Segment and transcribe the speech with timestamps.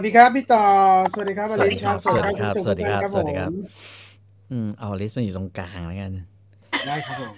[0.00, 0.64] สวัสดีครับพี่ต่อ
[1.12, 3.50] สวัสดีครับสวัสดีครับอลิสสวัสดีครับท่านผู้ชมสวัสดีครับทุกท่านสวัสดีครับ
[4.52, 6.12] อืม เอาอลิสมาอยู่ตรงกลางแล้วกัน
[6.72, 7.34] ผมได้ครับผม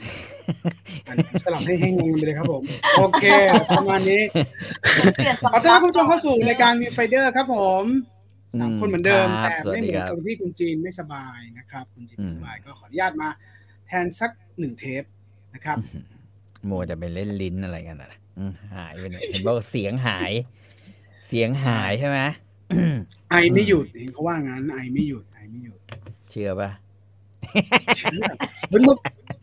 [1.08, 2.62] อันนี้สลับให้ให้งงไปเลยครับผม
[2.98, 3.24] โอเค
[3.78, 4.22] ประมาณนี้
[5.14, 7.84] เปลี่ยนขอต้อนรับคุณผู้ชมเข้าสู่รายการ ViewFinder ครับผม
[8.60, 13.28] สามอืมคนเหมือนเดิมครับแต่สวัสไม่ดีเหมือนครับตรงที่คุณจีนไม่สบายนะครับ คุณจีนไม่อืมสบายก็ขออนุญาตมา
[13.86, 15.02] แทนสักหนึ่งเทป
[15.54, 15.78] นะครับ
[16.66, 20.32] โมจะไปเล่นลิ้นอะไรกันอะอืมหายไปเนี่ยเห็นบอกว่าเสียงหาย
[21.28, 22.18] เสียงหายใช่ไหม
[23.30, 25.78] ไอไม่หยุดเห็นเขาว่างั้นไอไม่หยุดไอไม่หยุด
[26.30, 26.70] เชื่อปะ
[27.98, 28.22] เชื่อ
[28.68, 28.96] เฮ้ยเมื่อ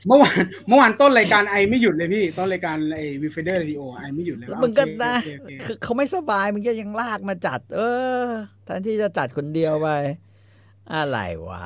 [0.07, 7.81] เมื่อวานเมื่อวานต้นรายการไอไม่หยุดเลยพี่ ต้นรายการไอ้ ViewFinder Radio ไอไม่หยุดเลยแล้วว่ามึงก็โอเคนะโอเคโอเคคือเขาไม่สบายมึงก็ยังลากมาจัด เอ
[8.23, 8.25] อ
[8.63, 9.89] แทนที่จะจัดคนเดียวไป
[10.93, 11.65] อะไรวะ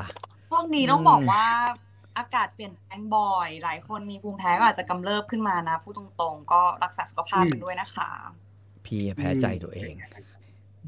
[0.52, 1.45] พวกนี้ต้องบอกว่า
[2.17, 8.09] อากาศเปลี่ยนแปลงบ่อย หลายคนมีภูมิแพ้ก็อาจจะกำเริบขึ้นมานะพูดตรงๆ ก็รักษาสุขภาพกันด้วยนะคะ
[8.86, 9.94] พี่แพ้ใจตัวเอง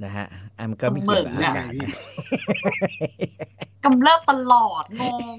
[0.04, 0.26] นะฮะ
[0.58, 1.92] อะมันก็ไม่เกี่ยวกับเบิกอาอะกาศนะ
[3.84, 5.36] กำเริบตลอดงง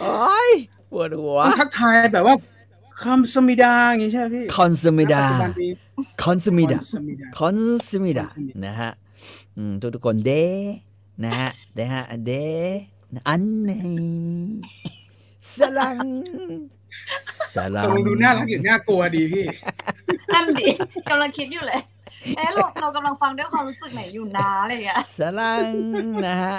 [0.00, 0.50] โอ้ย
[0.90, 2.34] ปวดหัวต้องทักทายแบบว่า
[3.02, 5.70] คำสมิดาอย่างงี้ใช่ไหมพี่คอนซูมิดาณปัจจุบันนี้
[6.22, 7.56] คอนซูมิดาคอนสมิดาคอน
[7.88, 8.90] ซูมิดา Consumida นะฮะ
[9.56, 10.32] อืมทุกทุกๆคนเด
[11.24, 12.32] นะฮะเดฮะเด
[13.28, 13.82] อันนี้
[15.56, 15.98] สลัง
[17.54, 19.44] สลัตงกลงดูน่ารักหรือน่ากลัวดีพี่
[20.34, 20.68] นั่นดิ
[21.10, 21.80] กำลังคิดอยู่เลย
[22.36, 25.72] เอ๊ะเราเรากำลังฟังด้วยความรู้สึกไหนอยู่นะอะไรอย่างเงี้ยสลัง
[26.26, 26.58] นะฮะ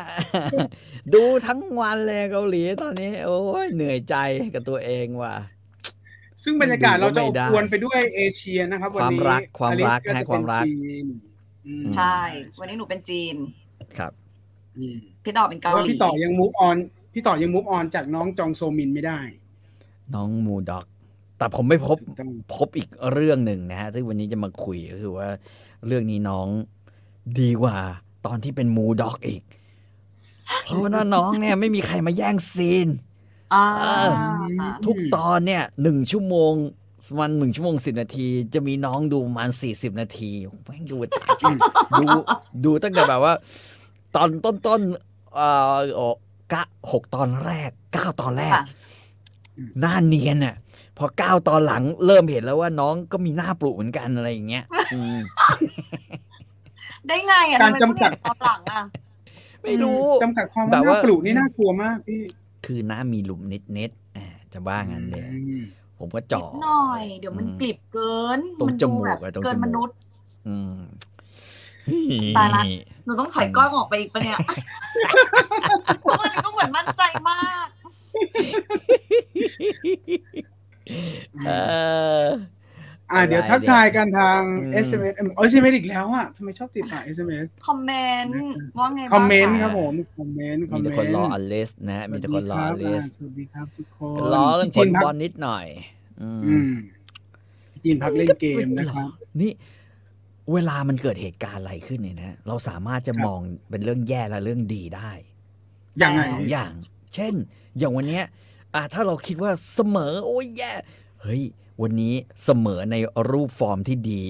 [1.14, 4.16] ดูทั้งวันเลยเกาหลีตอนนี้ โอ้ยเหนื่อยใจ
[4.54, 5.36] กับตัวเองว่ะ
[6.44, 11.06] ซึ่งบรรยากาศเราจะอบไม่ได้อวลไปด้วยเอเชียนะครับ วันนี้ความรักความรักอลิสให้จะความรักเป็นจีน
[11.68, 12.18] อืมใช่
[12.60, 13.36] วันนี้หนูเป็นจีน
[13.98, 14.12] ครับ
[14.78, 16.78] อืมพี่ต่อเป็นเพเการาะว่าหลีพี่ต่อยัง move on
[17.14, 19.20] พี่ต่อยัง move on จากน้องจองโซมินไม่ได้
[20.14, 20.86] น้องมูด็อก
[21.38, 25.28] แต่ผมไม่พบถูกต้องพบอีกเรื่องหนึ่งนะฮะซึ่งวันนี้จะมาคุยก็คือว่า
[25.88, 26.48] เรื่องนี้น้อง
[27.40, 27.78] ดีกว่า
[28.26, 29.44] ตอนที่เป็นมูด็อกอีก
[30.64, 32.88] เพราะว่าน้องเนี่ยไม่มีใครมาแย่งซีน
[33.54, 34.12] อ่าเออ
[34.86, 36.54] ทุกตอนเนี่ยหนึ่งชั่วโมง
[37.20, 40.32] วันหนึ่งชั่วโมงสิบนาที จะมีน้องดูประมาณสี่สิบนาที
[40.66, 41.56] แม่งดูตายจริง
[42.00, 42.06] ดู
[42.66, 43.34] ดูตั้งแต่แบบว่า
[44.16, 46.02] ตอนต้นต้นๆเอ่อโอ
[46.54, 48.66] กะหกตอนแรกเก้าตอนแรกค่ะ
[49.80, 50.56] หน้าเนียนน่ะ
[50.98, 55.18] พอเก้าตอนหลังเริ่มเห็นแล้วว่าน้องก็มีหน้าปลุเหมือนกันอะไรอย่างเงี้ยอืม
[57.08, 58.84] ได้ไงอะการทำไมจำกัดเพิ่งเห็นตอนหลังอะ
[59.64, 62.22] ไม่รู้จำกัดความแบว่าบหว่าน้าปลุกนี่น่ากลัวมากพี่
[62.66, 65.62] คือหน้ามีหลุมนิดเน็ตๆอ่าจะว่างั้นเลยอืม
[66.00, 69.98] ผมก็จ่อนิดหน่อย เดี๋ยวมันอืมกลิบเกินตรงมันจดูมูกแบบอะตรงเกินจมูกมนุษย์
[70.48, 70.78] อืม
[72.38, 72.64] ตายละ
[73.06, 74.40] หนูต้องถอยกล้องออกไปอีกปะเนี่ย
[76.02, 77.68] เพราะมันก็เหมือนมั่นใจมาก
[81.46, 81.52] เอ
[82.24, 82.26] อ
[83.12, 87.92] อ่าเดี๋ยวทักทายกันทางอืม SMS เอ SMS อีกแล้วอะทำไมชอบติดต่อ SMS คอมเม
[88.24, 88.34] นต์
[88.78, 95.66] ว่าไงบ้างคอมเมนต์ะครับผมคอมเมนต์คอมีมเมแต่นต์คนรออเลสนะฮะมีแต่คนรออเลสสวัสดีครับทุกคนรอเรื่องผพี่ลจีนพักบอลนิดหน่อย
[96.22, 96.72] อืมอืม
[97.72, 99.10] พี่จีนพักเล่นเกมนะครับ
[99.42, 99.52] นี่
[100.54, 105.12] เวลามันเกิดเหตุการณ์อะไรขึ้นเนี่ยนะ เราสามารถจะครับมองเป็นเรื่องแย่และเรื่องดีได้
[106.02, 106.72] ยังไงสองอย่าง
[107.16, 107.34] เช่น
[107.78, 108.26] อย่างวันเนี้ย
[108.78, 110.72] อะถ้าเราคิดว่าเสมอ โอ้ยแย่
[111.22, 111.42] เฮ้ย
[111.82, 112.96] วันนี้เสมอใน
[113.30, 114.24] รูปฟอร์มที่ดี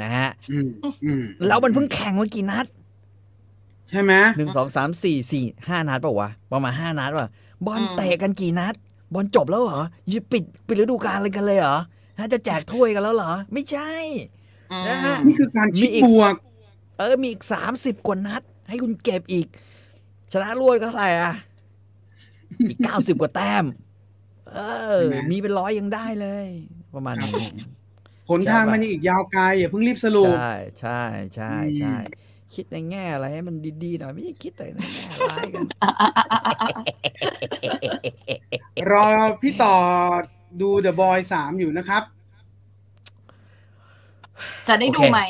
[0.00, 0.68] นะฮะอืม
[1.04, 2.66] อืมแล้วมันเพิ่งแข่งมากี่นัด
[3.88, 7.28] ใช่ไหมหนึ่งสองสามสี่สี่ห้านัดเปล่าวะประมาณห้านัดว่ะ
[7.66, 8.74] บอลอืมเตะกันกี่นัด
[9.14, 9.80] บอลจบแล้วเหรอ
[10.14, 11.78] จะปิดปิดฤดูกาลอะไรกันเลยเหรอ
[12.18, 13.90] ฮะจะแจกถ้วยกันแล้วเหรอ ไม่ใช่
[14.72, 16.34] อืมนะฮะนี่คือการคิดมีอีกบวก
[16.98, 19.46] เออมีอีกสามสิบกว่านัด ให้คุณเก็บอีก
[20.32, 21.34] ชนะรวดก็เท่าไหร่อะ
[22.68, 23.64] อีกเก้าสิบกว่าแต้ม
[24.54, 24.58] เอ
[24.96, 26.46] อใช่ไหมมีเป็นร้อยยังได้เลย
[26.94, 27.44] ประมาณนี้
[28.30, 31.02] หนทางมันยังอีกยาวไกลอย่าเพิ่งรีบสรุป ใช่ใช่
[31.36, 31.96] ใช่อืมใช่
[32.54, 35.66] คิดในแง่อะไรให้มันดีๆหน่อยไม่ใช่คิดแต่ในแง่ร้ายกัน
[38.90, 39.06] รอ
[39.42, 39.76] พี่ต่อ
[40.60, 42.02] ดู The Boy สามอยู่นะครับ
[44.68, 45.22] จะได้ดูโอเคไหม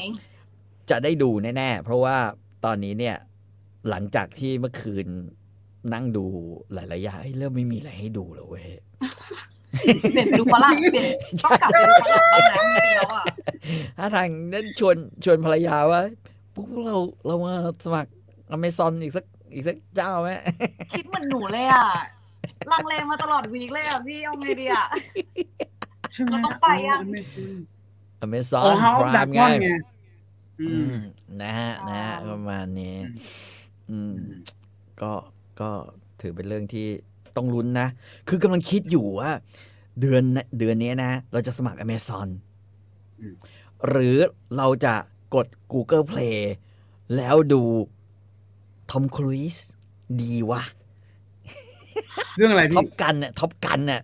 [0.91, 2.17] จะได้ดูแน่ๆ เพราะว่า
[2.65, 3.17] ตอนนี้เนี่ย
[3.89, 5.07] หลังจากที่เมื่อคืน
[5.95, 6.25] นั่งดู
[6.73, 8.67] หลายๆอย่างเอ้ยเริ่มไม่มีอะไรให้ดูแล้วเว้ย
[10.13, 11.07] เปลี่ยนไปดูฝรั่งเปลี่ยน
[11.45, 13.27] ต้องกลับไปดูฝรั่งบ้างนะจริงๆแล้วอะ
[13.99, 16.03] ถ้าทางนั้นชวนชวนภรรยาว่า
[16.55, 17.55] พวกเราเรามา
[17.85, 18.11] สมัคร
[18.53, 19.25] อเมซอนอีกสัก
[19.55, 20.31] อีกสักเจ้าไหม
[20.93, 21.87] คิดเหมือนหนูเลยอะ
[22.73, 24.87] ลังเลมาตลอดวีคเลยอะพี่เอาไงดีอะ
[26.13, 27.53] ใช่ไหมเราต้องไปยังอ๋อ Amazon
[28.21, 29.69] อเมซออ๋อนเฮาพดัรากมก้อนไงไง
[30.61, 30.93] อือืมม
[31.43, 33.17] นะฮะนะฮะอ๋อประมาณนี้อืม
[33.91, 34.13] อืม
[35.03, 35.13] ก็
[35.61, 35.71] ก็
[36.21, 36.89] ถือเป็นเรื่องที่
[37.37, 37.89] ต้องลุ้นนะ
[38.29, 39.31] คือกำลังคิดอยู่ว่า
[40.01, 40.23] เดือน
[40.59, 42.29] เดือนนี้นะ เราจะสมัครอเมซอน
[43.21, 43.35] อืม
[43.89, 44.17] หรือ
[44.57, 44.95] เราจะ
[45.35, 46.39] กด Google Play
[47.17, 47.63] แล้วดู
[48.91, 49.57] ทอมครูซ
[50.21, 50.63] ดีวะ
[52.37, 54.03] เรื่องอะไร Top Gun เนี่ย Top Gun เนี่ย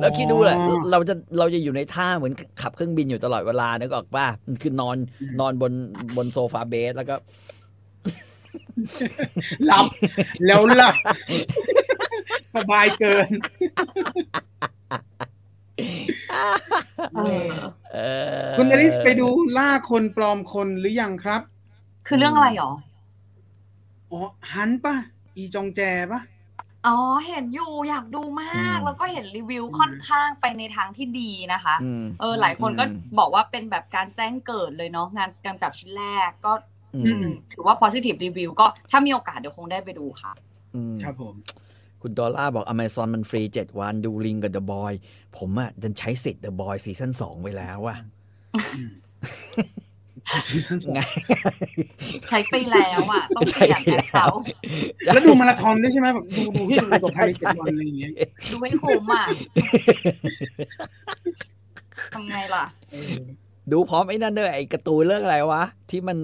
[0.00, 0.56] แล้วคิดดูแหละ
[0.90, 2.32] เราจะเราจะอยู่ในท่าเหมือน
[2.62, 4.96] ขับเครื่องบินอยู่ตลอดเวลานึกออกป่ะมันคือนอน
[5.40, 5.72] นอนบน
[6.16, 7.14] บนโซฟาเบดแล้วก็
[9.66, 9.86] หลับ
[10.46, 10.96] แล้วหลับ
[12.54, 13.30] สบายเกิน
[17.14, 17.98] เออเออ
[18.54, 21.40] คุณอลิสไปดูล่าคนปลอมคนหรือยังครับ
[22.06, 22.70] คือเรื่องอะไรหรอ
[24.10, 24.20] อ๋อ
[24.52, 24.94] ฮันปะ
[25.36, 26.20] อีจองแจปะ
[26.86, 26.96] อ๋อ
[27.26, 36.52] เห็นอยู่อยากดูมาก แล้วก็เห็นรีวิวค่อนข้างไปในทางที่ดีนะคะอืมเออ หลายคนก็อืมบอกว่าเป็นแบบการแจ้งเกิดเลยเนาะงานกำกับชิ้นแรกก็
[36.94, 40.32] อือืมมถือว่า positive review ก็ถ้ามีโอกาสเดี๋ยวคงได้ไปดูค่ะ
[40.74, 41.34] อืมครับผม
[42.02, 44.92] คุณดอลล่าบอก Amazon มันฟรี 7 วันดูลิงกับ The Boy
[45.38, 47.96] ผมอะดันใช้สิทธิ์ The Boys season 2ไปแล้วว่ะ
[50.46, 51.00] season สองไง
[52.28, 54.26] ใช้ไปแล้วอะต้องเปลี่ยนแอคเขา
[55.04, 58.12] แล้วดูมาราธอนด้วยใช่ไหมแบบดูดูที่ดูจบภายในเจ็ดวันอะไรอย่างเงี้ย
[58.52, 59.24] ดูให้คุ้มอะ
[62.14, 63.14] ทำไงล่ะเออ
[63.72, 66.16] ดูพร้อมไอ้นั่นด้วยไอ้การ์ตูนเรื่องอะไรวะ ที่มัน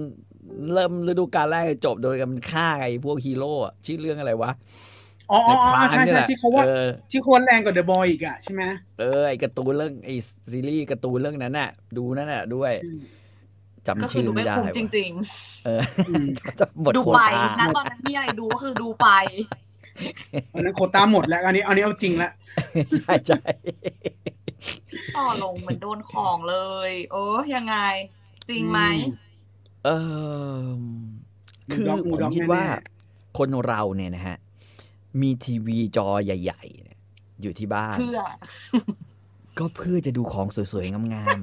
[0.73, 4.51] เริ่มฤดูกาลแรกจบโดยการมันฆ่าไอ้พวกฮีโร่อะชื่อเรื่องอะไรวะ
[5.31, 8.63] อ๋ออ๋ออ๋อ Prime ใช่นี่ใช่แหละที่เขาว่าเออที่เขาว่าแรงกว่าเดอะบอยอีกอะใช่ไหม
[8.99, 10.15] เออไอ้การ์ตูนเรื่องไอ้
[10.51, 12.97] ซีรีส์การ์ตูนเรื่องนั้นน่ะ ดูนั่นน่ะด้วยชื่อ
[14.01, 15.11] ก็จำคืชื่ออดูไม่ไม่ได้คุ้มว่ะจริง
[15.65, 16.25] เอออืม
[16.81, 19.07] หมดๆดูโควไปต้านะตอนนั้นมีอะไรดูก็คือดูไป
[20.55, 22.31] อันนั้นโควต้าหมดแล้วอันนี้อันนี้เอาจริงแล้ว
[22.97, 23.39] ใช่ใช่
[25.17, 26.57] ต่อลงเหมือนโดนของเล
[26.89, 27.75] ยเออยังไง
[28.49, 28.79] จริงไหม
[29.85, 29.89] เอ
[30.59, 30.63] อ
[31.69, 32.63] มูคือด็อกมูผมด็อกคิดแน่ๆว่า
[33.37, 34.37] คนเราเนี่ยนะฮะ
[35.21, 36.97] มีทีวีจอใหญ่ๆเนี่ย
[37.41, 38.19] อยู่ที่บ้านเพื่อ
[39.59, 41.39] ก็เพื่อจะดูของสวยๆงาม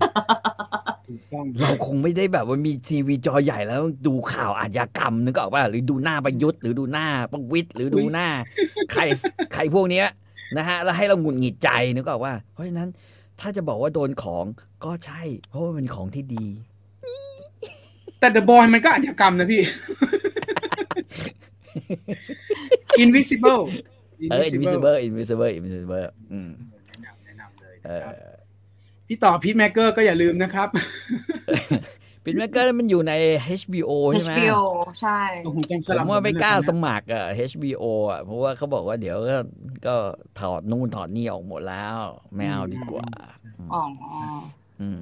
[1.09, 8.29] ถูกต้องๆเราคงไม่ได้แบบว่ามีทีวีจอใหญ่แล้วดูข่าวอาชญากรรมนึกออกป่ะหรือดูหน้าประยุทธ์หรือดูหน้าประวิตรหรือดูหน้า
[8.93, 9.03] ใคร
[9.55, 10.07] ใครพวกเนี้ย
[10.57, 12.89] นะฮะ แล้วให้เราหงุดหงิดใจนึกออกว่า เพราะฉะนั้น
[13.41, 14.45] ถ้าจะบอกว่าโดนของ
[14.85, 16.47] ก็ใช่ เพราะว่ามันเป็นของที่ดี
[18.21, 19.63] แต่เดอะบอยมันก็อาชญากรรมนะพี่
[23.03, 23.63] invisible
[24.31, 26.51] เออ Invincible Invincible Invincible อืม
[26.87, 28.37] แนะนำแนะนำเลยเอนะครับอ
[29.07, 30.69] พี่ต่อ Peacemaker ก็อย่าลืมนะครับ
[32.25, 33.13] Peacemaker มันอยู่ใน
[33.61, 34.61] HBO ใช่ไหม HBO
[35.01, 39.39] ใช่ผมจำสผลับมว่าไม่กล้าสหดมัครอะ HBO อะเพราะว่าเขาบอกว่าเดี๋ยวก็
[39.87, 39.97] ก็
[40.41, 41.99] ถอดนู่นถอดนี่ออกหมดแล้ว
[42.35, 43.09] ไม่เอาดีกว่า
[43.73, 43.83] อ๋อ
[44.81, 44.99] อืม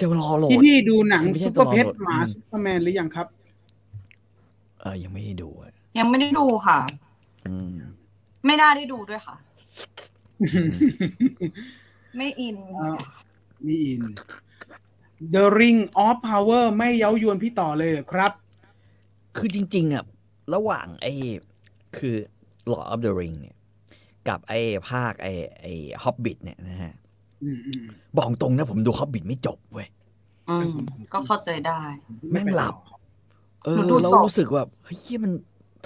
[0.00, 3.26] จะรอโหลดพี่พี่ดูหนังไม่ใช่ซุปเปอร์เพชรตัวโหลดหมาอืมซุปเปอร์แมนหรือยังครับ
[4.80, 6.78] เออยังไม่ได้ดูอะ ยังไม่ได้ดูค่ะ
[7.48, 7.74] อืม
[8.46, 9.36] ไม่น่าได้ดูด้วยค่ะ
[12.16, 12.98] ไม่อินอ่า
[13.66, 14.02] มีอิน
[15.34, 18.32] The Ring of Power ไม่เย้ายวนพี่ต่อเลยเหรอครับ
[19.36, 20.04] คือจริง ๆอะ
[20.54, 21.12] ระหว่างไอ้
[21.96, 22.16] คือ
[22.70, 23.56] Lord of the Ring เนี่ย
[24.28, 24.60] กับไอ้
[24.90, 26.94] ภาคไอ้ไอ้ Hobbit เนี่ยนะฮะ
[27.44, 27.82] อืมอืม
[28.16, 29.88] บอกตรงนะผมดู Hobbit ไม่จบเว้ย
[30.48, 30.76] อืม
[31.12, 31.80] ก็เข้าใจได้
[32.32, 32.74] แม่งหลับ
[33.64, 35.32] เออหนูดูเราจบรู้สึกว่าเฮ้ยเหี้ยมัน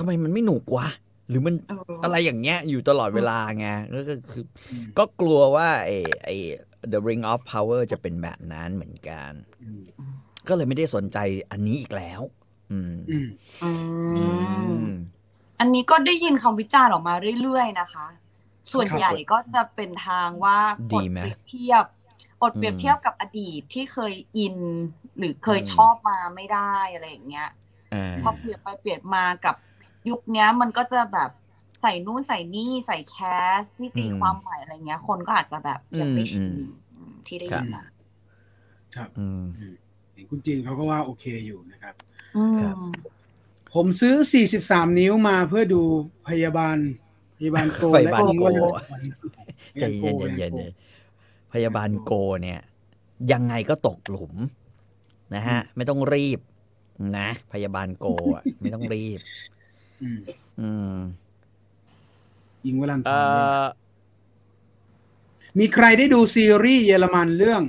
[0.01, 0.89] ทำไมมันไม่หนุกวะ
[1.29, 6.37] หรือมันเออออะไรอย่างเงี้ยอยู่ตลอดเวลาไงแล้วก็คืออืมก็กลัวว่าไอ้ไอ้
[6.93, 9.83] The Ring of Power จะเป็นแบบนั้นเหมือนกันอืม
[10.49, 11.19] ก็เลยไม่ได้สนใจ
[11.51, 12.21] อันนี้อีกแล้ว
[12.71, 13.29] อืมอืม
[13.63, 13.71] อื
[14.17, 14.25] อื
[14.79, 14.89] มม
[15.61, 18.07] อันนี้ก็ได้ยินคำวิจารณ์ออกมาเรื่อยๆนะคะ
[18.73, 20.59] ส่วนครับใหญ่ก็จะเป็นทางว่า
[20.93, 21.85] ดีอดไหมเปรียบเทียบ
[22.43, 24.57] อดเปรียบอืมเทียบกับอดีตที่เคยอิน
[25.19, 27.49] หรือเคยอืมชอบมาไม่ได้อะไรอย่างเงี้ย
[27.95, 29.57] อ่าพอเปรียบไปเปรียบมากับ
[30.09, 31.31] ยุคเนี้ยมันก็จะแบบ
[31.81, 33.17] ใส่นู่นใส่นี่ใส่แค
[33.59, 37.85] สที่ตีอืมความหมายอะไรเงี้ย คนก็อาจจะแบบยังไม่ชินอืมอืมที่ได้ครัยิบนมา
[38.97, 39.43] ครับอืม
[40.15, 41.95] เห็นคุณจีนเขาก็ว่าโอเคอยู่นะครับ
[42.37, 42.77] อืมครับ
[43.75, 44.15] ผมซื้อ
[44.57, 45.83] 43 นิ้วมาเพื่อดู
[46.29, 46.77] พยาบาล
[47.39, 48.45] พยาบาลโกพและยาบาลทิ้งโก
[48.89, 48.99] ไว้
[49.81, 50.73] ในใจเย็นใจเย็นเลย
[51.53, 52.61] พยาบาลโกเนี่ย
[53.33, 54.35] ยังไงก็ตกหลุม
[55.35, 56.41] นะฮะ ไม่ต้องรีบ
[57.19, 59.21] นะ พยาบาลโกอะไม่ต้องรีบ
[60.03, 60.19] อืม
[60.61, 60.99] อืม
[62.67, 63.67] ยิงเวลันทเอ่อนเนี่ยอ
[65.59, 67.63] มีใครได้ดูซีรีส์เยอรมันเรื่อง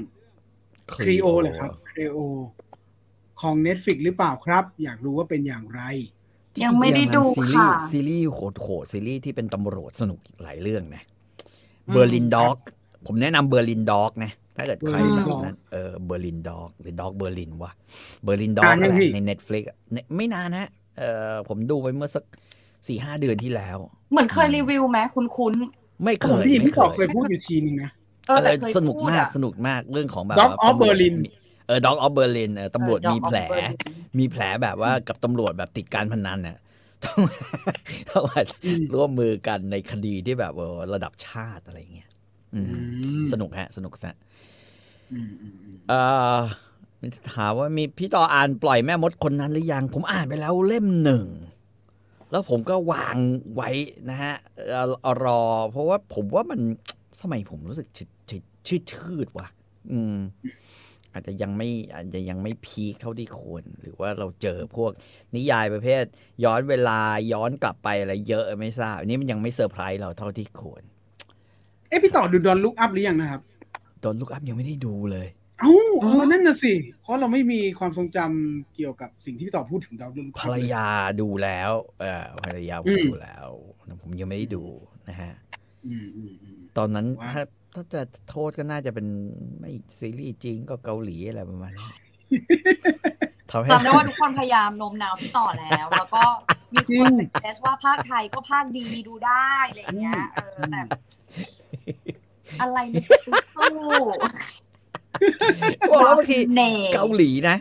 [0.94, 2.18] Kleo Kleo เหรอครับ Kleo
[3.42, 5.82] ของ Netflix หรือเปล่าครับ อยากรู้ว่าเป็นอย่างไร
[6.64, 11.04] ยังไม่ได้ดูซีรีค่ะส์ซีรีส์โหดโหดซีรีส์ที่เป็นตำรวจสนุกอีกหลายเรื่องนะ
[11.88, 12.58] อืม Berlin Dog
[13.06, 17.72] ผมแนะนำเบอร์ลินด็อกนะ ถ้าเกิดใคร Berlin แบบ Dog นั้นเออเบอร์ลินด็อกหรือด็อกเบอร์ลินวะ
[18.24, 22.24] เบอร์ลินด็อกนานยังพี่ใน Netflix อะเนี่ยไม่นานนะ เออผมดูไปเมื่อสัก
[22.88, 23.78] สี่ห้าเดือนที่แล้ว
[24.12, 25.54] เหมือนเคยรีวิวไหมคุ้น
[26.04, 31.16] ไม่เคผมยได้ยินไม่พี่เคต่อยเคยพูดอยู่ทีนึงนะๆเออแต่เคยสนุกพูดมากอะสนุกมากเรื่องของแบบ Dog ว่า of ตำรวจ Berlin
[31.68, 33.74] เออด็อกออฟเบอร์ลินเออตำรวจเออมี Dog แผล of Berlin
[34.20, 36.58] มีแผลแบบว่ากับตำรวจแบบติดการพนันเนี่ย
[37.06, 37.20] ต้อง
[38.10, 42.10] ต้องมาอืมร่วมมือกันในคดีที่แบบเออระดับชาติอะไรเงี้ย
[42.54, 42.78] อืมอื
[43.22, 44.14] มสนุกฮะ สนุกซะ
[47.02, 51.28] อืมอืมอืมเอ่อถามว่ามีพี่ต่ออ่านปล่อยแม่มดคนนั้นหรือยัง ผมอ่านไปแล้วเล่มหนึ่ง
[52.32, 53.18] แล้วผมก็วาง
[53.56, 53.70] ไว้
[54.10, 54.36] นะฮะ
[54.70, 54.80] เอ่
[55.10, 55.42] อรอ
[55.72, 56.60] เพราะว่าผมว่ามัน
[57.22, 59.48] สมัยผมรู้สึกชืดชืดชืดชืดว่ะ
[59.92, 60.18] อืม
[61.14, 64.92] อาจจะยังไม่อาจจะยังไม่พีคเท่าที่ควร หรือว่าเราเจอพวก
[65.36, 66.04] นิยายประเภท
[66.44, 67.00] ย้อนเวลา
[67.34, 70.84] ย้อนกลับไปอะไรเยอะไม่ทราบอันนี้มันยังไม่เซอร์ไพรส์เราเท่าที่ควร
[71.90, 73.42] เอ้พี่ต่อดูดอนลุกอัพหรือยังนะครับ
[74.02, 75.28] โดนลูกอัพยังไม่ได้ดูเลย
[75.62, 80.88] เอ้าเออนั่นน่ะสิ เพราะเราไม่มีความทรงจำเกี่ยวกับสิ่งที่พี่ต่อพูดถึงดาวรุ่งภรรยา
[81.22, 83.48] ดูแล้วเออภรรยาผอืมมดูแล้ว
[84.02, 84.64] ผมยังไม่ได้ดู
[85.10, 85.34] นะฮะ
[85.86, 87.42] อืมอืมอืมตอนนั้นว่าถ้า
[87.76, 89.08] ถ้าจะโทษก็น่าจะเป็น
[89.60, 91.92] ไม่ซีรีส์จีนก็เกาหลีอะไรประมาณนี้
[93.52, 96.24] ทำให้จำได้ว่าทุกคนพยายามโน้มน้าวพี่ต่อแล้ว แล้วก็
[96.76, 100.82] มีคนสังเกตว่าภาคไทยก็ภาคดีดูได้อะไรอย่างเงี้ยเออแต่
[102.62, 103.76] อะไรมันจะไปสู้
[105.90, 107.58] บอกแล้วบางทีเน่เกาหลีนะ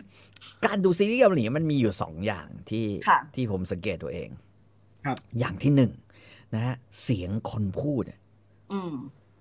[0.65, 4.29] การดูซีรีส์เกาหลีมันมีอยู่สองอย่างที่ค่ะที่ผมสังเกตตัวเอง
[5.05, 5.91] ครับ อย่างที่หนึ่ง
[6.53, 8.19] นะฮะเสียงคนพูดอะ
[8.73, 8.93] อืม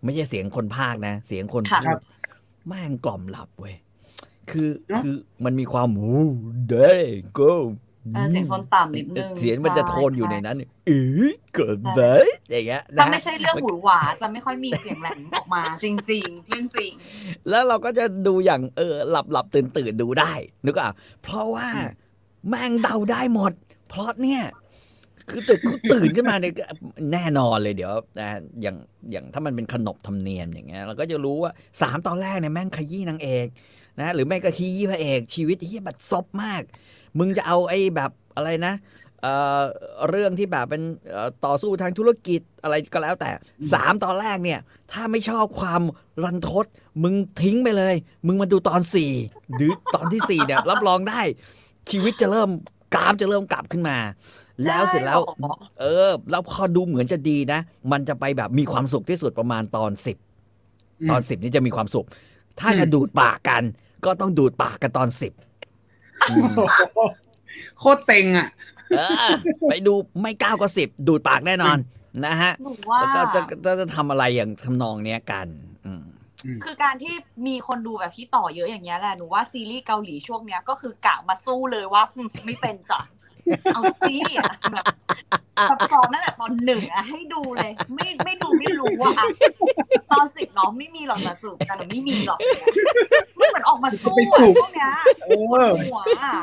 [0.04, 1.98] ไม่ใช่เสียงคนภาคนะ เสียงคนค่ะพูด
[2.66, 3.76] แม่งกล่อมหลับเว้ย
[4.50, 6.20] คือเนอะคือมันมีความโอ้
[6.68, 6.92] เด้
[7.38, 7.64] ก็เออ
[8.30, 10.90] เสียงโทนต่ำนิดนึงเสียงมันจะโทนอยู่ในช่นั้นเอ
[11.26, 16.92] อเกิดเบยอย่างเงี้ยถ้านะไม่ใช่เรื่องหวือหวาจะไม่ค่อยมีเสียงแหลมออกมา จริง ๆ เรื่องจริง
[17.48, 20.32] แล้วเราก็จะดูอย่างเออหลับหลับตื่นตื่นดูได้
[20.66, 20.90] นึกอะ
[21.22, 21.68] เพราะว่า
[22.48, 23.52] แม่งเดาได้หมด
[23.88, 24.42] เพราะเนี่ย
[25.30, 25.60] คือตื่น
[25.92, 26.64] ตื่นขึ้นมาเนี่ยก็
[27.12, 28.30] แน่นอนเลยเดี๋ยวนะ
[28.62, 28.76] อย่าง
[29.12, 31.52] อย่างถ้ามันเป็นขนบธรรมเนียมอย่างเงี้ยเราก็จะรู้ว่า
[31.82, 33.46] สามตอนแรกเนี่ยแม่งขยี้นางเอก
[34.00, 36.62] นะหรือไม่ก็ขยี้พระเอกชีวิตเฮียบัดซบมาก
[37.18, 38.74] มึงจะเอาไอ้แบบอะไรนะ
[39.22, 39.60] เอ่อ
[40.08, 43.30] เรื่องที่แบบเป็นเอ่อต่อสู้ทางธุรกิจอะไรก็แล้วแต่
[43.72, 44.60] สามตอนแรกเนี่ย
[44.92, 45.82] ถ้าไม่ชอบความ
[46.24, 46.64] รันทด
[47.02, 47.94] มึงทิ้งไปเลย
[48.26, 49.12] มึงมาดูตอนสี่
[49.54, 51.20] หรือตอนที่สี่เนี่ย รับรองได้
[51.90, 52.50] ชีวิตจะเริ่ม
[52.94, 53.98] กราฟจะเริ่มกลับขึ้นมา
[54.66, 57.60] แล้วเสร็จแล้วได้หรอเออแล้วพอดูเหมือนจะดีนะ
[57.92, 60.16] มันจะไปแบบมีความสุขที่สุดประมาณตอนสิบ
[61.02, 62.06] อืมตอนสิบนี่จะมีความสุข
[62.60, 63.62] ถ้าอืมจะดูดปากกัน
[64.04, 65.32] ก็ต้องดูดปากกันตอนสิบ
[66.34, 66.60] โอ้โห
[67.78, 68.48] โคตรเต็งอะ
[68.98, 69.28] เออ
[69.70, 71.78] ไปดูไม่เก้าก็สิบดูดปากแน่นอน
[72.26, 75.46] นะฮะหนูว่าแล้วก็จะจะจะทำอะไรอย่างทำนองเนี้ยกัน
[75.86, 76.04] อืม
[76.64, 77.14] คือการที่
[77.46, 83.00] มีคนดูแบบพี่ต่อเยอะอย่างเงี้ยแหละหนูว่าซีรีส์เกาหลีช่วงเนี้ยก็คือกะมาสู้เลยว่าอืมไม่เป็นจ้ะ
[83.74, 84.84] เอาซีอะแบบ
[85.70, 89.26] ซับซ้อนนั่นแหละตอนหนึ่งอะให้ดูเลย ไม่ไม่ดูไม่รู้อะอะ
[90.12, 92.38] ตอนสิบเนาะไม่มีหรอกนะจูบกันอะไม่มีหรอก
[93.38, 94.90] ไม่เหมือนออกมาสู้ไปสูอะบช่วงเนี้ย
[95.26, 95.30] เอ
[95.66, 96.34] อหัวอะ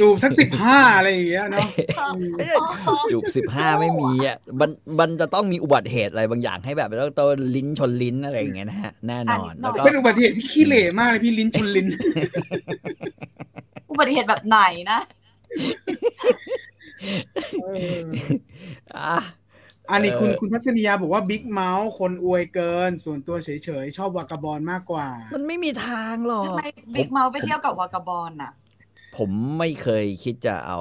[0.00, 2.56] จูบสักสิบห้าอะไรอย่างเงี้ยเนาะเอออืมเออ
[3.10, 11.86] จูบสิบห้าไม่มีอะมันมันจะต้องมีอุบัติเหตุอะไรบางอย่างให้แบบต้องตัวลิ้นชนลิ้นอะไรอย่างเงี้ยนะฮะแน่นอนแล้วก็เป็นอุบัติเหตุที่ขี้เหร่มากเลยพี่ลิ้นชนลิ้น
[13.90, 14.58] อุบัติเหตุแบบไหน
[14.92, 17.66] นะเอ
[17.98, 18.06] อ
[18.96, 19.18] อะ
[19.90, 23.48] อันนี้คุณเออคุณทัศนียาบอกว่าบิ๊กเมาส์คนอวยเกิน ส่วนตัวเฉ
[23.82, 28.52] ยๆ ชอบวากาบอลมากกว่า มันไม่มีทางหรอกทำไมบิ๊กเมาไปเที่ยวกับวากาบอลน่ะ
[29.16, 30.80] ผมไม่เคยคิดจะเอา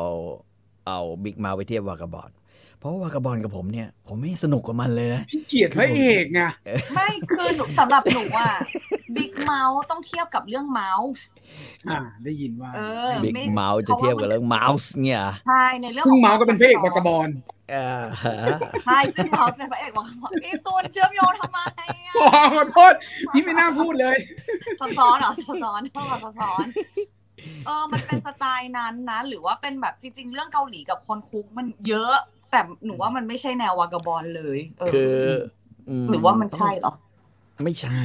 [0.88, 2.45] เอาบิ๊กมาไปเทียบวากาบอลเพ
[2.86, 6.42] ราะว่าวากาบอลกับผมเนี่ย ผมไม่สนุกกับมันเลยนะพี่เกียรติพระเอกไง
[6.94, 8.54] ไม่คือหนูสำหรับหนูอะ
[9.16, 11.24] Big Mouth ต้องเทียบกับเรื่องเมาส์
[11.90, 17.30] อ่าได้ยินว่าเออ Big ไม่ Mouth จะเทียบกับเรื่องเมาส์เนี่ยใช่ในเรื่องพึ่ของเมาส์ก็เป็นพระเอก Vagabond
[17.72, 18.04] เออ
[18.86, 21.60] ใช่ซึ่งเมาส์เป็นพระเอก Vagabond ไอ้ตัวเชื่อมโยงทำไม
[22.06, 22.94] อะขอขอโทษ
[23.34, 24.18] พี่ไม่น่าพูดเลย
[24.80, 26.66] ซับซ้อนเหรอซับซ้อนเพราะว่าซับซ้อน
[27.66, 32.16] เออ มันเป็นสไตล์นั้นนะ หรือว่าเป็นแบบจริง ๆ เรื่องเกาหลีกับคนคุกมันเยอะ
[32.56, 35.02] แต่หนูว่ามันไม่ใช่แนว Vagabond เลยเออคือ
[35.90, 36.94] มหรือว่ามันใช่เหรอ
[37.64, 38.00] ไม่ใช่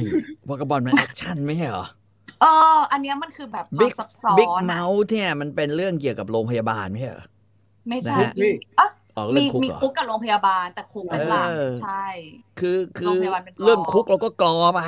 [0.49, 1.85] วากาบอลมันแอคชั่นไม่ใช่เหรอ
[2.39, 2.47] เออ
[2.91, 7.25] อันเนี้ยมันคือแบบความบิ๊กซับซ้อนบิ๊กอะเมาส์เนี่ยมันเป็นเรื่องเกี่ยวกับโรงพยาบาลไม่ใช่เหรอ
[7.89, 8.29] ไม่ใช่นะฮะ
[8.79, 12.05] อะออกเรื่มีองคุกมีเหรอคุกกับโรงพยาบาลแต่คุกเป็นหลักเออใช่
[12.59, 14.79] คือคือโรงพยาบาลเป็นกอเรื่องคุกเราก็กอไป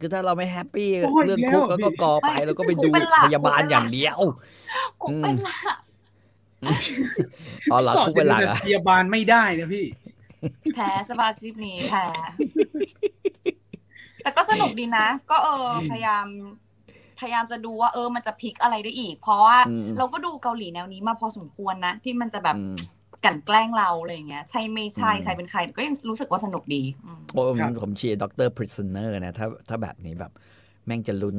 [0.00, 4.18] คือถ้าเราไม่แฮปปี้โอ้ยเรื่องคุกแล้วเราก็กอไปไม่แล้วก็ไปคุกดูเป็นหลักพยาบาลคุกเป็นหลักอย่างเดียว
[5.02, 5.78] คุกอืมเป็นหลัก
[7.72, 9.86] อ๋อเหรอต่อคุกจะเป็นหลักดูเหรแต่อะพยาบาลไม่ได้นะพี่
[10.74, 12.04] แพ้สปาชิปนี้แพ้
[14.22, 16.26] แต่ก็สนุกดีนะ ก็เออพยายาม
[17.20, 22.76] พยายามจะดูว่าเออมันจะพลิกอะไรได้อีก เพราะว่าอืมเราก็ดูเกาหลีแนวนี้มาพอสมควรนะ ที่มันจะแบบอืม
[23.24, 30.32] กลั่นแกล้งเราอะไรอย่างเงี้ย ใช่ไม่ใช่อืมใครเป็นใครแต่ก็ยังรู้สึกว่าสนุกดีอืมโอ้ผมครับผมเชียร์ Doctor Prisoner นะถ้าถ้าแบบนี้แบบ
[30.86, 31.36] แม่งจะลุ้น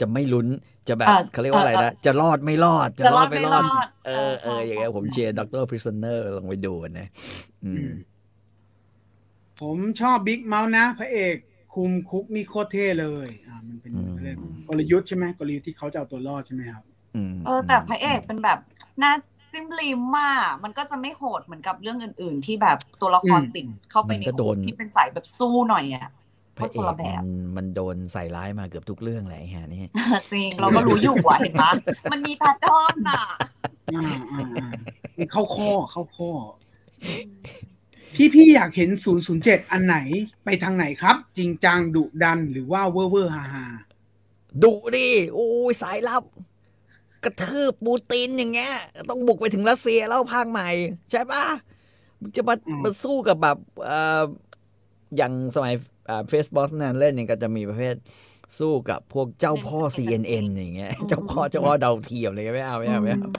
[0.00, 0.48] จะไม่ลุ้น
[0.88, 7.08] จะแบบเออเขาเรียกว่าอะไรเออนะจะรอดไม่รอดจะรอดไม่รอด จะรอดไม่รอด เออเออเอออย่างเงี้ยใช่ผมเชียร์ Doctor Prisoner ลองไปดูนะ
[7.64, 7.88] อืม
[9.60, 11.36] ผมชอบ Big Mouth นะ พระเอก
[11.74, 16.84] คุมคุกนี่โคตรเท่เลย อ่า มันเป็นอืมเรื่องกลยุทธ์ใช่ไหมกลยุทธ์ที่เขาจะเอาตัวรอดใช่ไหมครับ
[17.14, 18.58] อืมเออ แต่พระเอกเป็นแบบ
[18.98, 19.12] หน้า
[19.52, 26.10] จิ้มลิ้มมากมันก็จะไม่โหดเหมือนกับเรื่องอื่น ๆ ที่แบบตัวละครอืมติดเข้าไปในคุกที่เป็นสายแบบสู้หน่อยอะ
[26.58, 29.84] พระเอคนกละแบบมันมันโดนใส่ร้ายมาเกือบทุกเรื่องแหละไอ้ฮะนี่
[30.32, 31.70] จริงเราก็รู้อยู่ว่ะเห็นปะ
[32.12, 33.22] มันมี pattern อะ
[33.94, 34.70] อ่าอ่าอ่า
[35.18, 36.30] มันเข้าข้อเข้าข้อ
[38.16, 38.90] พี่พี่อยากเห็น
[39.30, 39.96] 007 อันไหน
[40.44, 43.66] ไปทางไหนครับ จริงจังดุดันหรือว่าเวอร์เวอร์ฮาฮา
[44.62, 46.22] ดุดิโอ้ยสายลับ
[47.24, 48.72] กระทืบปูตินอย่างเงี้ย
[49.08, 50.68] ต้องบุกไปถึงรัสเซียแล้วภาคใหม่
[51.10, 51.44] ใช่ปะ
[52.20, 54.22] มึงจะมามาสู้กับแบบเอ่อ
[55.16, 55.74] อย่างสมัย
[56.28, 57.94] เฟซบุ๊กนั่นเล่นเนี่ยก็จะมีประเภท
[58.58, 63.30] สู้กับพวกเจ้าพ่อ CNN อย่างเงี้ย เจ้าพ่อเจ้าพ่อดาวเทียมเลยไม่เอาไม่เอาไม่เอา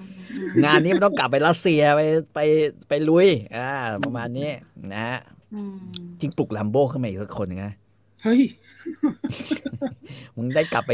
[0.64, 2.02] งานนี้มันต้องกลับไปรัสเซียไป
[2.34, 2.40] ไป
[2.88, 3.28] ไปลุย
[3.58, 3.70] อ่า
[4.04, 4.50] ประมาณนี้
[4.94, 5.20] นะฮะ
[5.54, 5.76] อืม
[6.20, 7.74] จริงปลุกแลมโบ้ขึ้นมาอีกสักคนหนึงนะ
[8.24, 8.42] เฮ้ย
[10.36, 10.92] มึงได้กลับไป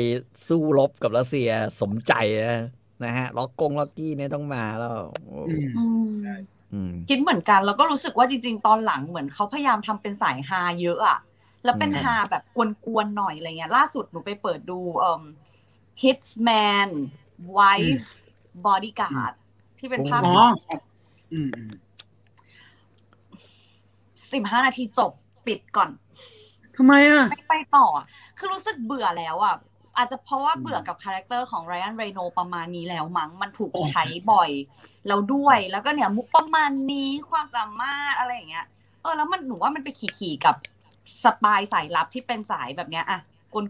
[0.48, 1.50] สู้รบกับรัสเซีย
[1.82, 2.62] สมใจนะ
[3.04, 4.92] นะฮะล็อกกงล็อกกี้เนี่ยต้องมาแล้ว
[5.26, 6.36] โอ้อืมอืมใช่
[6.74, 11.20] อืมคิดเหมือนกันแล้วก็รู้สึกว่าจริง ๆ ตอนหลังเหมือนเขาพยายามทำเป็นสายฮาเยอะอะ
[11.64, 12.44] แล้วเป็นอืมฮาแบบ
[12.86, 15.24] กวนๆหน่อยอะไรเงี้ย ล่าสุดหนูไปเปิดดูเอ่อ
[16.02, 16.90] Hitman
[17.58, 18.08] Wife
[18.66, 19.34] Bodyguard
[19.80, 20.36] ที่เป็นภาพอ๋อ
[20.68, 20.82] ครับ
[21.34, 21.72] อืมอืม
[24.34, 25.12] สิบห้านาทีจบ
[25.48, 25.90] ปิดก่อน
[26.76, 28.06] ทำไมอะไม่ไปต่ออะ
[28.38, 29.56] คือรู้สึกเบื่อแล้วอะ
[29.98, 34.50] อาจจะเพราะว่าเบื่อกับ character ของ Ryan Reynolds ประมาณนี้แล้วมั้งมันถูกโอ้ใช้บ่อย
[35.08, 38.66] แล้วด้วย แล้วก็เนี่ยมุกประมาณนี้ความสามารถอะไรอย่างเงี้ย
[39.02, 40.56] เออแล้วมันหนูว่ามันไปขี่ๆกับ
[41.24, 43.20] spy สายลับที่เป็นสายแบบเนี้ยอะ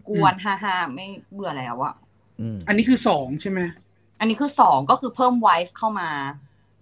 [0.07, 1.93] กวนๆฮ่าๆไม่เบื่อแล้วอะ
[2.39, 3.59] อืมอันนี้คือสองใช่ไหม
[4.19, 6.09] อันนี้คือสองก็คือเพิ่ม wife เข้ามา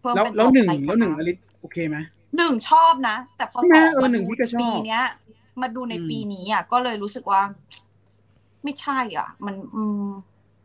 [0.01, 1.97] เพิ่มแล้วเป็นแล้วหนึ่งตัวแล้วหนึ่งเข้าอมาลิสโอเคไหม
[2.37, 5.01] หนึ่งชอบนะ แต่พอใช่สไหมองเออมาหนึ่งดูพี่ก็ชอบปีเนี้ย
[5.61, 7.41] มาดูในอืมปีนี้อะก็เลยรู้สึกว่า
[8.63, 10.05] ไม่ใช่อะ มันอืม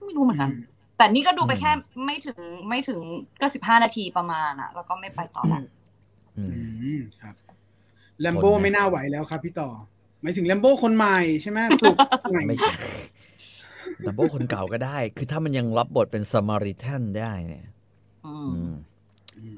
[0.04, 0.50] ไม่รู้เหมือนกัน
[0.96, 1.70] แต่นี่ก็ดูไปแค่
[2.06, 3.00] ไม่ถึงไม่ถึง
[3.40, 5.60] ก็สิบห้านาทีประมาณอะ แล้วก็ไม่ไปต่อละ
[6.36, 7.34] อือืมมครับ
[8.20, 9.70] แลมโบ้คนนะไม่น่าไหวแล้วครับพี่ต่อ
[10.22, 11.96] หมายถึงแลมโบ้คนใหม่ใช่ไหมปลุก
[12.30, 12.74] ใหม่ไม่ใช่
[14.06, 17.66] ดับเบิลคนเก่าก็ได้ คือถ้ามันยังรับบทเป็นสมาริทันได้เนี่ย
[18.26, 18.74] อืมอืม
[19.38, 19.56] อืม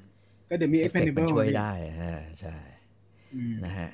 [0.49, 2.57] ก็เดี๋ยวมีเอฟเฟกต์มัน expendable ช่วยได้ฮะใช่
[3.35, 3.90] อืมนะฮะ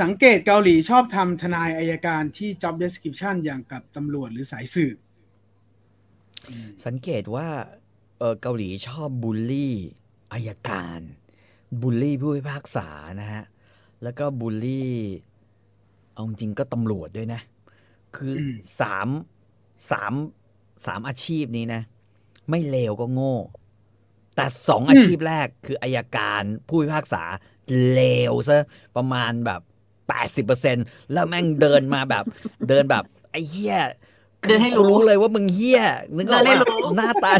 [0.00, 4.96] สังเกตเกาหลีชอบทำทนายอัยการที่ job description อย่างกับตำรวจหรือสายสืบ
[6.48, 7.48] อืมสังเกตว่า
[8.18, 9.74] เออเกาหลีชอบบูลลี่
[10.32, 11.00] อัยการ
[11.80, 12.88] บูลลี่ผู้พิพากษา
[13.20, 13.44] นะฮะ
[14.02, 14.92] แล้วก็บูลลี่
[16.12, 17.40] เอาจริงๆก็ตำรวจด้วยนะ
[18.16, 19.08] คืออมสาม
[19.90, 20.12] สาม
[20.86, 21.82] สามอาชีพนี้นะ
[22.50, 23.36] ไม่เลวก็โง่
[24.36, 27.22] แต่สองอาชีพแรกคืออายการผู้พิพากษา
[27.92, 28.00] เล
[28.30, 28.58] วซะ
[28.96, 29.60] ประมาณแบบ
[30.08, 30.76] แปดสิบเปอร์เซ็น
[31.12, 32.24] แล้วแม่งเดินมาแบบ
[32.68, 33.76] เดินแบบ ไอ้เหี้ย
[34.48, 35.82] เดินให้รู้กูรู้เลยว่ามึงเหี้ย
[36.16, 37.32] นึกออกเดินให้ว่ารู้หน้าตา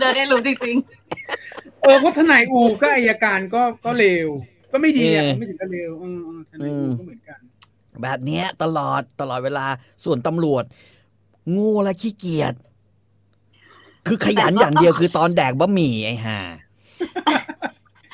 [0.00, 0.76] เดินได้รู้จริง
[1.82, 4.28] เออเพราะทนายอูก็อายการก็ก็เลว
[4.72, 7.40] ก็ไม่ดีอะเออไม่ถึงกับเลวเออเออทนายอูก็เหมือนกัน
[8.02, 9.66] แบบเนี้ยตลอดตลอดเวลา
[10.04, 10.64] ส่วนตำรวจ
[11.50, 12.54] โง่และขี้เกียจ
[14.06, 16.38] คือขยันอย่างเดียวคือตอนแดกบะหมี่ไอ้ห่า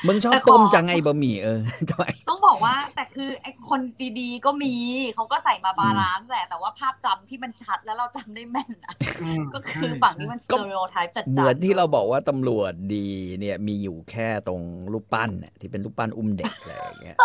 [0.07, 3.81] มึงชอบแต่ขอต้มจังไอ้บะหมี่เออทำไมๆต้องบอกว่า แต่คือไอ้คน
[4.21, 4.75] ดีๆก็มี
[5.15, 13.09] เขาก็ใส่มา balance แหละแต่ว่าภาพจำที่มันชัดแล้วเราจำได้แม่นอะอ่าก็คือใช่ฝั่งนี้มันก็ stereotype จัดๆเหมือนที่เราบอกว่าตำรวจดี
[13.41, 14.63] เนี่ยมีอยู่แค่ตรง
[14.93, 17.17] รูปปั้นน่ะที่เป็นรูปปั้นอุ้มเด็กอะไรอย่างเงี้ย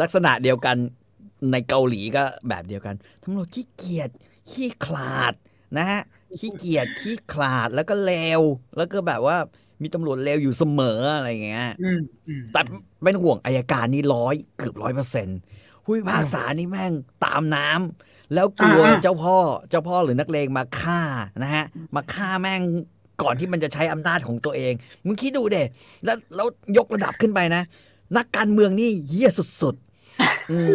[0.00, 0.76] ลักษณะเดียวกัน
[1.52, 4.10] ในเกาหลีก็แบบเดียวกันตำรวจขี้เกียจ
[4.50, 5.34] ขี้ขลาด
[5.78, 6.02] นะฮะ
[6.38, 8.42] ขี้เกียจขี้ขลาดแล้วก็เลว
[8.76, 9.36] แล้วก็แบบว่า
[9.82, 12.60] มีตำรวจเลวอยู่เสมออะไรอย่างเงี้ยอืมอืมแต่
[13.02, 15.38] เป็นห่วงอายการนี่ร้อยเกือบร้อยเปอร์เซ็นต์
[15.84, 16.92] ผู้พิพากษานี่แม่ง
[17.24, 19.36] ตามน้ำแล้วกลัวอ่าเจ้าพ่อ
[19.70, 21.00] เจ้าพ่อหรือนักเลงมาฆ่า
[21.42, 21.64] นะฮะ
[21.94, 22.60] มาฆ่าแม่ง
[23.22, 24.72] ก่อนที่มันจะใช้อำนาจของตัวเอง
[25.06, 25.62] มึงคิดดูเด็
[26.04, 27.62] แล้วแล้วยกระดับขึ้นไปนะ
[28.16, 29.30] นักการเมืองนี่เหี้ย
[29.62, 30.74] สุดๆอืม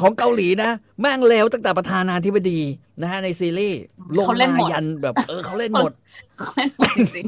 [0.00, 2.60] ของเกาหลีนะ แม่งเลวตั้งแต่ประธานาธิบดี
[3.02, 3.80] นะฮะในซีรีส์
[4.16, 5.92] ลงเขาเล่นหมมาดยันแบบ เออเขาเล่นหมด
[6.56, 7.26] เล่นหมดจริง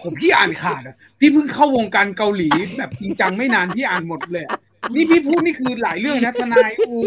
[0.00, 4.58] ผมพี่อ่านขาดอะพี่เพิ่งเข้าวงการเกาหลีแบบจริงจังไม่นานพี่อ่านหมดเลยอะ
[4.94, 6.98] นี่พี่พูดนี่คือหลายเรื่องนะทนายอู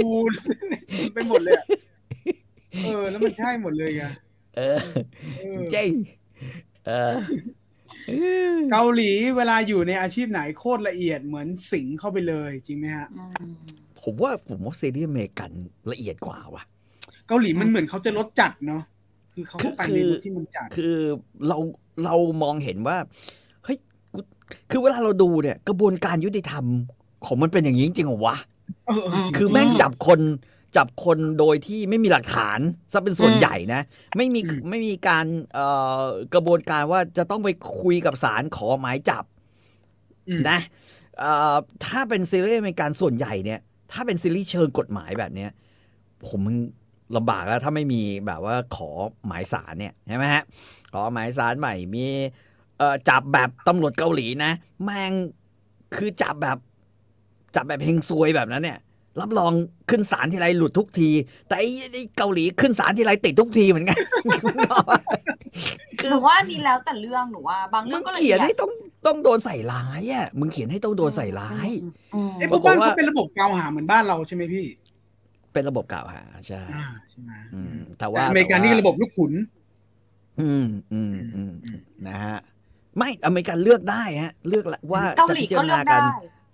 [1.14, 1.66] ไปหมดเลยอะ
[2.84, 4.04] เออ แล้วมันใช่หมดเลยไง
[4.58, 4.78] เออ
[5.38, 5.92] เออเจ๊ง
[6.88, 7.14] เออ
[8.72, 13.56] เกาหลีเวลาอยู่ในอาชีพไหนโคตรละเอียดเหมือนสิงเข้าไปเลยจริงไหมฮะๆอืม
[14.04, 15.52] ผมว่าผมว่าซีรีส์อเมริกัน
[15.92, 16.64] ละเอียดกว่าว่ะ
[17.28, 18.84] เกาหลีมันเหมือนเขาจะลดจัดเนาะ
[19.34, 20.96] คือเขาก็ไปในรถที่มันจัดคือ
[21.48, 21.58] เรา
[22.06, 22.98] เรามองเห็นว่า
[23.64, 23.78] เฮ้ย
[24.14, 24.20] กู
[24.70, 26.66] คือเวลาเราดูเนี่ย กระบวนการยุติธรรม
[27.26, 28.38] ของมันเป็นอย่างนี้จริงๆเหรอวะ
[28.88, 30.20] เออเออจริงๆคือแม่งจับคน
[30.78, 32.60] จับคนโดยที่ไม่มีหลักฐาน
[32.92, 33.82] ซะเป็นส่วนอืมใหญ่นะ
[34.18, 35.66] ไม่มีอืมไม่มีการเอ่
[36.02, 37.50] อกระบวนการว่าจะต้องไป
[37.82, 39.24] คุยกับศาลขอหมายจับ
[40.28, 40.60] อืมนะ
[41.20, 43.60] เอ่อถ้าเป็นซีรีส์อเมริกันส่วนใหญ่เนี่ย
[43.92, 45.50] ถ้าเป็นซีรีส์เชิงกฎหมายแบบเนี้ย
[46.28, 46.58] ผมมัน
[47.18, 48.90] ลำบากแล้วถ้าไม่มีแบบว่าขอ
[49.28, 50.44] หมายสารเนี่ยใช่ไหมฮะ
[50.94, 52.06] ขอหมายสารใหม่มี
[52.78, 54.52] เอ่อจับแบบตำรวจเกาหลีนะ
[54.84, 55.14] แม่ง
[55.96, 56.58] คือจับแบบ
[57.56, 58.80] จับแบบเฮงซวยแบบนั้นเนี่ย
[59.22, 59.54] รับรอง
[59.90, 61.10] ขึ้นศาลทีไรหลุดทุกที
[61.48, 64.00] แต่ไอ้ไอ้เกาหลีขึ้นศาลทีไรติดทุกทีเหมือนกัน
[66.08, 68.72] หนูว่านี่แล้วแต่เรื่องหนูว่า บางเรื่มึองงก็ละเขียนเอียดให้ต้อง
[69.08, 71.70] ต้องโดนใส่ร้ายอะมึงเขียนให้ต้องโดนใส่ร้าย
[72.14, 74.66] อืมเอ้ปพราวกกบ้านว่าเขาเป็นระบบกล่าวหาเหมือนบ้านเราใช่ไหมพี่
[75.54, 79.34] เป็นระบบกล่าวหาใช่อ่าใช่ไหมอืมแต่แต่ว่าอเมริกันนี่ระบบลูกขุน
[80.42, 81.54] อืมอืมอืม
[82.08, 82.38] นะฮะ
[82.98, 86.04] ไม่อเมริกันเลือกได้ฮะ เลือกว่าเกาจะหลีพิจาก็รเลือณากกัได้น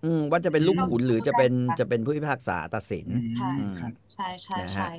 [0.05, 3.07] อืมว่าจะเป็นลูกขุนหรือจะเป็นเลือกได้จะเป็นผู้พิพากษาตัดสิน
[3.37, 4.89] ใช่อืมครับใช่ใช่นะฮะใช่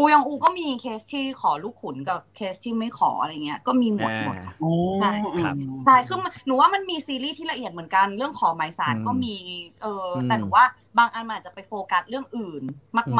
[0.00, 9.36] อูยองอูก็มีเคสที่ขอลูกขุนกับเคสที่ไม่ขออะไรเงี้ย ก็มีหมดหมดค่ะอ๋อใช่ครับใช่คือมันหนูว่ามันมีซีรีส์ที่ละเอียดเหมือนกันเรื่องขอหมายสารอืมก็มี
[9.82, 10.64] เอออมแต่หนูว่า
[10.98, 12.62] บางอันมันอาจจะไปโฟกัสเรื่องอื่น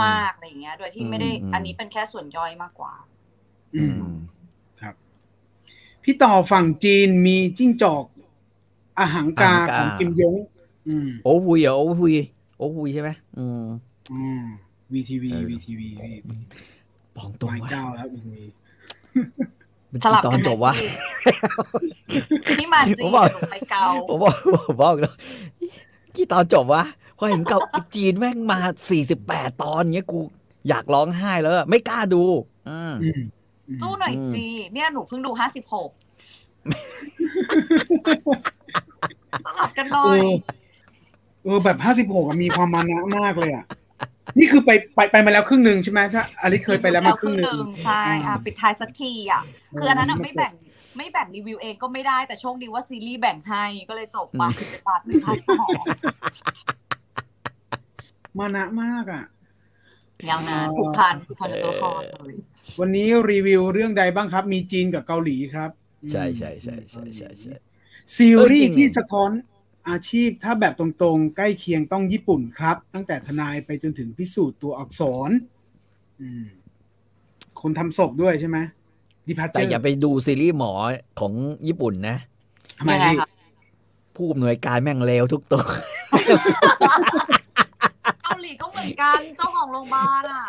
[0.02, 2.94] มากๆอะไรอย่างเงี้ย โดยที่ไม่ได้อืมอันนี้เป็นแค่ส่วนย่อยมากกว่า
[3.74, 4.04] อือืมม
[6.02, 8.04] พี่ต่อฝั่งจีนมีจิ้งจอก
[8.98, 10.34] อาหังกาอาหังกาของกิมยง
[10.88, 12.14] อืมโอ้หุยเหรอโอ้หุย
[12.58, 13.62] โอ้หุยใช่ไหมอืม
[14.10, 16.14] อืม วีทีวีเออวีทีวีพี่
[17.16, 18.44] ปองตรงวายว่าเจ้าแล้ววีทีวี
[19.92, 20.72] มันสกี่ลับตอกันนไหมจบวะ
[22.46, 24.34] พี่นี่มาจีผมนบอกหนูไปเกาผมบอก
[24.66, 25.14] ผมบอกแล้ว
[26.16, 26.84] กี่ตอนจบวะ
[27.18, 27.58] พอเห็นเกา
[27.94, 28.58] จีนแม่งมา
[28.90, 30.18] สี่สิบแปดตอนเงี้ยกู
[30.68, 32.22] อยากร้องไห้แล้วอะไม่กล้าดู
[32.68, 33.20] อืมอืม
[33.68, 35.90] อืมสู้หน่อยอืมสิเนี่ยหนูเพิ่งดูห้าสิบหก
[39.44, 40.28] สลับกันหน่เออยอ
[41.44, 43.64] เออแบบห้าสิบหกมีความมานะมากเลยอะ
[44.38, 47.48] นี่คือไปไปไปมาแล้วครึ่งหนึ่งใช่ไหมถ้าอลิสเคยไปแล้วมาครึ่งหนึ่ง
[47.84, 49.42] ใช่อะอ่าปิดท้ายสักทีอะ
[49.78, 50.52] คืออันนั้นอะอืมไม่แบ่ง
[50.96, 55.84] ไม่แบ่งรีวิวเองก็ไม่ได้แต่โชคดีว่าซีรีส์แบ่งให้ก็เลยจบไปไปพาร์ทหนึ่งพาร์ทสอง
[58.38, 59.24] มานะมากอะ
[60.28, 62.34] ยาวนานผูกพันผูกพันกับตัวละครเลย
[62.80, 65.70] วันนี้รีวิวเรื่องใดบ้างครับ มีจีนกับเกาหลีครับ
[66.12, 67.54] ใช่ใช่ใช่ใช่ใช่ใช่
[68.16, 69.30] ซีรีเออจริส์งที่สะท้อน
[69.90, 75.30] อาชีพถ้าแบบตรงๆ ใกล้เคียงต้องญี่ปุ่นครับ ตั้งแต่ทนายไปจนถึงพิสูจน์ตัวอักษร
[76.20, 76.44] อืม
[77.60, 78.58] คนทำศพด้วยใช่ไหม
[79.26, 80.72] ดิพัชเจแต่อร์อย่าไปดูซีรีส์หมอ
[81.20, 81.32] ของ
[81.68, 82.16] ญี่ปุ่นนะ
[82.78, 83.28] ทำไมยังไงพี่คะ
[84.16, 85.64] ผู้อำนวยการแม่งเลวทุกตัว
[88.24, 90.44] เกาหลีก็เหมือนกันเจ้าของโรงพยาบาลอะ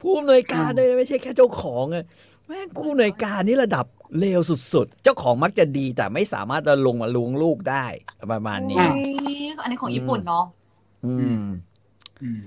[0.00, 2.04] ผู้อำนวยการเลยไม่ใช่แค่เจ้าของอะ
[2.48, 3.86] แม่งผู้อำนวยการนี่ระดับ
[4.18, 4.40] เลว
[4.72, 7.86] สุดๆ เจ้าของมักจะดีแต่ไม่สามารถจะลงมาลวงลูกได้
[8.32, 10.44] ประมาณนี้อุ๊ยอันนี้ของญี่ปุ่นเนาะ
[11.06, 11.42] อืม
[12.22, 12.42] อืม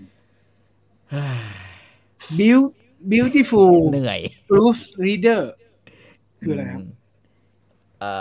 [2.39, 2.71] Beau-
[3.11, 5.41] beautiful เหนื่อย proof reader
[6.41, 6.85] คืออะไรครับม
[7.99, 8.13] เอ่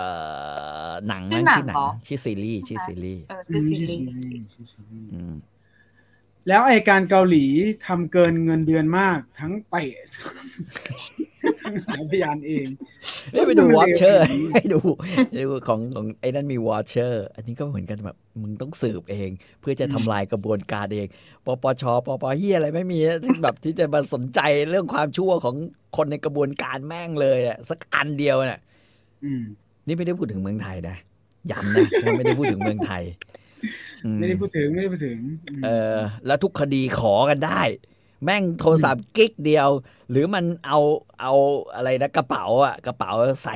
[0.87, 4.01] อหนังชื่นั่อนหนังชื่อหนัเหรอชื่อซีรีส์ชื่อซีรีส์เออชื่อซีรีส์
[4.53, 5.35] ชื่อซีรีส์อืม
[6.47, 7.45] แล้วไอการเกาหลี
[7.87, 10.35] ทำเกินเงินเดือนมากทั้งไปะทั้ง
[11.87, 12.65] หาพยานเอง
[13.31, 14.79] ไม่ไปดูมันวอเลวชเชอร์ขนาดนี้ให้ดู
[15.35, 19.29] ดูของของไอ้นั่นมีวอชเชอร์ อันนี้ก็เหมือนกันแบบมึงต้องสืบเอง
[19.61, 21.07] เพื่อจะทำลายกระบวนการเอง
[21.45, 25.55] ปปชปปเฮียอะไรไม่มีที่แบบที่จะมาสนใจเรื่องความชั่วของ
[25.97, 28.61] คนในกระบวนการแม่งเลยอะสักอันเดียวน่ะ
[29.25, 29.43] อืม
[29.87, 30.97] นี่ไม่ได้พูดถึงเมืองไทยนะ
[31.51, 33.03] ย้ำนะว่าไม่ได้พูดถึงเมืองไทย
[34.05, 35.17] อืมไม่ได้พูดถึงไม่ได้พูดถึง
[35.61, 37.61] มเออ แล้วทุกคดีขอกันได้
[38.23, 39.69] แม่งโทรศัพท์กิ๊กเดียว
[40.11, 40.79] หรือมันเอา
[41.21, 41.33] เอา
[41.75, 43.11] อะไรนะกระเป๋าอะกระเป๋า
[43.43, 43.55] ใส่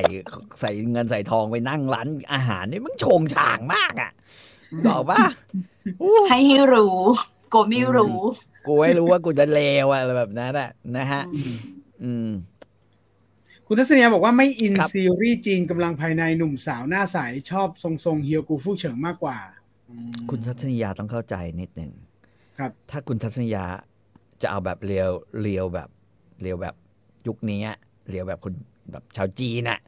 [0.62, 4.12] ใส่เงินใส่ทองไปนั่งร้านอาหารนี่มันโชงช่างมากอะ
[4.88, 5.17] บอกว่า
[6.30, 6.97] ให้ให้รู้
[7.51, 8.19] โกไม่รู้
[8.67, 11.58] กูไม่รู้ว่ากูจะเลวอะอะไรแบบนั้นอะนะฮะอืม
[12.04, 12.30] อืม
[13.67, 17.17] คุณทัศนียบอกว่าไม่อินครับซีรีส์จีนกำลังภายในหนุ่มสาวหน้าใส
[17.51, 19.38] ชอบทรงทรงๆเฮียกูฟู่เฉิงมากกว่า
[19.89, 21.91] อืมคุณทัศนียาต้องเข้าใจนิดหนึ่ง
[22.60, 23.65] ครับ ถ้าคุณทัศนียา
[24.41, 25.10] จะเอาแบบเรียว
[25.41, 25.89] เรียวแบบ
[26.41, 26.76] เรียวแบบ
[27.28, 27.78] ยุคนี้อะ
[28.10, 28.54] เรียวแบบคน
[28.91, 29.80] แบบชาวจีนอะ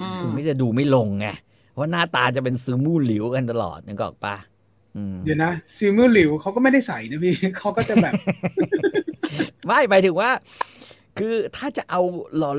[0.00, 1.26] อืมคุณไม่จะดูไม่ลงไง
[1.72, 4.36] เพราะหน้าตาจะเป็นซื้อมู่หลิวกันตลอดนึกออกปะ
[4.96, 8.14] อืมเดี๋ยวนะซิลเมอร์หลิวเขาก็ไม่ได้ใส่นะพี่เขาก็จะแบบ
[9.66, 10.30] ไม่หมายถึงว่า
[11.18, 12.00] คือถ้าจะเอา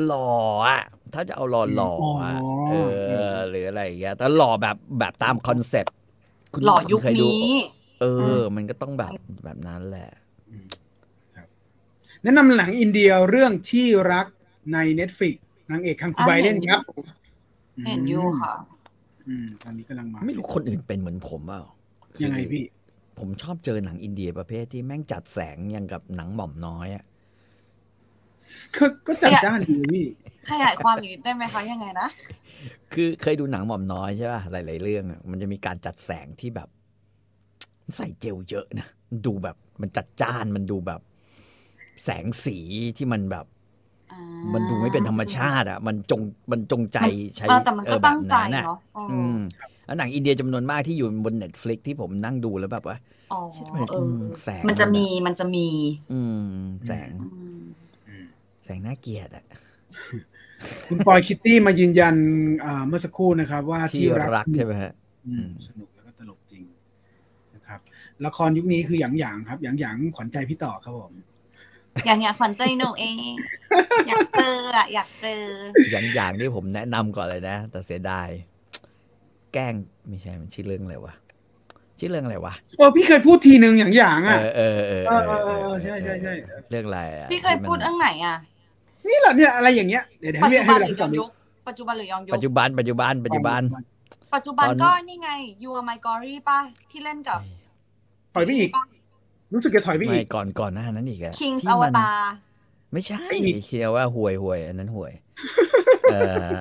[0.07, 0.81] หล่อๆอะ
[1.13, 1.43] ถ้าจะเอา
[1.75, 2.73] หล่อๆอะอ๋อเอ
[3.33, 5.95] อหรืออะไรอย่างเงี้ยแต่หล่อแบบแบบตามคอนเซ็ปต์
[6.53, 7.51] คุณหล่อยุคณเคดูนี้
[8.01, 8.05] เอ
[8.38, 10.10] อ มันก็ต้องแบบแบบนั้นแหละ
[12.23, 14.27] แนะนำหนังอินเดียเรื่องที่รัก
[14.73, 15.36] ใน Netflix
[15.71, 16.82] นางเอกคังคูไบเล่นครับ
[17.88, 18.53] เห็นอยู่ค่ะ
[19.27, 21.62] อืมตอนนี้กำลังมา ไม่รู้คนอื่นเป็นเหมือนผมเปล่า
[22.23, 22.65] ยัยังไงพี่
[23.19, 27.03] ผมชอบเจอหนังอินเดียประเภทที่แม่งจัดแสงอย่างกับหนังหม่อมน้อยอะ
[28.75, 30.06] ก็ก็จัดจ้านดีพี่
[30.49, 32.08] ขยายความอีกนิดได้ไหมคะยังไงนะ
[32.93, 36.69] คือเคยดูหนังหม่อมน้อยใช่ป่ะหลาย ๆ เรื่องอะมันจะมีการจัดแสงที่แบบ
[37.95, 38.88] ใส่เจลเยอะนะ
[39.25, 41.01] ดูแบบมันจัดจ้านมันดูแบบ
[42.03, 42.57] แสงสี
[42.97, 43.45] ที่มันแบบ
[44.12, 44.17] อ่า
[44.53, 46.99] มันดูไม่เป็นธรรมชาติอะ มันจงมันจงใจ
[47.38, 49.36] ใช้เออแต่มันเอก็อแบบตั้งใจนั้นอะเนาะอ๋อออืม
[49.86, 52.97] แล้วหนังอินเดียจำนวนมากที่อยู่บนเน็ตฟลิกที่ผมนั่งดูแล้วแบบว่า
[53.31, 54.01] อ๋อทำไมเออ
[54.43, 55.65] แสงมันจะมีมันจะมี
[56.12, 56.43] อืม
[56.86, 57.25] แสงอื
[58.25, 58.27] ม
[58.63, 59.45] แสงน่าเกลียดอะ
[60.88, 62.15] คุณปอยคิตตี้มายืนยัน
[62.65, 64.91] อ่าเมื่อสักครู่นะครับ ว่าที่ที่รักใช่ไหมฮะ
[65.27, 66.63] อืมสนุกแล้วก็ตลกจริง
[67.55, 67.79] นะครับ
[68.25, 71.13] ละครยุคนี้คือหยางหยางๆครับหยางหยางๆขวัญใจพี่ต่อครับผม
[72.05, 73.31] อย่างอย่างขวัญใจหนูเอง
[74.07, 75.41] อยากเจออะอยากเจอ
[75.91, 78.29] อย่างอย่างที่ผมแนะนำก่อนเลยนะ แต่เสียดาย
[79.53, 79.73] แกล้ง
[80.07, 81.13] ไม่ใช่มันชื่อเรื่องอะไรวะ
[81.99, 86.33] ชื่อเรื่องอะไรวะเออพี่เคยพูดทีหนึ่งหยางหยางๆเออะอเออเออเออเออเออใช่ใช่ใช่
[86.69, 88.38] เรื่องอะไรอะพี่เคยพูดเรื่องไหนอะ
[89.07, 91.29] นี่แหละเนี่ยอะไรอย่างเงี้ยเดี๋ยวเดี๋ยวปัจให้จุให้บันเวหลารือพี่ย้ต่ออนดูยุค
[91.67, 93.62] ปัจจุบันหรือย้อนยุคปัจจุบันปัจจุบันปัจจุบัน
[94.36, 95.29] ปัจจุบันตอนก็นี่ไง
[95.63, 96.60] You Are My Glory ป่ะ
[96.91, 97.39] ที่เล่นกับ
[98.33, 98.69] ถอยไปอีก
[99.53, 102.19] รู้สึกจะถอยไปไม่อีกก่อนก่อนหน้านั้นอีกอะ King's ที่มัน Avatar
[102.93, 105.12] ไม่ใช่ไปอีก เคียว่าห่วยห่วยอันนั้นห่วย
[106.12, 106.15] เอ
[106.49, 106.55] อ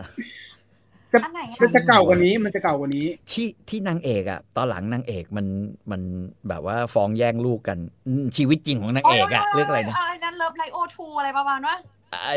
[1.12, 5.46] จะอันไหนอะ จะจะเก่ากว่านี้มันจะเก่ากว่านี้ ที่ที่นางเอกอะตอนหลังนางเอกมัน
[5.90, 6.02] มัน
[6.48, 11.76] แบบว่าฟ้องแย่งลูกกันอืมชีวิตจริงของนางเอกอะเรื่องอะไรนะอะไรนั้นเลิฟไลโอทูอะไรประมาณว่า
[12.12, 12.36] ไอ้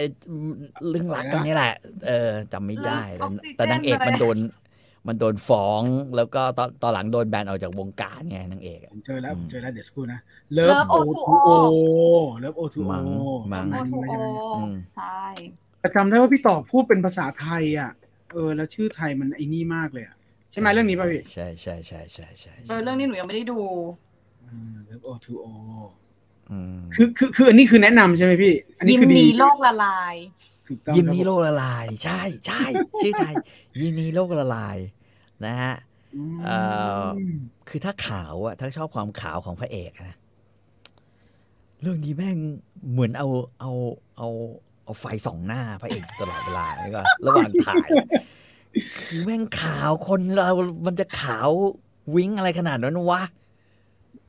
[0.89, 1.73] เรื่องรักกันนี่แหละ
[2.07, 4.37] เออจำไม่ได้เรื่องแต่ออกซิเจนแต่นางเอกอะไรมันโดน
[5.07, 5.83] มันโดนฟ้อง
[6.15, 10.19] แล้วก็ตอนตอนหลังโดนแบนออกจากวงการไงนางเอกอะผมเจอแล้วอืมผมเจอแล้วเดี๋ยวสักครู่นะ
[10.53, 11.49] เลิฟ Love โอ O2O ทูโอ
[12.39, 13.05] เลิฟโอทูโอมั้ง
[13.53, 14.11] มั้งโอทูโอ
[14.55, 15.23] อืมใช่
[15.79, 17.91] แต่จำได้ว่าพี่ต่อพูดเป็นภาษาไทยอะ
[18.33, 20.15] เออ แล้วชื่อไทยมันไอ้นี่มากเลยอะ
[20.51, 23.57] ใช่ไหมเรื่องนี้ป่ะพี่ใช่ใช่ใช่ใช่ใช่เออเรื่องนี้หนูยังไม่ได้ดู
[24.85, 26.08] เลิฟโอทูโออืม
[26.95, 30.15] คือคือคืออันนี้คือแนะนำใช่ไหมพี่ อันนี้ยิ้มคือดีมีโลกละลาย
[30.67, 32.63] ถูกต้องยินครับนี้โลกละลาย ใช่ใช่
[33.01, 33.33] ชื่อไทย
[33.79, 34.77] ยินนี้โลกละลาย
[35.45, 35.75] นะฮะ
[36.45, 36.57] เอ่
[37.03, 37.05] อ
[37.69, 40.17] คือถ้าขาวอะถ้าชอบความขาวของพระเอกอะนะ
[41.81, 42.37] เรื่องนี้แม่ง
[42.91, 43.27] เหมือนเอา
[43.61, 43.71] เอา
[44.17, 44.29] เอา
[44.83, 47.87] เอาไฟส่องหน้าพระเอกตลอดเวลาแล้วก็ระหว่างถ่าย
[49.01, 50.51] คือแม่งขาวคนเรา
[50.85, 51.49] มันจะขาว
[52.15, 53.23] วิ้งอะไรขนาดนั้นวะ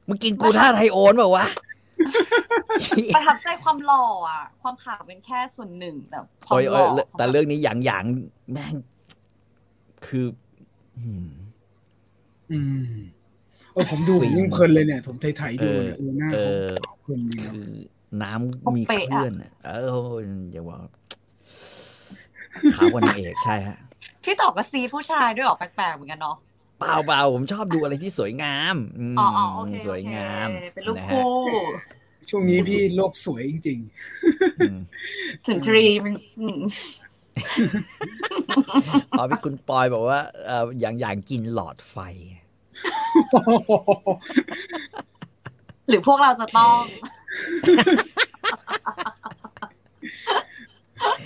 [0.09, 1.46] มึงกินกูท่าไทยโอนเปล่าวะ
[3.14, 8.04] ประทับใจความหล่ออะ ความขาวเป็นแค่ส่วนหนึ่งแต่ความโอ้ยหโอ้ล่ยอแต่เรื่องนี้อย่างอย่าง
[8.52, 8.74] แม่ง
[10.06, 10.26] คือ
[10.98, 11.28] อืม
[12.52, 12.94] อืม
[13.72, 17.68] เออผมดูผมยิ่งเพลินเลยเนี่ย ผมไถ่ๆดูเนี่ยเออหน้าเอเขาอขาวขึ้นดีเนาะคือ
[18.22, 19.70] น้ำมีคลื่นอะเอ
[20.10, 20.14] อ
[20.52, 20.78] อย่าว่า
[22.74, 23.76] ขาวกว่านางเอกใช่ฮะ
[24.24, 26.36] พี่ต่อก็ซีผู้ชายด้วยเหรอแปลกๆเหมือนกันเนาะ
[26.80, 28.76] เปล่าเปล่าผมชอบดูอะไรที่สวยงาม
[29.16, 31.24] มอ๋ออ๋อโอเคสวยงามโอเคเป็นลูกนะฮะคู่
[32.28, 33.78] ช่วงนี้พี่โลกสวยจริง
[34.60, 34.78] อืม
[35.46, 36.60] สุนทรีมันอืม
[39.18, 42.12] อ๋อพี่คุณปอยบอกว่าเอออย่างอย่างกินหลอดไฟๆ
[45.88, 46.76] หรือพวกเราจะต้อง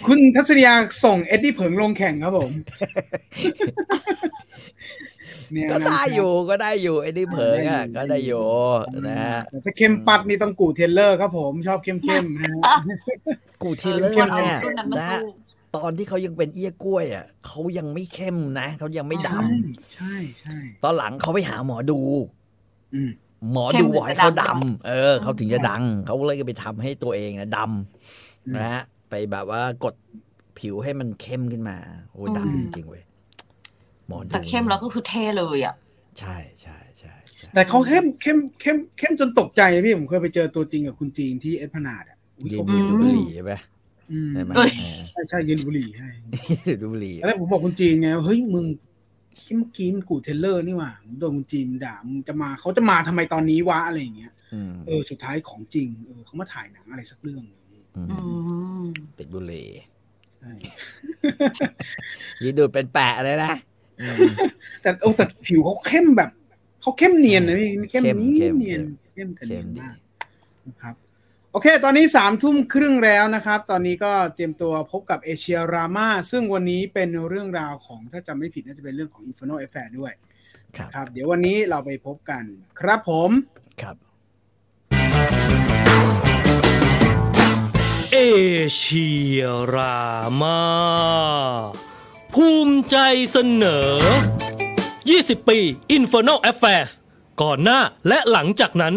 [0.07, 2.53] คุณทัศนียาส่งเอ็ดดี้เผิงลงแข่งครับผม
[5.55, 8.47] เนี่ยก็ได้นะครับอยู่ก็ได้อยู่ไอ้นี่เผิงอะก็ได้อยู่
[9.09, 12.65] นะฮะแต่ถ้าเข้มปัดนี่ต้องกูเทเลอร์ครับผมชอบเข้มเข้มๆนะฮะ
[13.63, 15.23] กูทีเลอควรร์เอาเนี่ยรุ่นนั้นมานะสู้
[15.77, 19.45] ตอนที่เขายังเป็นเอี้ยกล้วยอะเขายังไม่เข้มนะเขายังไม่ดใช่
[19.93, 22.01] ใช่ใช่ำตอนหลังเขาไปหาหมอดู
[22.95, 23.11] อืม
[23.53, 29.95] หมอดูบอกให้เขาดำเออเขาถึงจะดังเขาเลยไปทำให้ตัวเองนะดำนะฮะไปแบบว่ากด
[30.59, 31.77] ผิวให้มันเข้มขึ้นมา
[32.13, 33.04] โอ้ดำจริงๆเว้ย
[34.09, 35.75] หมอดูแต่เข้มแล้วก็คือเท่เลยอะ
[36.19, 43.53] ใช่ใช่ใช่ใช่แต่เขาเข้มเข้มเข้มเข้มจนตกใจนะพี่ผมเคยไปเจอตัวจริงกับคุณจีนที่เอสพลานาดอะอุ๊ยยืนเขาดูดบุหรี่ใช่ไหม
[44.13, 44.71] อืมใช่ไหมเอ้ย
[45.11, 46.09] ใช่ใช่ยืนดูดบุหรี่ใช่
[46.65, 48.67] เออดูดบุหรี่แล้วผมบอกคุณจีนไงว่าเฮ้ยมึง
[49.57, 57.61] เมื่อกี้มันกู่เทียนเล่อนี่หว่าผมโดนคุณจีนด่ามึงจะมาเขาจะมาทำไมตอนนี้วะอะไรอย่างเงี้ยอืมเออสุดท้ายของจริงเออเขามาถ่ายหนังอะไรสักเรื่องหนึ่ง
[57.97, 58.17] อืมอื
[58.85, 58.87] ม
[59.19, 59.69] ติดบุหรี่
[60.37, 60.53] ใช่
[62.43, 63.74] ยืนดูดเป็นแปะเลยนะอืม
[64.83, 66.31] แต่โอ้แต่ผิวเขาเข้มแบบ
[66.81, 68.81] เขาเข้มเนียนนะพี่เข้มเข้มนี้เข้มเนียน
[69.15, 69.97] เข้มเข้มกันเนียนเข้มดีมาก
[70.69, 70.95] นะครับ
[71.53, 80.13] โอเค ตอนนี้สามทุ่มครึ่งแล้วนะครับ ตอนนี้ก็เตรียมตัวพบกับเอเชียรามาซึ่งวันนี้เป็นเรื่องราวของถ้าจำไม่ผิดน่าจะเป็นเรื่องของ Inferno Affair ด้วย
[80.77, 82.43] ครับครับเดี๋ยววันนี้เราไปพบกัน
[82.81, 83.31] ครับผม
[83.83, 83.97] ครับ
[88.13, 88.19] เอ
[88.77, 89.43] เชีย
[89.75, 89.99] รา
[90.41, 90.59] มา
[92.41, 92.97] ภูมิใจ
[93.33, 93.89] เสนอ
[94.71, 95.59] 20 ปี
[95.97, 96.91] Infernal Affairs
[97.43, 98.95] ก่อนหน้าและหลังจากนั้น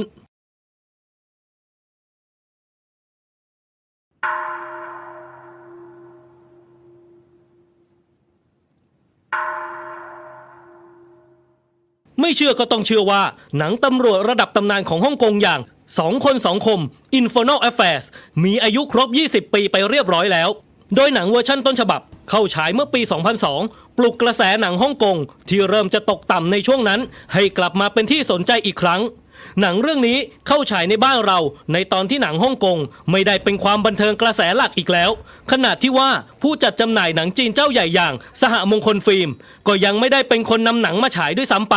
[12.21, 13.21] ไม่เชื่อก็ต้องเชื่อว่า
[13.57, 15.59] หนังตำรวจระดับตำนานของฮ่องกงอย่าง
[15.93, 16.79] 2คน2คม
[17.19, 18.05] Infernal Affairs
[18.43, 20.51] มีอายุครบ 20 ปีไปเรียบร้อยแล้ว
[20.95, 23.01] โดยหนังเวอร์ชั่นต้นฉบับเข้าฉายเมื่อปี
[23.49, 25.17] 2002 ปลุกกระแสหนังฮ่องกง
[25.49, 26.99] ที่เริ่มจะตกต่ำในช่วงนั้น
[27.33, 29.01] ให้กลับมาเป็นที่สนใจอีกครั้ง
[29.61, 31.39] หนังเรื่องนี้เข้าฉายในบ้านเรา
[31.73, 32.77] ในตอนที่หนังฮ่องกง
[33.11, 35.11] ไม่ได้เป็นความบันเทิงกระแสหลักอีกแล้ว
[35.51, 36.09] ขณะที่ว่า
[36.41, 39.29] ผู้จัดจำหน่ายหนังจีนเจ้าใหญ่อย่าง สหมงคลฟิล์ม
[39.67, 41.75] ก็ยังไม่ได้เป็นคนนำหนังมาฉายด้วยซ้ำไป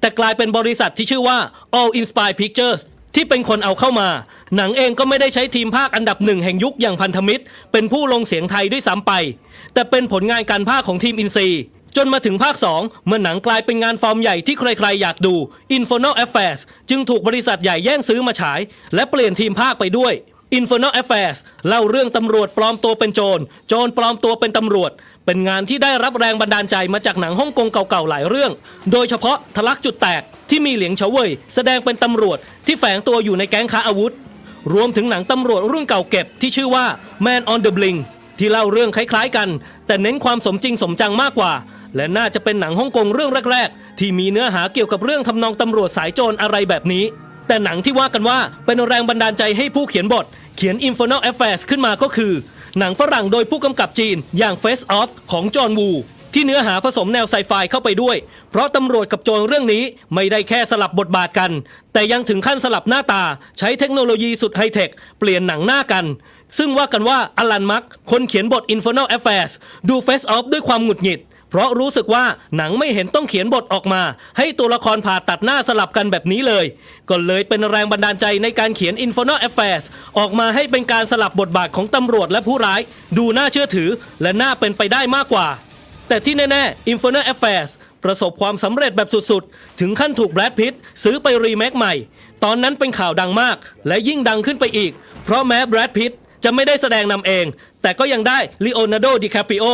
[0.00, 1.38] แต่กลายเป็นบริษัทที่ชื่อว่า
[1.78, 2.80] All Inspire Pictures
[3.16, 4.08] ที่เป็นคนเอาเข้ามา
[4.56, 9.12] หนังเองก็ไม่ได้ใช้ทีมภาคอันดับหนึ่งแห่งยุคอย่างพันธมิตร เป็นผู้ลงเสียงไทยด้วยซ้ำไป
[9.74, 11.48] แต่เป็นผลงานการภาคของทีมอินซี
[11.96, 15.34] จนมาถึงภาค 2 เมื่อหนังกลายเป็นงานฟอร์มใหญ่ที่ใครๆอยากดู
[15.76, 18.60] Infernal Affairs จึงถูกบริษัทใหญ่แย่งซื้อมาฉาย
[18.94, 20.12] และเปลี่ยนทีมภาคไปด้วย
[20.58, 24.90] Infernal Affairs เล่าเรื่องตำรวจปลอมตัวเป็นโจร โจรปลอมตัวเป็นตำรวจ
[25.26, 28.52] เป็นงานที่ได้รับแรงบันดาลใจมาจากหนังฮ่องกงเก่าๆหลายเรื่อง
[28.92, 34.12] โดยเฉพาะทะลักจุดแตกที่มีเหลียงเฉวย แสดงเป็นตำรวจที่แฝงตัวอยู่ในแก๊งค้าอาวุธ
[34.74, 36.86] รวมถึงหนังตำรวจรุ่นเก่าเก็บที่ชื่อว่า
[37.24, 37.98] Man on the Blink
[38.38, 39.48] ที่เล่าเรื่องคล้ายๆกัน
[39.86, 41.52] แต่เน้นความสมจริงสมจังมากกว่า
[41.96, 47.04] และน่าจะเป็นหนังฮ่องกงเรื่องแรกๆ ที่มีเนื้อหาเกี่ยวกับเรื่องทำนองตำรวจสายโจรอะไรแบบนี้
[47.48, 52.32] แต่หนังที่ว่ากันว่าเป็นแรงบันดาลใจให้ผู้เขียนบท เขียน Infernal Affairs ขึ้นมาก็คือ
[52.78, 55.90] หนังฝรั่งโดยผู้กำกับจีนอย่าง Face Off ของจอห์นวู
[56.34, 58.16] ที่เนื้อหาผสมแนวไซไฟเข้าไปด้วย
[58.50, 59.82] เพราะตำรวจกับโจรเรื่องนี้
[60.14, 61.50] ไม่ได้แค่สลับบทบาทกัน
[61.92, 63.22] แต่ยังถึงขั้นสลับหน้าตา
[63.58, 66.04] ใช้เทคโนโลยีสุดไฮเทค เปลี่ยนหนังหน้ากัน
[66.58, 69.52] ซึ่งว่ากันว่าอลันมักคนเขียนบท Infernal Affairs
[69.88, 71.20] ดู Face Off ด้วยความหงุดหงิด
[71.56, 72.24] ราะรู้สึกว่า
[72.56, 74.02] หนังไม่เห็นต้องเขียนบทออกมา
[74.38, 76.64] ให้ตัวละครผ่าตัดหน้าสลับกันแบบนี้เลย
[77.08, 79.84] ก็เลยเป็นแรงบันดาลใจในการเขียน Infernal Affairs
[80.18, 82.80] ออกมาให้เป็นการสลับบทบาทของตำรวจและผู้ร้าย
[83.18, 83.90] ดูน่าเชื่อถือ
[84.22, 85.48] และน่าเป็นไปได้มากกว่า
[86.08, 87.70] แต่ที่แน่ๆ Infernal Affairs
[88.04, 91.94] ประสบความสำเร็จแบบสุดๆ ถึงขั้นถูกแบรดพิตซื้อไปรีเมคใหม่
[92.44, 93.56] ตอนนั้นเป็นข่าวดังมาก
[93.88, 94.92] และยิ่งดังขึ้นไปอีก
[95.24, 96.12] เพราะแม้แบรดพิต
[96.44, 97.46] จะไม่ได้แสดงนำเอง
[97.82, 99.64] แต่ก็ยังได้ลีโอนาร์โดดิคาปริโอ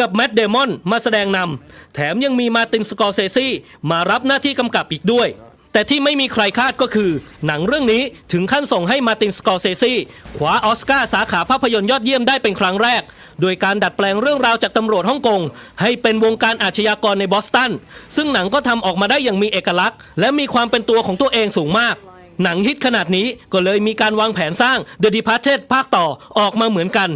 [0.00, 3.52] กับแมตต์เดมอนมาแสดงนำแถมยังมีมาตินสกอร์เซซี่
[3.90, 5.28] มารับหน้าที่กำกับอีกด้วย
[5.72, 7.10] แต่ที่ไม่มีใครคาดก็คือ
[7.46, 9.98] หนังเรื่องนี้ถึงขั้นส่งให้มาตินสกอร์เซซี่
[10.36, 13.02] คว้าออสการ์สาขาภาพยนตร์ยอดเยี่ยมได้เป็นครั้งแรก
[13.40, 15.40] โดยการดัดแปลงเรื่องราวจากตำรวจฮ่องกง
[15.80, 17.70] ให้เป็นวงการอาชญากรในบอสตัน
[18.16, 21.96] ซึ่งหนังก็ทำออกมาได้อย่างมีเอกลักษณ์ และมีความเป็นตัวของตัวเองสูงมาก
[22.42, 26.06] หนังฮิตขนาดนี้ก็เลยมีการวางแผนสร้าง The Departed ภาคต่อ
[26.38, 27.10] ออกมาเหมือนกัน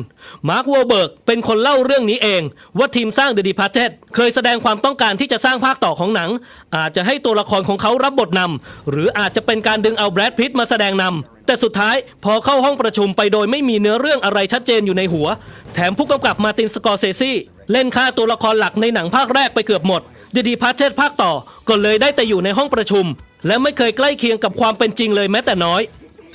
[0.49, 2.43] มาร์ควอลเบิร์กเป็นคนเล่าเรื่องนี้เอง
[2.79, 6.31] ว่าทีมสร้าง The Departed เคยแสดงความต้องการที่จะสร้างภาคต่อของหนัง
[6.77, 15.27] อาจจะให้ตัวละครของเขารับบทนำหรืออาจจะเป็นการดึงเอาแบรดพิตต์มาแสดงนำแต่สุดท้ายพอเข้าห้องประชุมไปโดยไม่มีเนื้อเรื่องอะไรชัดเจนอยู่ในหัว
[15.75, 17.33] แถมผู้กำกับมาตินสกอร์เซซี
[17.73, 20.03] เล่นฆ่าตัวละครหลักในหนังภาคแรกไปเกือบหมด
[20.35, 21.33] The Departed ภาคต่อ
[21.69, 23.05] ก็เลยได้แต่อยู่ในห้องประชุม
[23.47, 25.83] และไม่เคยใกล้เคียงกับความเป็นจริงเลยแม้แต่น้อย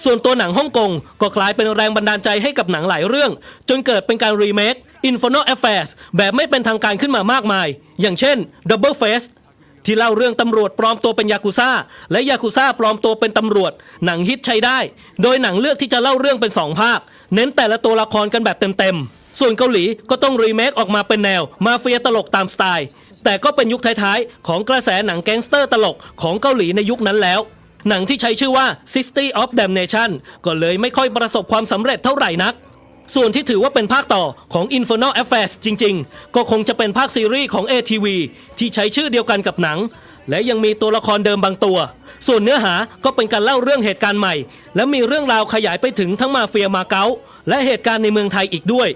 [0.03, 3.31] ส่วนตัวหนังฮ่องกงก็กลายเป็นแรงบันดาลใจให้กับหนังหลายเรื่อง
[3.69, 4.75] จนเกิดเป็นการรีเมค
[5.09, 7.67] Infernal Affairs แบบไม่เป็นทางการขึ้นมามากมาย
[8.01, 8.37] อย่างเช่น
[8.69, 9.25] Double Face
[9.85, 11.71] ที่เล่าเรื่องตำรวจปลอมตัวเป็นยากุซ่า
[12.11, 13.71] และยากุซ่าปลอมตัวเป็นตำรวจ
[14.05, 14.79] หนังฮิตใช้ได้
[15.21, 16.99] โดยหนังเลือกที่จะเล่าเรื่องเป็นสองภาค
[17.33, 22.87] เน้นแต่ละตัวละครกันแบบเต็มๆ ส่วนเกาหลีก็ต้องรีเมคออกมาเป็นแนว มาเฟียตลกตามสไตล์
[23.23, 27.39] แต่ก็เป็นยุคท้ายๆ ของกระแสหนังแก๊งสเตอร์ตลกของเกาหลีในยุคนั้นแล้ว
[27.89, 30.09] หนังที่ใช้ชื่อว่า City of Damnation
[30.45, 32.53] ก็เลยไม่ค่อยประสบความสำเร็จเท่าไหร่นัก
[33.15, 38.05] ส่วนที่ถือว่าเป็นภาคต่อของ Infernal Affairs จริงๆ ก็คงจะเป็นภาคซีรีส์ของ ATV
[38.57, 39.79] ที่ใช้ชื่อเดียวกันกับหนัง
[40.29, 41.77] และยังมีตัวละครเดิมบางตัว
[42.27, 44.35] ส่วนเนื้อหาก็เป็นการเล่าเรื่องเหตุการณ์ใหม่
[44.75, 47.05] และมีเรื่องราวขยายไปถึงทั้งมาเฟียมาเก๊า
[47.49, 48.89] และเหตุการณ์ในเมืองไทยอีกด้วย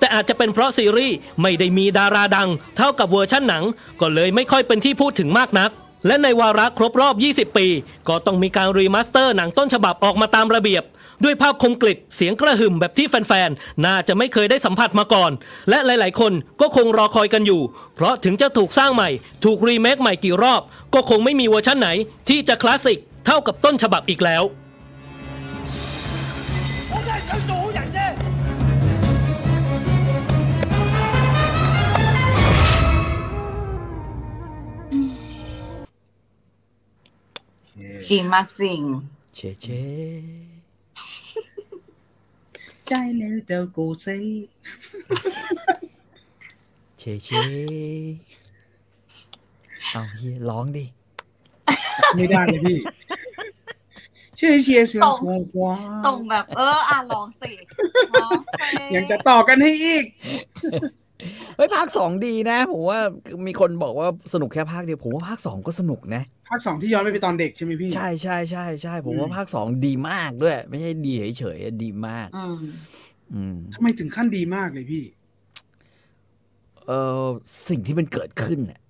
[0.00, 3.64] แต่อาจจะเป็นเพราะซีรีส์ไม่ได้มีดาราดัง เท่ากับเวอร์ชั่นหนัง
[4.00, 5.70] ก็เลยไม่ค่อยเป็นที่พูดถึงมากนัก
[6.06, 7.14] และในวาระครบรอบ
[7.50, 7.66] 20 ปี
[8.08, 10.84] ก็ต้องมีการรีมาสเตอร์หนังต้นฉบับออกมาตามระเบียบ
[11.24, 15.30] ด้วยภาพคมกริบเสียงกระหึ่มแบบที่แฟนๆ น่าจะไม่เคยได้สัมผัสมาก่อน
[15.70, 17.60] และหลายๆ คนก็คงรอคอยกันอยู่
[17.94, 19.08] เพราะถึงจะถูกสร้างใหม่
[19.44, 20.62] ถูกรีเมคใหม่กี่รอบ
[20.94, 21.88] ก็คงไม่มีเวอร์ชั่นไหน
[22.28, 24.42] ที่จะคลาสสิกเท่ากับต้นฉบับอีกแล้ว
[38.10, 38.80] จริงมากจริง
[39.34, 39.66] เชเช
[42.86, 44.06] ใจแล้วเจ้าโกเซ
[46.98, 47.28] เชเช
[49.90, 50.84] เอาเฮียร้องดิ
[52.14, 52.78] ไม่ได้เลยพี่
[54.36, 55.74] เชื่อเชียร์เสียงสวงว้า
[56.06, 57.52] ส่งแบบ เออ อะลองสิ
[58.22, 62.98] ลองสิ ยังจะต่อกันให้อีกเฮ้ยภาคสองดีนะผมว่า
[63.46, 72.56] มีคนบอกว่าสนุกแค่ภาคเดียวผมว่าภาคสองก็สนุกนะ ภาคสองที่ย้อนไปเป็นตอนเด็กใช่ไหมพี่ ใช่ใช่ใช่ใช่ผมว่าอืมภาคสองดีมากด้วย ไม่ใช่ดีเฉยๆดีมากอืม
[73.34, 75.04] อืมทำไมถึงขั้นดีมากเลยพี่
[76.86, 76.90] เอ
[77.22, 77.26] อ
[77.68, 78.80] สิ่งที่มันเกิดขึ้นน่ะ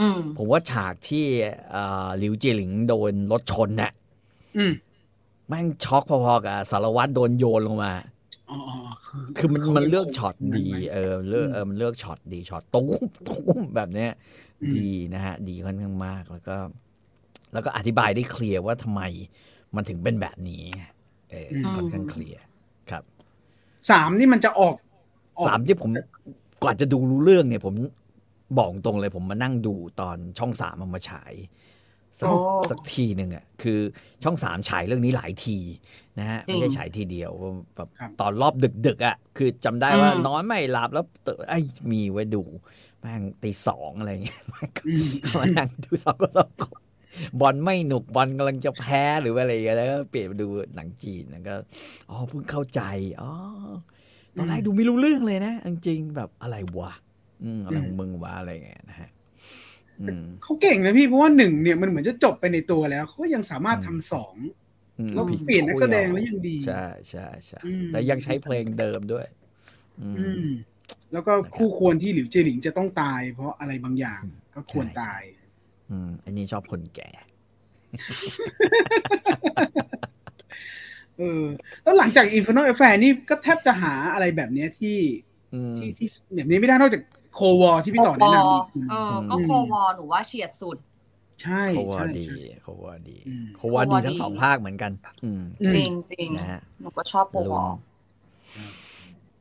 [0.00, 1.24] อืมผมว่าฉากที่
[1.70, 3.92] เอ่อหลิวเจยหลิงโดนรถชนน่ะ
[4.56, 4.72] อืม
[5.48, 8.09] แม่งช็อกพอๆกับสารวัตรโดนโยนลงมาอ๋ออ๋อ
[9.06, 14.10] คือคือมันขามันเป็นเลือกช็อตคนนั้นดีไหมเออเลือกอืมเออมันเลือกช็อตดีช็อตตุ้มตุ้มแบบเนี้ย
[14.62, 16.56] อืมดีนะฮะ ดีค่อนข้างมากแล้วก็
[17.52, 19.02] แล้วก็อธิบายได้เคลียร์ว่าทำไม
[19.74, 20.64] มันถึงเป็นแบบนี้
[21.30, 22.42] เอออมค่อนข้างเคลียร์
[22.90, 23.02] ครับ
[23.90, 24.74] สามนี่มันจะออก
[25.38, 25.90] ออกสามที่ผม
[26.64, 27.74] ก่อนจะดูรู้เรื่องเนี่ย ผม
[28.58, 31.32] บอกตรงเลยผมมานั่งดูตอนช่องสามเอามาฉาย
[32.20, 32.30] สักโอ้
[32.70, 33.78] สักทีหนึ่งอะคือ
[34.22, 35.58] ช่องสามฉายเรื่องนี้หลายที
[36.18, 37.30] นะฮะจริไม่งใช่ฉายทีเดียว
[37.76, 37.88] แบบ
[38.20, 42.42] ตอนรอบดึกๆอะคือจำได้ว่าอืมนอนไม่หลับแล้วเตไอ้ยมีไว้ดู
[43.00, 44.38] แม่งตีสองอะไรอย่างเงี้ย
[44.84, 45.06] อืม
[45.38, 46.50] มานั่งดูสองก็สอง
[47.40, 51.54] บอลไม่หนุกบอลกำลังจะแพ้หรือว่าอะไรอย่างเงี้ยแล้วก็เปลี่ยนมาดูหนังจีนแล้วก็
[52.08, 52.80] อ๋อเพิ่งเข้าใจ
[53.20, 53.30] อ๋อ
[54.36, 56.92] ตอนแรกดูไม่รู้เรื่องเลยนะจริงๆแบบอะไรวะ
[57.42, 59.19] อืมอะไรของมึงวะอะไรอย่างเงี้ยนะฮะอืม
[60.42, 64.34] เขาเก่งนะพี่เพราะว่าหนึ่งเนี่ยมันเหมือนจะจบไปในตัวแล้วเขาก็ยังสามารถทำสอง
[64.98, 69.26] อืมแล้วพี่เปลี่ยนนักแสดงแล้วยังดี ใช่ใช่ใช่อืมแล้วยังใช้เพลงเดิมด้วย
[70.00, 70.52] อืมอืม
[71.12, 75.22] แล้วก็คู่ควรที่หลิวเจยหลิงจะต้องตาย เพราะอะไรบางอย่างอืมก็ควรใช่ตาย
[75.90, 77.10] อืม อันนี้ชอบคนแก่
[81.18, 81.44] เออ
[81.82, 84.98] แล้วหลังจาก Inferno Affair นี่ก็แทบจะหาอะไรแบบเนี้ยที่
[85.54, 87.02] อืมที่ที่แบบนี้ไม่ได้นอกจาก
[87.34, 90.76] โควอที่พี่ต่อแนะนำอีกทีเออ ก็อืมโควอหนูว่าเฉียดสุด
[91.42, 94.92] ใช่เขาว่าใช่ดีใช่เขาว่าดีอืมเขาว่าดีเขาว่าดีทั้งสองภาคเหมือนกัน
[95.24, 97.62] อืมอืมจริงจริงนะฮะหนูก็ชอบโควอ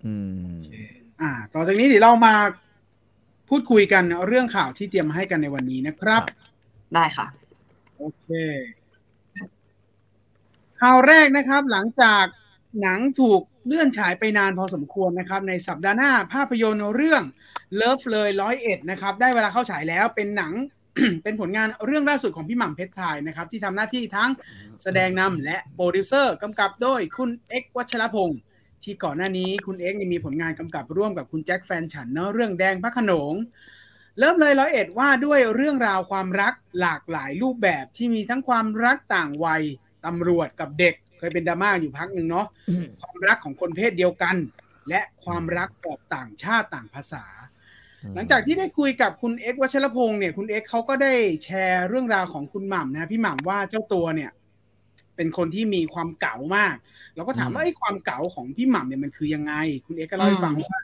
[0.05, 0.73] อืมโอเค
[1.21, 2.33] อ่า ต่อจากนี้เดี๋ยวเรามา
[3.49, 6.23] พูดคุยกันเรื่องข่าวที่เตรียมมาให้กันในวันนี้นะครับ
[6.93, 7.27] ได้ค่ะ
[7.97, 8.29] โอเค
[10.81, 12.25] ข่าวแรกนะครับ หลังจาก
[12.81, 17.23] หนังถูกเลื่อนฉายไปนานพอสมควรนะครับ ในสัปดาห์หน้าภาพยนตร์เรื่อง
[17.75, 20.53] เลิฟเลยร้อยเอ็ดนะครับ ได้เวลาเข้าฉายแล้วเป็นหนัง
[21.23, 24.29] เป็นผลงานเรื่องล่าสุดของพี่หม่ำเพ็ชรทายนะครับ ที่ทำหน้าที่ทั้ง
[24.83, 28.39] แสดงนำและโปรดิวเซอร์กำกับโดยคุณเอ็กซ์วัชรพงศ์
[28.83, 33.33] ที่ก่อนหน้านี้คุณเอ็กซ์เนี่ยมีผลงานกำกับร่วมกับคุณแจ็คแฟนฉันเนาะเรื่องแดงพระโขนง
[34.19, 39.63] เลิฟเลยร้อยเอ็ดว่าด้วยเรื่องราวความรักหลากหลายรูปแบบที่มีทั้งความรักต่างวัย
[40.05, 44.35] ตำรวจกับเด็ก เคยเป็นดราม่าอยู่พักหนึ่งเนาะอืมความรักของคนเพศเดียวกัน
[44.89, 47.25] และความรักแบบต่างชาติต่างภาษา
[48.15, 54.31] หลังจากที่ได้คุยกับคุณเอ็กซ์วัชรพงศ์เนี่ยคุณเอ็กซ์เขาก็ได้แชร์เรื่องราวของคุณหม่ำนะพี่หม่ำว่าเจ้าตัวเนี่ย
[55.15, 56.75] เป็นคนที่มีความเก๋ามาก
[57.15, 59.53] เราก็ถามว่าไอ้ยความเก๋าของพี่หม่ำเนี่ยมันคือยังไง
[59.85, 60.79] คุณเอ็กซ์ก็เล่าให้ฟังว่า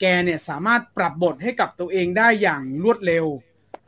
[0.00, 3.26] แกเนี่ยสามารถปรับบทให้กับตัวเองได้อย่างรวดเร็ว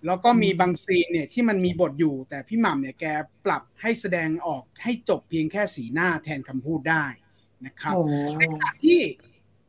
[0.07, 3.05] แล้วก็มีบางซีนเนี่ยที่มันมีบทอยู่ แต่พี่หม่ำเนี่ยแก
[3.45, 7.05] ปรับให้แสดงออกให้จบเพียงแค่สีหน้าแทนคำพูดได้
[7.67, 8.03] นะครับโอ้
[8.39, 9.01] ในขณะที่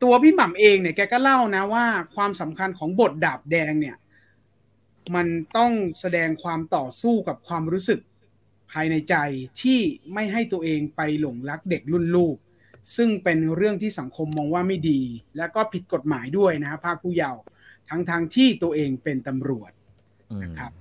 [0.02, 1.84] ตัวพี่หม่ำเองเนี่ยแกก็เล่านะว่า
[2.14, 3.96] ความสำคัญของบทดาบแดงเนี่ย
[5.14, 5.26] มัน
[5.56, 8.00] ต้องแสดงความต่อสู้กับความรู้สึก
[8.72, 9.14] ภายในใจ
[9.62, 9.80] ที่
[10.14, 12.36] ไม่ให้ตัวเองไปหลงรักเด็กรุ่นลูก
[12.96, 15.00] ซึ่งเป็นเรื่องที่สังคมมองว่าไม่ดี
[15.36, 17.40] และก็ผิดกฎหมายด้วยนะฮะภาคผู้เยาว์
[17.88, 19.70] ทั้งทางๆที่ตัวเองเป็นตำรวจ
[20.42, 20.72] นะครับ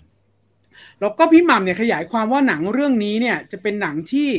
[1.00, 4.30] แล้วก็พี่หม่ำเนี่ยขยายความว่าหนังเรื่องนี้เนี่ยจะเป็นหนังที่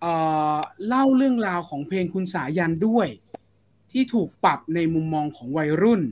[0.00, 0.12] เอ่
[0.54, 3.08] อเล่าเรื่องราวของเพลงคุณสายันด้วย
[3.96, 6.02] ที่ถูกปรับในมุมมองของวัยรุ่น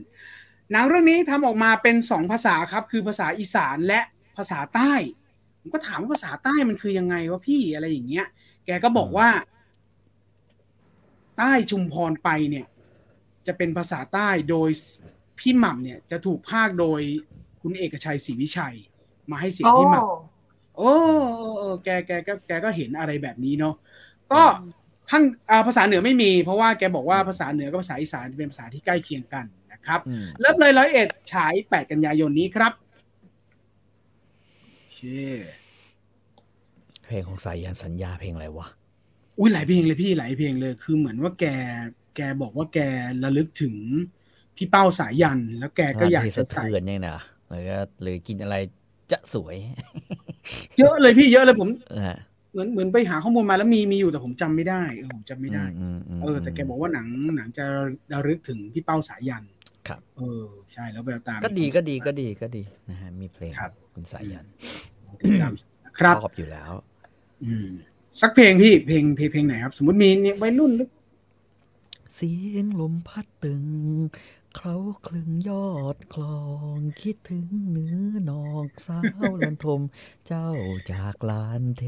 [0.71, 3.99] หนังเรื่องนี้ทำออกมาเป็นสองภาษาครับ คือภาษาอีสานและ
[4.37, 4.93] ภาษาใต้
[5.59, 8.27] ผมก็ถามว่าภาษาใต้มันคือยังไงวะพี่อะไรอย่างเงี้ย
[8.65, 9.29] แกก็บอกว่า
[11.37, 12.65] ใต้ชุมพรไปเนี่ย
[13.47, 14.69] จะเป็นภาษาใต้โดย
[15.39, 17.01] พี่หม่ำเนี่ย จะถูกพากย์โดย
[17.61, 18.75] คุณเอกชัยศรีวิชัย
[19.31, 20.93] มาให้เสียงโอ้พี่หม่ำโอ้
[21.37, 23.75] เออเออแกแกก็แกก็เห็นอะไรแบบนี้เนาะ
[24.31, 24.41] ก็
[25.11, 32.73] ทั้งอ่าภาษาเหนือไม่มี เพราะว่าแกบอกว่าภาษาเหนือกับภาษาอีสานเป็นภาษาที่ใกล้เคียงกันนะครับอืมเริ่มเลยร้อยเอ็ดฉาย8กันยายนนี้ครับ
[34.79, 35.01] โอเค
[37.03, 38.67] เพลงของสายยันสัญญาเพลงอะไรวะ
[39.39, 41.45] อุ้ยหลายเพลงเลยพี่หลายเพลงเลย คือเหมือนว่าแก
[42.15, 42.79] แกบอกว่าแก
[43.23, 43.75] ระลึกถึง
[44.57, 47.17] พี่เป้าสายยัน แล้วแกก็อยากที่จะสะใส่เทือนเนี่ยนะ
[47.49, 48.55] หรือก็หรือกินอะไร
[49.11, 49.55] จะสวย
[50.77, 52.17] เยอะเลยพี่เยอะเลยผมนะฮะ
[52.55, 57.65] เหมือนเหมือนไปหาข้อมูลมาแล้วมีมีอยู่แต่ผมจำไม่ได้เออผมจำไม่ได้อืมมมเออแต่แกบอกว่าหนังหนังจะ
[58.13, 59.43] ระลึกถึงพี่เป้าสายัน
[59.87, 64.45] ครับ เออใช่แล้วแววตาก็ดีก็ดีก็ดีก็ดีนะฮะมีเพลงครับคุณสายัน
[65.19, 65.53] ติดตาม
[65.99, 66.71] ครับชอบอยู่แล้ว
[67.45, 67.67] อืม
[68.21, 70.89] สักเพลงพี่เพลงเพลงเพลงไหนครับ สมมติมีเนี่ยวัยรุ่นหรือ
[72.15, 73.63] เสียงลมพัดตึง
[74.57, 74.75] เขา
[75.07, 76.39] คลึงยอดคลอ
[76.77, 77.99] งคิดถึงเนื้อ
[78.29, 78.99] นอกสา
[79.29, 79.81] วลันทม
[80.27, 80.49] เจ้า
[80.91, 81.83] จากลานเท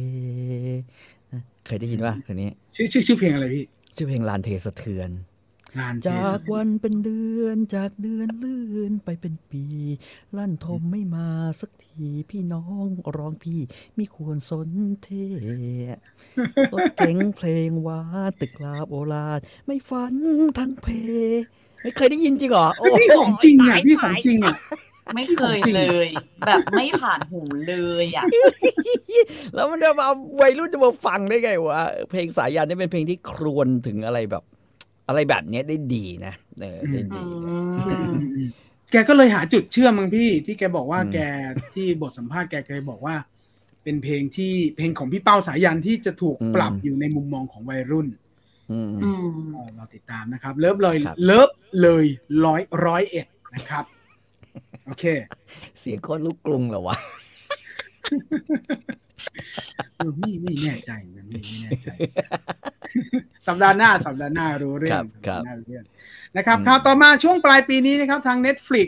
[1.65, 3.65] เคยได้ยินว่าเพลงนี้ ชื่อชื่อชื่อเพลงอะไรพี่
[3.95, 5.09] ชื่อเพลงลานเทสะเทือน
[5.79, 9.65] งานเทจากสวันเป็นเดือนจากเดือนเลื่อนไปเป็นปี
[10.37, 11.29] ลั่นทมไม่มา
[11.61, 13.61] สักทีพี่น้องร้องพี่
[13.97, 14.69] มีควรสน
[15.03, 15.09] เท
[16.71, 20.15] รถเก๋งเพลงหวานตึกลาโบราณไม่ฝัน
[20.57, 20.87] ทั้งเพ
[21.87, 24.55] ไม่เคยได้ยินจริงเหรอโอ้พี่ของจริงอะพี่ของจริงอะ
[25.15, 26.07] ไม่เคยเลย
[26.47, 28.25] แบบไม่ผ่านหูเลยอะ
[29.55, 30.07] แล้วมันจะมา
[30.41, 31.81] วัยรุ่นจะมาฟังได้ไงวะ
[32.11, 34.43] เพลงสายันนี่เป็นเพลงที่ครวญถึงอะไรแบบ
[35.07, 37.25] อะไรแบบเนี้ยได้ดีนะเออได้อืดี
[38.09, 38.13] ม
[38.91, 41.17] แกก็เลยหาจุดเชื่อมมั้งพี่ ที่แกบอกว่าอืมแก
[41.75, 43.15] ที่บทสัมภาษณ์แกเคยบอกว่า
[43.83, 48.07] เป็นเพลงที่เพลงของพี่เป้าสายันที่จะถูกปรับอยู่ในมุมมองของวัยรุ่น
[48.71, 51.49] อืมอืมเออเราติดตามนะครับ เลิฟเลยครับเลิฟ
[51.81, 52.05] เลย
[52.45, 53.85] ร้อยร้อยเอ็ดนะครับ
[54.85, 55.05] โอเค
[55.79, 56.97] เสียงคนลูกกรุงเหรอวะ
[59.97, 61.89] เออไม่ไม่แน่ใจเหมือนกันไม่ไม่แน่ใจ
[63.47, 65.85] สัปดาห์หน้าสัปดาห์หน้ารู้เรื่อครังบสัปครัดาบห์หน้ารู้เรื่อง
[66.37, 68.87] นะครับอืมข่าวต่อมาช่วงปลายปีนี้นะครับ ทาง Netflix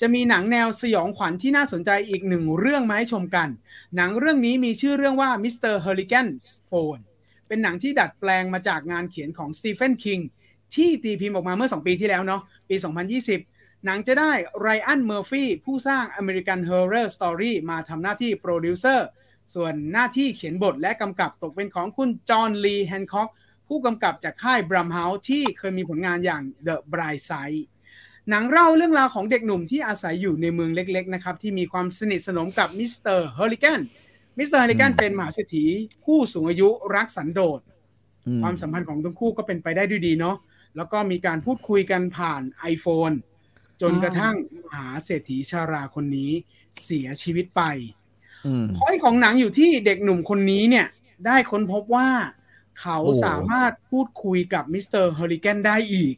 [0.00, 3.48] จะมีหนังแนวสยองขวัญที่น่าสนใจอีกหนึ่งเรื่องมาให้ชมกัน
[3.96, 5.74] หนังเรื่องนี้มีชื่อเรื่องว่า Mr.
[5.84, 7.02] Harrigan's Phone
[7.50, 10.18] เป็นหนังที่ดัดแปลงมาจากงานเขียนของสตีเฟนคิง
[10.74, 12.76] ที่ตีพิมพ์ออกมาเมื่อ 2 ปีที่แล้วเนาะปี
[13.30, 19.06] 2020 หนังจะได้ไรอันเมอร์ฟี่ผู้สร้าง American Horror Story มาทำหน้าที่โปรดิวเซอร์
[19.54, 23.28] ส่วนหน้าที่เขียนบทและกำกับตกเป็นของคุณจอห์นลีแฮนค็อก
[23.68, 27.62] ผู้กำกับจากค่ายบลัมเฮาส์ที่เคยมีผลงานอย่าง The Blind Side
[28.30, 33.04] หนังเล่าเรื่องราวของเด็กหนุ่มที่อาศัยอยู่ในเมืองเล็กๆนะครับที่มีความสนิทสนมกับ Mr.
[33.06, 33.80] Harrigan
[34.38, 34.52] Mr.
[34.52, 35.66] Harrigan อืมเป็นมหาเศรษฐี
[36.04, 37.60] ผู้สูงอายุรักสันโดษ
[38.26, 40.36] อืความสัมพันธ์ของทั้งคู่ก็เป็นไปได้ด้วยดีเนาะ
[40.76, 43.14] แล้วก็มีการพูดคุยกันผ่าน iPhone
[43.80, 46.32] จนกระทั่งมหาเศรษฐีชราคนนี้
[46.84, 47.62] เสียชีวิตไป
[48.46, 50.86] อืมพอยของหนังอยู่ที่เด็กหนุ่มคนนี้เนี่ย
[51.26, 52.08] ได้ค้นพบว่า
[52.80, 54.92] เขาโอ้สามารถพูดคุยกับ Mr.
[54.92, 56.14] Harrigan ได้อีก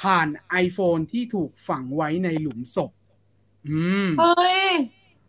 [0.00, 0.28] ผ่าน
[0.64, 2.90] iPhone ที่ถูกฝังไว้ในหลุมศพ
[3.68, 4.70] อืม เฮ้ย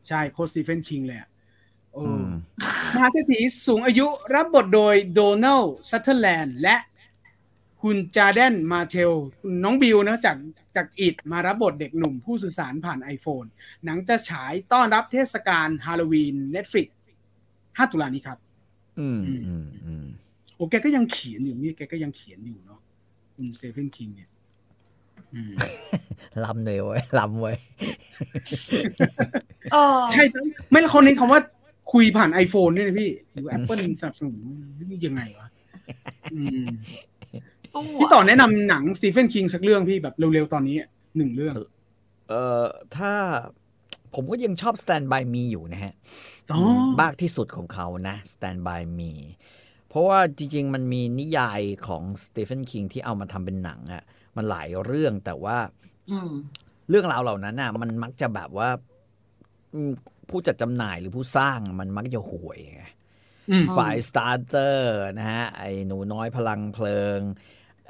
[0.07, 1.30] ใช่โคตรสตีเฟนคิงเลยอะโอ้อื
[2.23, 2.25] ม
[2.95, 6.75] มหาเศรษฐีสูงอายุรับบทโดยโดนัลซัตเทอร์แลนด์และ
[7.81, 10.37] คุณเจเดนมาร์เทลคุณน้องบิวนะจาก
[10.75, 13.47] จากอิดมารับบทเด็กหนุ่มผู้สื่อสารผ่าน iPhone
[13.85, 16.87] หนังจะฉายต้อนรับเทศกาลฮาโลวีน Netflix
[17.37, 18.37] 5ตุลานี้ครับ
[18.99, 20.05] อืมอืมอืม
[20.55, 22.79] โอ้แกก็ยังเขียนอยู่นี่แกก็ยังเขียนอยู่เนาะ
[23.35, 24.29] คุณสตีเฟนคิงเนี่ย
[25.33, 25.53] อืม
[26.45, 27.57] ล้ำเลยเว้ยล้ำเว้ย
[29.71, 30.23] เออใช่
[30.71, 31.41] ไม่ละเขาเน้นคำว่า
[31.93, 34.35] คุยผ่าน iPhone ด้วยนะพี่หรือ Apple สนับสนุน
[34.89, 35.47] นี่ยังไงวะ
[36.33, 36.65] อืม
[37.73, 40.77] ตู้พี่ต่อแนะนำหนังสตีเฟนคิงสักเรื่องพี่แบบเร็วๆตอนนี้
[41.17, 41.55] หนึ่งเรื่อง
[42.29, 42.65] เอ่อ
[42.97, 43.13] ถ้า
[44.15, 45.93] ผมก็ยังชอบ Stand by Me อยู่นะฮะ
[46.51, 46.59] อ๋อ
[47.01, 49.11] มากที่สุดของเขานะ Stand by Me
[49.89, 54.03] เพราะว่าจริง ๆ มันมีนิยายของสตีเฟนคิงที่เอามาทำเป็นหนังอะ่ะ
[54.35, 55.57] มันหลายเรื่องแต่ว่า
[56.11, 56.31] อืม
[56.89, 58.69] เรื่องราวเหล่านั้นน่ะมันมักจะแบบว่า
[59.73, 59.91] อืม
[60.31, 62.83] ผู้จัดจำหน่ายหรือผู้สร้างมันมักจะห่วยไง
[63.49, 67.19] อืม Fires tarter นะฮะ ไอ้หนูน้อยพลังเพลิง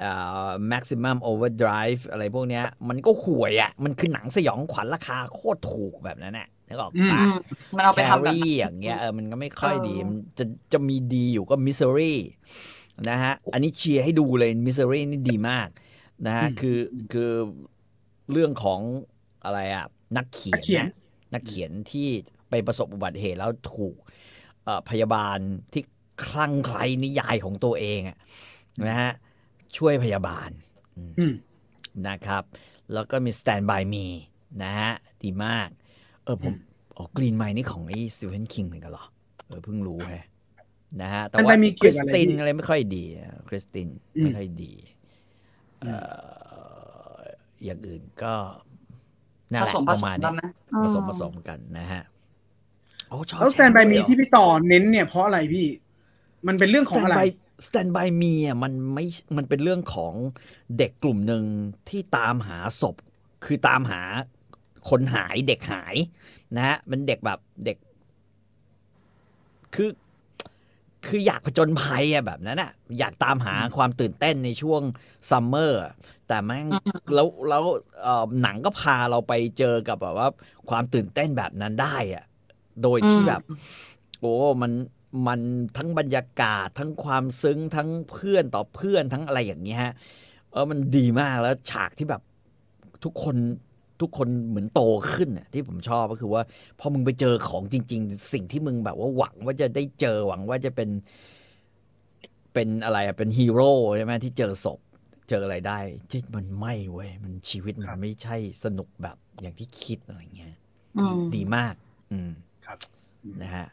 [0.00, 0.12] เอ่
[0.46, 7.36] อ Maximum Overdrive อะไรพวกเนี้ย มันก็ห่วยอะ่ะ มันคือหนังสยองขวัญราคาโคตรถูกแบบนั้นน่ะนึกออกอืมปะอืม
[7.76, 12.14] มันเอาไปทำแบบ Carrieอย่างเงี้ยเออมันก็ไม่ค่อยดีเออมันจะจะมีดีอยู่ก็ Misery
[13.08, 15.68] นะฮะ อันนี้เชียร์ให้ดูเลยมิส s ซ r รีนี่ดีมาก
[16.26, 16.78] นะฮะอืมคือ
[17.12, 17.30] คือ
[18.32, 18.80] เรื่องของ
[19.44, 19.86] อะไรอะ
[20.16, 20.82] นักเขียนักเขีย
[21.32, 22.08] นนะนักเขียนที่
[22.50, 23.96] ไปประสบอุบัติเหตุแล้วถูก
[24.64, 25.38] เอ่อพยาบาล
[25.72, 25.82] ที่
[26.24, 28.18] คลั่งไคล้นิยายของตัวเองอะ
[28.88, 29.12] นะฮะ
[29.76, 30.50] ช่วยพยาบาล
[31.18, 31.34] อืม
[32.08, 32.42] นะครับ
[32.92, 34.06] แล้วก็มี Stand by Me
[34.62, 35.68] นะฮะดีมาก
[36.24, 36.54] เออผม
[36.96, 39.06] อ๋อกรีนไมนี่ของไอ้สตีเฟนคิงเหมือนกันเหรอ
[39.46, 40.26] เออเพิ่งรู้แฮะ
[41.02, 43.04] นะฮะ แต่ Stand ว่า by Me คเกี่ริยวสกับอะไรตินพี่อะไรไม่ค่อยดี
[43.48, 44.72] คริสตินอืมไม่ค่อยดี
[45.80, 45.94] เอ่
[47.14, 47.18] อ
[47.64, 48.34] อย่างอื่นก็
[49.52, 50.42] น่าผแหละสมปผระสมาณมนี้กันไหม
[50.82, 52.02] ผสมอืผสมกันนะฮะ
[53.08, 55.66] โอ้ชอบแล้ว Stand by Me ที่พี่ต่อเน้นเนี่ยเพราะอะไรพี่
[56.46, 57.28] มันเป็นเรื่องของอะไร Stand by
[57.66, 60.14] Stand by Me อะมันไม่มันเป็นเรื่องของ
[60.78, 61.44] เด็กกลุ่มหนึ่ง
[61.88, 62.96] ที่ตามหาศพ
[63.44, 64.02] คือตามหา
[64.90, 65.94] คนหายเด็กหาย
[66.56, 67.76] นะฮะมันเด็กแบบเด็ก
[69.74, 69.90] คือ
[71.06, 74.82] คคืออยากผจญภัยอะแบบนั้นอะอยากตามหาความตื่นเต้นในช่วง
[75.30, 75.92] ซัมเมอร์อะ
[76.32, 77.64] แต่แม่งอืมแล้วแล้ว
[78.02, 80.28] เอ่อหนังก็พาเราไปเจอกับแบบว่า
[80.70, 82.24] ความตื่นเต้นแบบนั้นได้อะ
[82.82, 83.40] โดยที่แบบ
[84.20, 84.72] โอ้มัน
[85.26, 85.40] มัน
[85.76, 89.92] ทั้งบรรยากาศทั้งความซึ้งทั้งเพื่อนต่อเพื่อนทั้งอะไรอย่างเงี้ยฮะ
[90.52, 92.22] เออมันดีมากแล้วฉากที่แบบ
[93.04, 93.36] ทุกคน
[94.00, 96.42] ทุกคนเหมือนโตขึ้นน่ะที่ผมชอบก็คือว่า
[96.78, 100.90] พอมึงไปเจอของจริง ๆ สิ่งที่มึงแบบว่าหวังว่าจะได้เจอหวังว่าจะเป็น
[102.54, 104.80] เป็นอะไรอะเป็นฮีโร่ใช่ไหมที่เจอศพ
[105.28, 105.78] เจออะไรได้
[106.10, 110.54] ที่มันไม่เว้ยมันชีวิตมันไม่ใช่สนุกแบบอย่างที่คิดอะไรเงี้ย
[110.98, 111.74] อืมดีมาก
[112.12, 112.30] อืม
[112.66, 112.78] ครับ
[113.42, 113.66] นะฮะ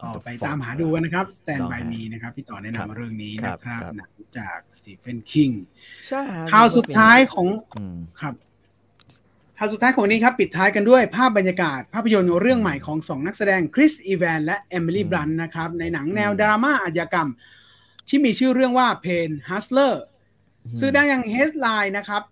[0.00, 5.50] ก็ไปตามหาดูกันนะครับ Stand ลอง by ฮะ Me นะครับ พี่ต่อแนะครับนำเรื่องนี้ครันะบครับครับหนังจากสตีเฟนคิง
[6.08, 7.48] ใช่ข่าวสุดท้ายของ
[7.78, 8.34] อืมครับ
[9.58, 17.28] ข่าวสุดท้ายของวันนี้ครับปิดท้ายกันด้วยภาพบรรยากาศ ภาพยนตร์เรื่องใหม่ของสองนักแสดงคริสอีแวนและเอมิลี่อืมบลันต์นะครับในหนังแนวอืมดราม่าอาชญากรรม
[18.08, 20.02] ที่มีชื่อเรื่องว่า Pain Hustlers
[20.80, 22.22] สื่อดังอย่าง Deadline นะครับ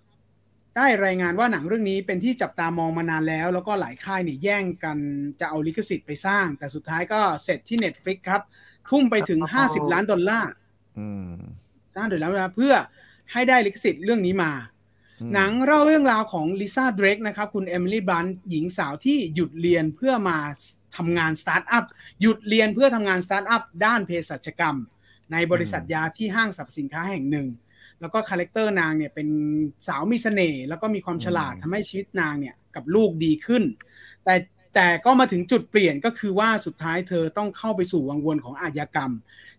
[0.77, 4.99] ได้รายงานว่าหนังเรื่องนี้เป็นที่จับตามองมานานแล้ว แล้วก็หลายค่ายเนี่ยแย่งกัน
[5.41, 8.43] จะเอาลิขสิทธิ์ไปสร้าง แต่สุดท้ายก็เสร็จที่ Netflix ครับ
[8.91, 10.51] ทุ่มไปถึง 50 ล้านดอลลาร์
[10.99, 11.33] อืม
[11.95, 12.75] สร้างโดยแล้วนะเพื่อ
[13.33, 14.53] ให้ได้ลิขสิทธิ์เรื่องนี้มา
[15.21, 20.39] อืมหนังเล่าเรื่องราวของลิซ่าเดรกนะครับ คุณเอมิลี่บลันต์หญิงสาวที่หยุดเรียนเพื่อมา
[20.97, 21.85] ทำงานสตาร์ทอัพ
[22.21, 24.77] หยุดเรียนเพื่อทำงานสตาร์ทอัพด้านเภสัชกรรม
[25.33, 27.49] ในบริษัทยาที่ห้างสรรพสินค้าแห่งหนึ่ง
[28.01, 29.29] แล้วก็ character นางเนี่ยเป็น
[29.87, 33.63] สาวมีเสน่ห์แล้วก็มีความฉลาดทำให้ชีวิตนางเนี่ยกับลูกดีขึ้น
[34.25, 34.35] แต่
[34.75, 39.13] แต่ก็มาถึงจุดเปลี่ยนก็คือว่าสุดท้ายเธอต้องเข้าไปสู่วังวนของอาชญากรรม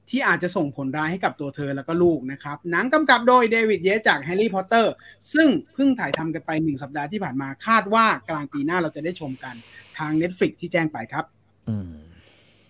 [0.09, 4.93] ที่อาจจะส่งผลร้ายให้กับตัวเธอแล้วก็ลูกนะครับ หนังกำกับโดยเดวิดเยสจากแฮร์รี่พอตเตอร์
[5.33, 9.55] ซึ่งเพิ่งถ่ายทำกันไปหนึ่งสัปดาห์ที่ผ่านมาคาดว่ากลางปีหน้าเราจะได้ชมกัน
[9.97, 11.25] ทาง Netflix ที่แจ้งไปครับ
[11.69, 11.89] อืม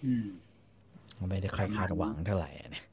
[0.05, 0.27] อืม
[1.29, 2.83] ไม่ได้ค่อยคาดหวังเท่าไหร่นะ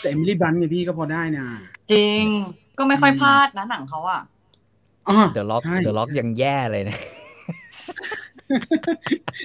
[0.00, 1.46] แต่เอมิลี่บลันต์เนี่ยพี่ก็พอได้นะ
[1.92, 2.24] จริง
[2.78, 4.20] ก็ไม่ค่อยพลาดนะหนังเขาอะ
[5.08, 6.96] อ๋อเดอะล็อกใช่เดอะล็อกยังแย่เลยนะ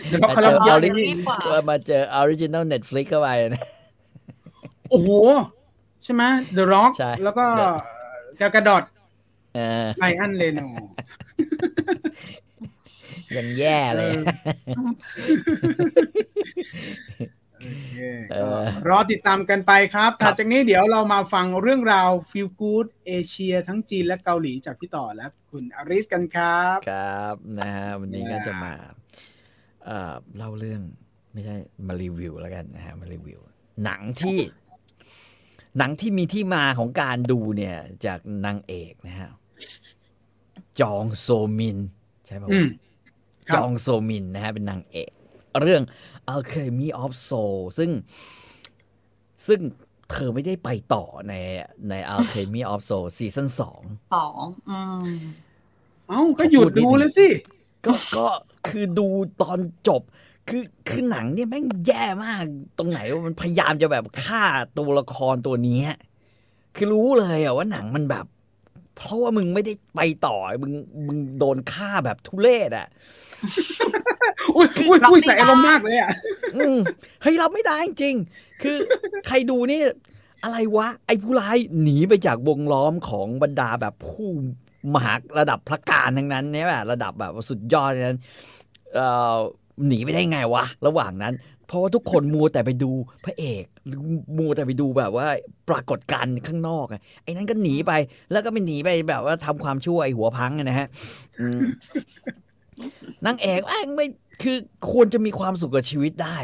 [0.08, 3.64] เดี๋ยวเราเขารับแต่เยเาอะดินะพี่ดีกว่าว่ามาเจอออริจิน l ลเน็ตฟลิกเข้าไปนะ
[4.90, 5.10] โอ้โห
[6.04, 6.24] ใช่ไหม
[6.58, 7.46] The Rock ใช่แล้วก็
[8.40, 8.84] กากระดอด
[9.56, 10.62] เออไลอันเลโน
[13.38, 14.38] ยังแย่เลยโอเค
[14.68, 14.84] เอก็อ
[18.90, 28.74] รอติดตามกันไปครับ ถัดจากนี้ครับเดี๋ยวเรามาฟังเรื่องราว feel good เอเชียทั้งจีนและเกาหลีจากพี่ต่อและคุณอาริสกันครับ ครับนะฮะวันนี้ก็ Yeah จะมา
[29.86, 30.82] เอ่อเล่าเรื่อง
[31.34, 31.56] ไม่ใช่
[31.88, 33.40] มารีวิวแล้วกันนะฮะมารีวิว
[33.84, 34.38] หนังที่
[35.78, 39.30] หนังที่มีที่มาของการดูเนี่ย จากนางเอกนะฮะ
[40.80, 41.78] จองโซมิน
[42.26, 42.68] ใช่ป่าววะ อืม
[43.50, 45.12] ครับ จองโซมินนะฮะเป็นนางเอก
[45.62, 45.84] เรื่อง
[46.34, 47.90] Alchemy of Soul ซึ่ง
[49.48, 49.60] ซึ่ง
[50.12, 51.34] เธอไม่ได้ไปต่อใน
[51.90, 53.82] ใน Alchemy of Soul ซีซั่นสอง
[54.16, 55.06] สองอืม
[56.10, 57.28] เอ้าก็หยุดดูแล้วสิ
[57.86, 58.28] ก็ก็
[58.68, 59.08] คือดู
[59.42, 60.02] ตอนจบ
[60.50, 62.44] คือคือหนังเนี่ยแม่งแย่มาก
[62.78, 64.44] ตรงไหนว่ามันพยายามจะแบบฆ่า
[64.78, 65.90] ตัวละครตัวเนี้ย
[66.76, 68.26] คือรู้เลยอะว่าหนังมันแบบ
[68.96, 70.74] เพราะว่ามึงไม่ได้ไปต่อ มึง
[71.08, 72.88] มึงโดนฆ่าแบบทุเรศอะ
[74.56, 76.10] อุ้ยอุ้ยรับอุ้ยไม่ใส่ได้อารมณ์มากเลยอะ
[76.56, 76.78] อืม
[77.22, 78.78] เฮ้ยรับไม่ได้จริงๆคือ
[79.28, 79.82] ใครดูนี่
[80.44, 84.28] อะไรวะ ไอ้ผู้ร้ายหนีไปจากวงล้อมของบรรดาแบบผู้
[84.94, 88.20] มหาระดับพระการทั้งนั้นเนี่ยแบบระดับแบบว่าสุดยอดทั้งนั้น
[88.96, 89.36] เอ่อ
[89.88, 91.34] หนีไปได้ไงวะ ระหว่างนั้น
[91.68, 92.92] เพราะว่าทุกคนมัวแต่ไปดู
[93.26, 94.02] พระเอกหรือ
[94.38, 95.28] มัวแต่ไปดูแบบว่า
[95.70, 97.92] ปรากฏการณ์ข้างนอกอะไอ้นั้นก็หนีไป
[98.32, 100.88] แล้วก็ไม่หนีไปแบบว่าทำความชั่วไอ้หัวพังอะนะฮะ
[101.40, 101.60] อืม
[103.26, 104.08] นางเอกแม่งไม่
[104.42, 104.58] คือ
[104.92, 106.38] ควรจะมีความสุขกับชีวิตได้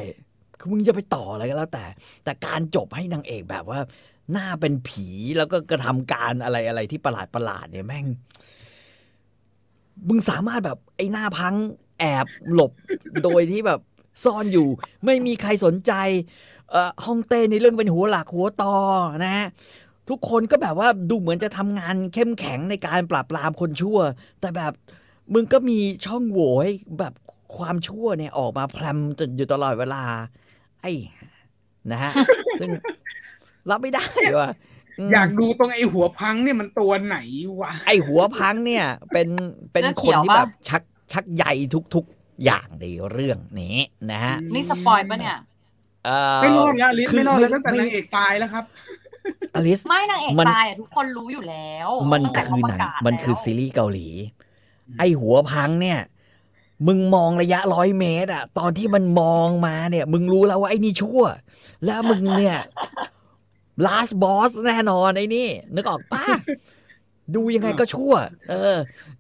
[0.60, 1.86] คือมึงจะไปต่ออะไรก็แล้วแต่
[2.24, 3.80] แต่การจบให้นางเอกแบบว่า
[4.32, 5.08] หน้าเป็นผี
[5.38, 8.06] แล้วก็กระทำการอะไรอะไรที่ประหลาดประหลาดเนี่ยแม่ง
[10.08, 11.56] มึงสามารถแบบไอ้หน้าพัง
[12.00, 12.72] แอบหลบ
[13.24, 13.80] โดยที่แบบ
[14.24, 14.68] ซ่อนอยู่
[15.06, 15.94] ไม่มีใครสนใจ
[16.72, 18.76] เอ่อฮ่องเต้ในเรื่องเป็นหัวหลักหัวตอ
[19.24, 19.48] นะฮะ
[20.10, 24.00] ทุกคนก็แบบว่าดูเหมือนจะทำงานเข้มแข็งในการปราบปรามคนชั่ว
[24.42, 24.74] แต่แบบ
[25.34, 27.14] มึงก็มีช่องโหว่ให้แบบ
[27.58, 30.04] ความชั่วเนี่ยออกมาแพรมจนอยู่ตลอดเวลา
[30.82, 30.94] ไอ้
[31.92, 32.14] นะฮะ
[32.60, 32.70] ซึ่ง
[33.70, 34.06] รับไม่ได้
[34.40, 34.50] ว่ะ
[35.12, 37.18] มอยากดูตรงไอ้หัวพังเนี่ยมันตัวไหน
[37.62, 39.30] วะไอหัวพังเนี่ย เป็น
[39.74, 41.46] เป็นเสื้อคเขีนยวที่ปะแบบชักชักใย
[41.96, 43.78] ทุกๆอย่างในเรื่องนี้
[44.12, 45.38] นะฮะนี่สปอยปะเนี่ย
[46.06, 48.66] เอ่อไม่รอดแล้วอลิสคือไม่รอดแล้วไม่ตั้งแต่ไม่นางเอกตายแล้วครับ
[49.56, 54.08] อลิสไม่นางเอกมันตายอะทุกคนรู้อยู่แล้ว มันตั้งแต่คือเขาปหนัระงกาศมันคือแล้วซีรีส์เกาหลี
[54.98, 56.00] ไอหัวพังเนี่ย
[56.88, 61.22] มึงมองระยะร้อยเมตรอะตอนที่มันมองมาเนี่ย มึงรู้แล้วว่าไอ้นี่ชั่ว
[61.86, 62.58] แล้วมึงเนี่ย
[63.86, 66.26] last boss แน่นอนไอ้นี่ นึกออกป้า
[67.36, 68.14] ดูยังไงก็ชั่ว
[68.50, 68.76] เออ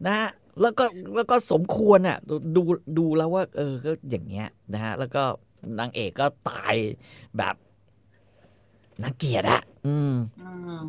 [0.07, 0.29] นะ
[0.61, 2.17] แล้วก็แล้วก็สมควรอะ
[2.55, 2.61] ดู
[2.97, 5.23] ดูแล้วว่า เออก็อย่างเงี้ยนะฮะ แล้วก็
[5.79, 6.75] นางเอกก็ตาย
[7.37, 7.55] แบบ
[9.01, 10.51] น่าเกลียดอะอืมอื
[10.85, 10.87] ม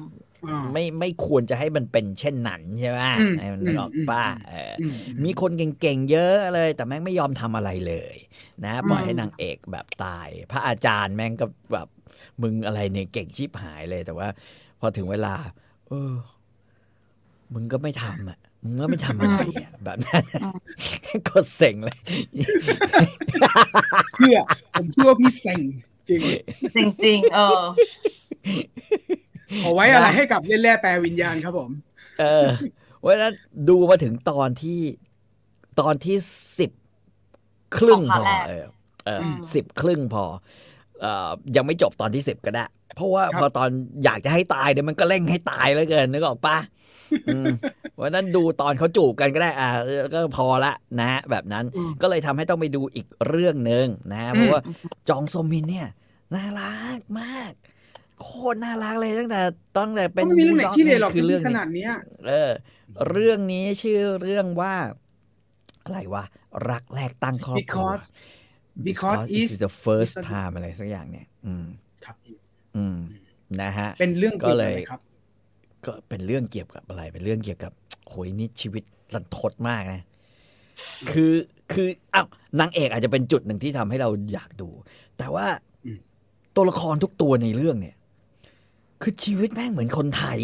[0.73, 8.17] ไม่ไม่ควรจะให้มันเป็นเช่นนั้นใช่ไหมอืมให้มันนึกออกอืมป้าอืมเอออืมมีคนเก่งๆเยอะเลย แต่แม่งไม่ยอมทำอะไรเลย
[8.65, 11.89] นะปล่อยให้นางเอกแบบตาย พระอาจารย์แม่งก็แบบ
[12.43, 14.29] มึงอะไรเนี่ยเก่งชิบหายเลยแต่ว่า
[14.81, 15.35] พอถึงเวลา
[15.89, 16.13] เออ
[17.55, 20.25] มึงก็ไม่ทำอะมึงก็ไม่ทำอะไรอะแบบนั้น
[21.29, 21.99] ก็เซ็งเลย
[24.15, 24.39] เชื่อ
[24.75, 25.61] ผมเชื่อว่าพี่เซ็ง
[26.09, 26.23] จริง
[27.05, 27.65] จริงๆเออ
[29.61, 31.71] ขอไว้อะไรให้กับเล่นแร่แปลวิญญาณครับผม
[32.21, 32.47] เออ
[32.99, 33.35] เพราะฉะนั้น
[33.69, 34.81] ดูมาถึงตอนที่
[35.81, 36.17] ตอนที่
[36.59, 36.71] สิบ
[37.77, 38.67] ครึ่งของพภาคอแรกเออ
[39.07, 40.25] เอออมสิบครึ่งพอ
[41.01, 42.65] เอ่อยังไม่จบตอนที่สิบก็ได้
[42.97, 43.69] เพราะว่าครับพอตอน
[44.05, 46.59] อยากจะให้ตายเดี๋ยวมันก็เร่งให้ตายแล้วเกินนึกออกปะ
[47.27, 47.47] อืม
[47.93, 54.61] เพราะฉะนั้นดูตอนเขาจูบกันก็ได้อ่าเออก็พอละนะ แบบนั้นอืมก็เลยทำให้ต้องไปดูอีกเรื่องหนึ่งนะ เพราะว่า
[55.09, 55.89] จองโซมินเนี่ย
[56.35, 57.53] น่ารักมาก
[58.25, 59.41] โคตรน่ารักเลยตั้งแต่
[59.79, 61.93] ตั้งแต่เป็ก็นไม่มีเรื่องไหน Bulldog ที่เลยหรอกคือเรื่องขนี้นาดเนี้ย
[62.27, 62.51] เออ
[63.11, 64.75] เรื่องนี้ชื่อเรื่องว่า
[65.85, 66.25] อะไรวะ
[66.71, 68.05] รักแรกตั้งครอบครัว Because
[68.89, 71.67] because this is is the first is a- time อะไรสักอย่างเนี่ย อืม
[72.05, 72.17] ครับ
[72.77, 72.99] อืม
[73.63, 75.01] นะฮะ เป็นเรื่องก็เกี่ยวเลกับยอะไรครับ
[75.85, 77.73] ก็เป็นเรื่องเกี่ยวกับอะไร เป็นเรื่องเกี่ยวกับ
[78.09, 78.83] โหยนี่ชีวิต
[79.15, 80.01] รันทดมากนะ
[81.11, 81.33] คือ
[81.73, 82.27] คืออ้าว
[82.61, 84.69] นางเอกอาจจะเป็นจุดหนึ่งที่ทำให้เราอยากดู
[85.19, 85.47] แต่ว่า
[85.87, 85.99] อืม
[86.57, 87.97] ตัวละครทุกตัวในเรื่องเนี่ย
[89.03, 90.41] คือชีวิตแม่งเหมือนคนไทย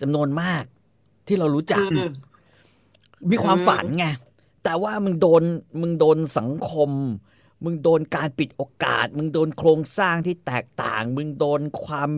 [0.00, 0.64] จำนวนมาก
[1.26, 2.04] ที่เรารู้จักคือ
[3.30, 4.06] มีความอืมฝันไง
[4.64, 5.42] แต่ว่ามึงโดน
[5.80, 6.90] มึงโดนสังคม
[7.64, 12.10] มึงโดนการปิดโอกาส มึงโดนโครงสร้างที่แตกต่าง มึงโดนความ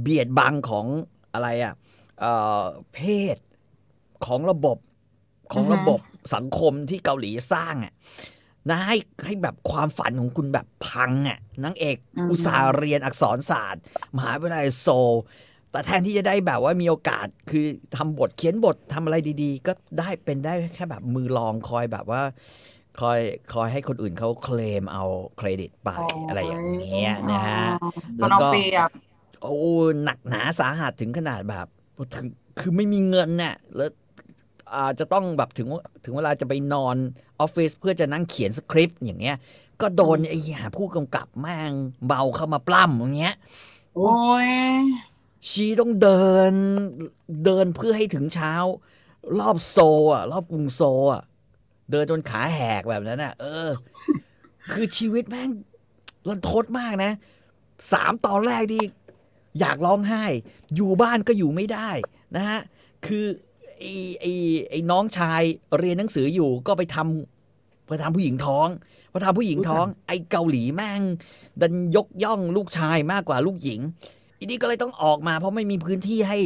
[0.00, 0.86] เบียดบังของ
[1.32, 1.74] อะไรอะ่ะ
[2.20, 2.62] เอ่อ
[2.94, 3.00] เพ
[3.34, 3.36] ศ
[4.26, 4.78] ของระบบ
[5.52, 6.00] ของระบบ
[6.34, 7.92] สังคมที่เกาหลีสร้างอะ่ะ
[8.70, 13.82] นะให้ให้แบบความฝันของคุณแบบพังอะ่ะนางเอกอืมอุตสาห์เรียนอักษรศาสตร์
[14.16, 15.12] มหาวิทยาลัยโซล
[15.70, 22.22] แต่แทนที่จะได้แบบว่ามีโอกาสคือทำบทเขียนบททำอะไรดี ๆ ก็ได้เป็นได้แค่แบบมือรองคอยแบบว่า
[23.00, 23.20] คอย
[23.52, 25.04] คอยให้คนอื่นเขาเคลมเอา
[25.36, 25.90] เครดิตไป
[26.26, 27.64] อะไรอย่างเงี้ยนะฮะ
[28.20, 28.90] แล้แล้ววก็ก็เปรียบ
[29.42, 29.56] โอ้
[30.04, 31.66] หนักหนาสาหัสถึงขนาดแบบ
[32.14, 32.26] ถึง
[32.58, 33.90] คือไม่มีเงินน่ะแล้ว
[34.76, 36.96] อาจจะต้องแบบถึงว่าถึงเวลาจะไปนอน
[37.40, 39.36] ออฟฟิศเพื่อจะนั่งเขียนสคริปต์อย่างเงี้ย
[39.80, 41.72] ก็โดนไอ้หาผู้กำกับแม่ง
[42.06, 43.34] เบาเข้ามาปล้ำอย่างเงี้ย
[43.94, 44.12] โอ้
[44.46, 44.50] ย
[45.48, 46.52] ชีต้องเดิน
[47.44, 48.54] เดินเพื่อให้ถึงเช้า
[49.38, 49.78] รอบโซ
[50.14, 50.82] อะ รอบกรุงโซ
[51.12, 51.22] อะ
[51.90, 53.70] เดินจนขาแหกแบบนั้นอะ เออ
[54.72, 55.50] คือชีวิตแม่ง
[56.28, 57.12] รันทดมากนะ
[57.92, 58.82] สามตอนแรกที่
[59.60, 60.24] อยากร้องไห้
[60.76, 61.90] อยู่บ้านก็อยู่ไม่ได้
[62.36, 62.60] นะฮะ
[63.06, 63.26] คือ
[63.78, 64.32] ไอ้ไอ้
[64.70, 65.42] ไอ้น้องชาย
[65.78, 68.68] เรียนหนังสืออยู่ก็ไปทำไปทำผู้หญิงท้อง
[69.12, 71.02] พอทำผู้หญิงท้อง ไอ้เกาหลีแม่ง
[71.60, 73.80] ดันยกย่องลูกชายมากกว่าลูกหญิง
[74.38, 76.38] อีนี่ก็เลยต้องออกมา เพราะไม่มีพื้นที่ให้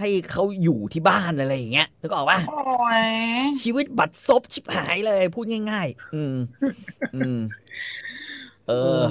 [0.00, 2.60] ให้เขาอยู่ที่บ้านอะไรอย่างเงี้ยนึกออกปะโอ้
[3.00, 3.04] ย
[3.62, 6.34] ชีวิตบัดซบชิบหายเลย พูดง่าย ๆ อืม
[7.14, 7.38] อืม
[8.68, 9.02] เออ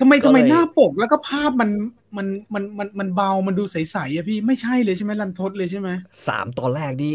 [0.00, 1.70] ทำไมก็ทำไมเลยหน้าปกแล้วก็ภาพมัน
[2.16, 5.88] มันมันมันมันเบา มันดูใสๆอะพี่ไม่ใช่เลยใช่ไหมรันทดเลยใช่ไหม
[6.26, 7.14] สามตอนแรกนี่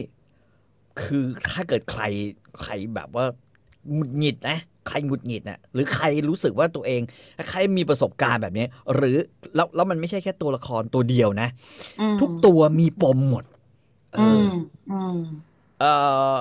[1.04, 2.04] คือถ้าเกิดใคร
[2.64, 3.26] ใครแบบว่า
[3.94, 4.58] หงุดหงิดนะ
[4.88, 7.02] ใครหงุดหงิดนะหรือใครรู้สึกว่าตัวเอง
[7.50, 8.66] ใครมีประสบการณ์แบบนี้
[8.96, 9.18] หรือ
[9.56, 11.48] แล้วแล้วมันไม่ใช่แค่ตัวละครตัวเดียวนะ
[12.02, 13.46] อืมทุกตัวมีปมหมด
[14.16, 14.48] เออือม
[14.92, 15.18] อืม
[15.80, 15.94] เอ่
[16.34, 16.38] อ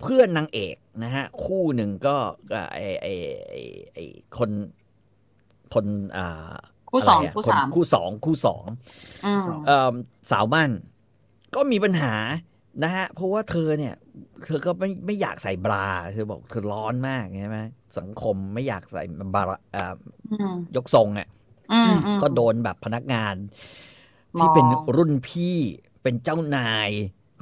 [0.00, 2.16] เพื่อนนางเอกนะฮะ คู่หนึ่งก็
[2.50, 3.06] ก็ไอไอ
[3.48, 3.54] ไอ
[3.94, 3.98] ไอ
[4.38, 4.50] คน
[5.74, 5.86] คน
[6.16, 6.52] อ่า
[6.90, 8.64] คู่สองะไระคู่นสามคู่สองคู่สอง
[9.26, 9.94] อืมเอ่อ
[10.30, 10.70] สาวมั่น
[11.54, 12.14] ก็มีปัญหา
[12.82, 13.94] นะฮะ เพราะว่าเธอเนี่ย
[14.44, 17.58] เธอก็ไม่ไม่อยากใส่บรา เธอบอกเธอร้อนมากใช่ไหม
[17.98, 19.02] สังคมไม่อยากใส่
[19.34, 19.42] บรา
[19.76, 19.94] อ่า
[20.32, 21.28] อืมยกทรงอะ
[21.72, 23.34] อืมอืมก็โดนแบบพนักงาน
[24.38, 25.56] มองที่เป็นรุ่นพี่
[26.02, 26.90] เป็นเจ้านาย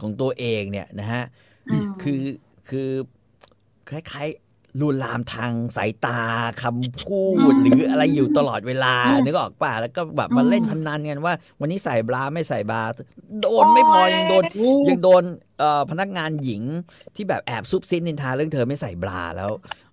[0.01, 1.22] ของตัวเองเนี่ยนะฮะ
[1.70, 2.22] อืมคือ
[2.68, 2.89] คือ
[3.91, 4.44] คล้ายๆ
[4.81, 6.18] ลวนลามทางสายตา
[6.62, 8.95] คำพูดหรืออะไรอยู่ตลอดเวลา
[9.25, 12.83] นึกออกป่ะแล้วก็แบบมาเล่นพนันกันว่า วันนี้ใส่บราไม่ใส่บรา
[13.41, 14.45] โดนไม่พอยังโดน
[14.89, 15.22] ยังโดน
[15.59, 16.62] เอ่อพนักงานหญิง
[17.16, 19.51] ที่แบบแอบซุบซิบนินทาเรื่องเธอไม่ใส่บราแล้ว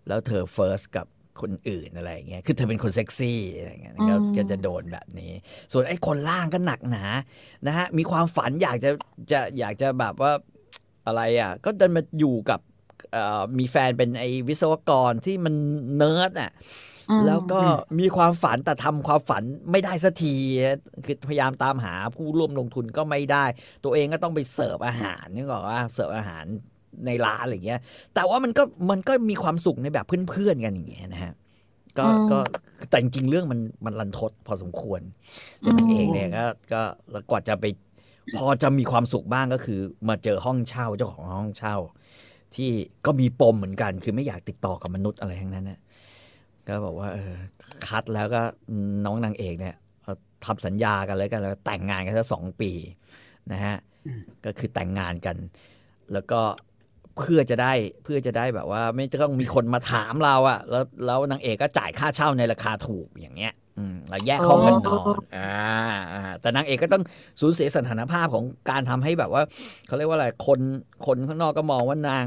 [0.07, 1.07] แล้วเธอเฟิร์สกับ
[1.41, 5.31] คนอื่นอะไรอย่างเงี้ย คือเธอเป็นคนเซ็กซี่อะไรอย่างเงี้ยก็อืมก็จะโดนแบบนี้
[5.71, 7.03] ส่วนไอ้คนล่างก็หนักหนา
[7.67, 8.91] นะฮะ มีความฝันอยากจะ
[9.31, 10.31] จะอยากจะแบบว่า
[11.07, 12.70] อะไรอะ ก็เดินมาอยู่กับเอ่อ
[13.59, 15.53] มีแฟนเป็นไอ้วิศวกรที่มัน
[15.95, 16.51] เนิร์ดอะ
[17.09, 17.61] อืมแล้วก็
[17.99, 20.35] มีความฝันแต่ทำความฝันไม่ได้สักที
[21.05, 23.45] คือพยายามตามหาผู้ร่วมลงทุนก็ไม่ได้
[23.83, 26.45] ตัวเองก็ต้องไปเสิร์ฟอาหารนึกออกว่าเสิร์ฟอาหาร
[27.05, 27.79] ในร้านอะไรเงี้ย
[28.15, 31.33] แต่ว่ามันก็มันก็มีความสุขในแบบเพื่อนๆกันอย่างเงี้ยนะฮะ
[31.99, 32.39] ก็อืมก็
[32.89, 35.01] แต่จริงๆเรื่องมันมันรันทดพอสมควร
[35.63, 36.43] ตัวนางเองเนี่ยก็
[36.73, 36.81] ก็
[37.11, 37.65] แล้วกว่าจะไป
[38.35, 41.75] พอจะมีความสุขบ้างก็คือ มาเจอห้องเช่าเจ้าของห้องเช่า
[42.55, 42.69] ที่
[43.05, 45.79] ก็มีปมเหมือนกัน คือไม่อยากติดต่อกับมนุษย์อะไรทั้งนั้นนะ
[46.67, 47.33] ก็บอกว่าเออ
[47.87, 48.41] คัดแล้วก็
[49.05, 49.75] น้องนางเอกเนี่ย
[50.45, 52.71] ทำสัญญากันเลยกันแล้วแต่งงานกันสักสองปี
[53.51, 53.75] นะฮะ
[54.45, 55.37] ก็คือแต่งงานกัน
[56.13, 56.41] แล้วก็
[57.17, 57.73] เพื่อจะได้
[58.03, 65.51] เพื่อจะได้แบบว่า ไม่ต้องมีคนมาถามเราอะแล้วแล้วนางเอกก็จ่ายค่าเช่าในราคาถูกอย่างเงี้ย อืมแล้วแยกห้องกันนอนอ่า
[66.13, 67.03] อ่าแต่นางเอกก็ต้อง
[67.41, 69.43] สูญเสียสถานภาพของการทำให้แบบว่า
[69.87, 70.59] เขาเรียกว่าอะไรคน
[71.05, 72.25] คนข้างนอกก็มองว่านาง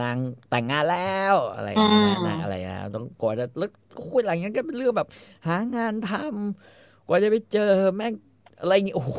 [0.00, 0.16] นาง
[0.50, 3.70] แต่งงานแล้วอะไรอย่างเงี้ยอืมนางอะไรนะต้องกว่าจะแล้ว
[4.08, 5.08] คุยอะไรอย่างเงี้ยก็เป็นเรื่องแบบ
[5.46, 8.12] หางานทำกว่าจะไปเจอแม่ง
[8.60, 9.14] อะไรอย่างเงี้ยโอ้โห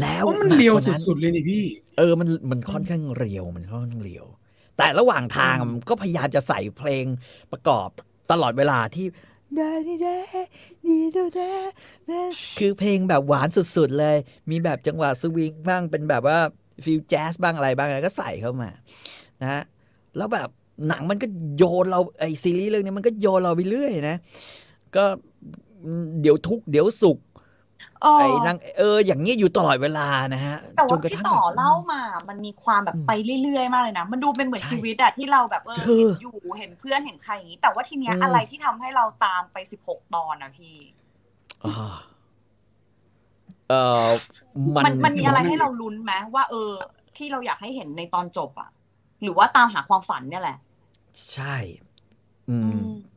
[0.00, 1.64] แล้วเพราะมันเลียวหกกานั้นสุดๆเลยนี่พี่
[1.98, 4.26] เออมันมันค่อนข้าง real มันค่อนข้าง real
[4.78, 7.04] แต่ระหว่างทางมันก็พยายามจะใส่เพลง
[7.52, 7.90] ประกอบ
[8.30, 9.06] ตลอดเวลาที่
[9.60, 10.16] ด้ดีได้
[10.86, 11.50] ดีดูได้
[12.06, 12.20] ได้
[12.58, 14.16] คือเพลงแบบหวานสุดๆเลย
[14.50, 16.38] มีแบบจังหวะสวิงบ้างเป็นแบบว่า
[16.84, 18.70] feel แจ๊สบ้างอะไรบ้างอะไรก็ใส่เข้ามา
[19.40, 19.62] นะฮะ
[20.16, 20.48] แล้วแบบ
[20.88, 21.26] หนังมันก็
[21.58, 24.16] โยนเราไอซีรีส์เรื่องนี้มันก็โยนเราไปเรื่อยนะ
[24.96, 25.04] ก็
[26.20, 27.18] เดี๋ยวทุกเดี๋ยวสุข
[28.16, 30.00] ไอ้นางเอออย่างเงี้ยอยู่ตลอดเวลา
[30.34, 33.10] นะฮะแต่จว่านกระที่ทั่งต่อแบบเล่ามา มันมีความแบบอืมไป
[33.42, 40.74] เรื่อย ๆ มากเลยนะ มันดูเป็นเหมือนใช่ชีวิตอะที่เราแบบเออเออเห็นอยู่เห็นเพื่อนเห็นใครอย่างนี้ แต่ว่าทีเนี้ยอืมอะไรที่ทำให้เราตามไปสิบหกตอนอะพี่
[41.64, 41.74] อ่า
[43.68, 43.74] เออ
[44.76, 46.70] มันมันมันมีอะไรให้เราลุ้นไหมว่าเออ
[47.16, 48.68] ที่เราอยากให้เห็นในตอนจบอะ
[49.22, 50.56] หรือว่าตามหาความฝันเนี่ยแหละ
[51.30, 51.83] ใช่อืมอืม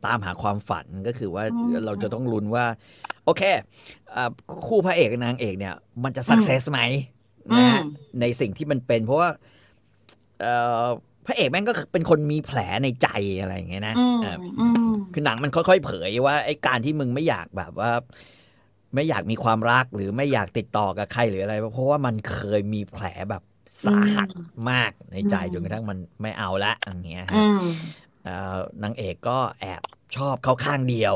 [0.06, 2.64] ตามหาความฝันก็คือว่าอืมเราจะต้องลุ้นว่า
[3.24, 3.42] โอเค
[4.14, 4.30] อ่า
[4.66, 5.74] คู่พระเอกกับนางเอกเนี่ย
[6.04, 6.80] มันจะสักเซสไหม
[7.58, 9.30] นะฮะอืมในสิ่งที่มันเป็น เพราะว่า
[10.40, 10.54] เอ่
[10.84, 10.86] อ
[11.26, 13.08] พระเอกแม่งก็เป็นคนมีแผลในใจ
[13.40, 17.92] อะไรอย่างเงี้ยนะอืมเอออืมคือหนังมันค่อยๆเผยว่าไอ้การที่มึงไม่อยากแบบว่า
[18.94, 23.42] ไม่อยากมีความรักหรือไม่อยากติดต่อกับใครหรืออะไร เพราะว่ามันเคยมีแผลแบบ
[23.86, 24.28] สาหัส
[24.70, 28.07] มากในใจอืมจนกระทั่งมันไม่เอาละอย่างเงี้ยฮะอืมเอ่อ
[28.82, 29.82] นางเอกก็แอบ
[30.16, 31.14] ชอบเขาข้างเดียว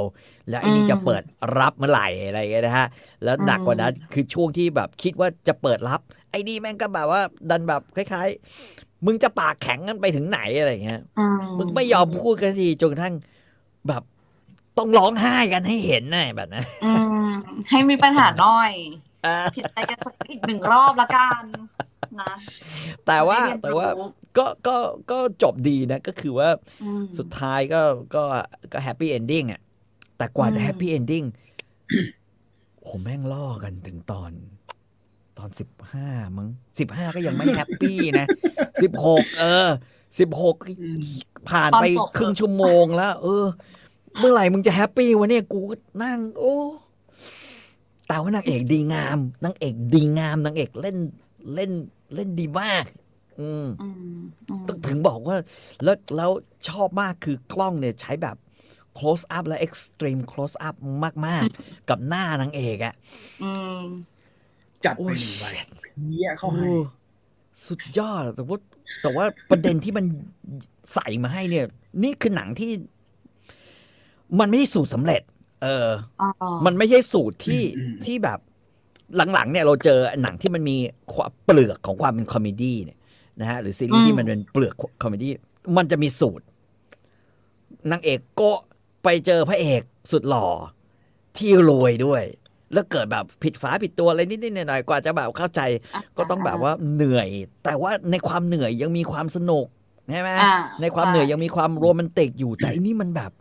[0.48, 1.22] แล้วไอ้นี่อืมจะเปิด
[1.58, 2.86] รับเมื่อไหร่อะไรอย่างเงี้ยนะฮะ
[3.24, 6.00] แล้วหนักกว่านั้นคือช่วงที่แบบคิดว่าจะเปิดรับ
[6.30, 8.28] ไอ้นี่แม่งก็แบบว่าดันแบบคล้าย
[8.68, 11.26] ๆ มึงจะปากแข็งกันไปถึงไหนอะไรอย่างเงี้ยอื
[11.58, 13.14] มึงไม่ยอมพูดกันทีจนกระทั่ง
[13.88, 14.02] แบบ
[14.78, 16.92] ต้องร้องไห้กันให้เห็นนะแบบนั้นอื
[17.26, 17.28] ม
[17.70, 18.72] ให้มีปัญหาหน่อย
[19.26, 21.42] อ่าผิดใจกันสักอีกหนึ่งรอบละกัน
[22.20, 22.32] นะ
[23.06, 24.76] แต่ว่าให้เรียนแต่ว่ารู้ก็ก็
[25.10, 26.48] ก็จบดีนะ ก็คือว่า
[26.82, 27.82] อืมสุดท้ายก็
[28.14, 28.22] ก็
[28.72, 29.60] ก็ happy ending อะ
[30.18, 31.24] แต่กว่าจะอืม happy ending
[32.84, 34.30] โหแม่งล่อกันถึงตอน
[35.38, 36.48] ตอนสิบห้ามั้ง
[36.78, 38.26] สิบห้าก็ยังไม่ happy นะ
[38.82, 39.68] สิบหกเออ
[40.18, 40.56] สิบหก
[41.50, 41.84] ผ่านไป
[42.16, 43.44] ครึ่งชั่วโมงแล้ว เออ
[44.18, 46.56] เมื่อไหร่มึงจะแฮปปี้วะเนี่ยกูก็นั่ง โอ้
[48.08, 50.96] แต่ว่านางเอกดีงามนางเอกดีงามนางเอกเล่น
[51.54, 51.70] เล่น
[52.14, 52.84] เล่นดีมาก
[53.40, 55.36] อืมอืมอืมถึงบอกว่า
[55.84, 56.30] แล้วแล้ว
[56.68, 58.36] ชอบมากคือกล้องเนี่ยใช้แบบ
[58.98, 60.74] close up และ extreme close up
[61.26, 62.94] มาก ๆ กับหน้านางเอกอะ
[63.42, 63.50] อื
[63.82, 63.84] ม
[64.84, 65.44] จัดโอ้ไปยหนึ่งใบ
[66.10, 66.76] เยี่ยเข้าให้โอ้
[67.66, 68.58] สุดยอดแต่ว่า
[69.02, 70.04] แต่ว่าประเด็นที่มัน
[70.94, 71.66] ใส่มาให้เนี่ย
[72.02, 72.70] นี่คือหนังที่
[74.40, 75.22] มันไม่ใช่สูตรสำเร็จ
[75.62, 75.88] เออ
[76.20, 76.28] อ๋อ
[76.64, 78.38] มันไม่ใช่สูตรที่อืมที่แบบ
[79.32, 80.76] หลังๆเนี่ยเราเจอหนังที่มันมี
[81.44, 82.98] เปลือกของความเป็น comedy เนี่ย
[83.40, 85.32] นะฮะหรือซีรีส์ที่มันเป็นเปลือก comedy
[85.76, 86.44] มันจะมีสูตร
[87.90, 88.42] นางเอกโก๊ะ
[89.04, 89.82] ไปเจอพระเอก
[90.12, 90.46] สุดหล่อ
[91.36, 92.22] ที่รวยด้วย
[92.72, 95.60] แล้วเกิดแบบผิดฝาผิดตัวอะไรนิดๆหน่อยๆกว่าจะแบบเข้าใจ
[96.18, 97.28] ก็ต้องแบบว่าเหนื่อย
[97.64, 99.66] แต่ว่าในความเหนื่อยยังมีความสนุก
[100.10, 100.30] ใช่ไหม
[100.80, 103.32] ในความเหนื่อยยังมีความโรแมนติกอยู่แต่อันนี้มันแบบ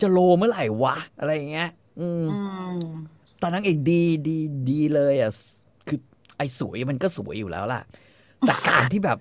[0.00, 1.70] จะโลเมื่อไหร่วะ อะไรอย่างเงี้ย
[2.00, 2.24] อืม
[3.42, 4.38] แต่นางเอกดีดี
[4.70, 5.32] ดีเลยอะ
[5.88, 6.00] คือ
[6.36, 7.82] ไอ้สวยมันก็สวยอยู่แล้วล่ะ
[8.44, 9.18] แต่การที่แบบ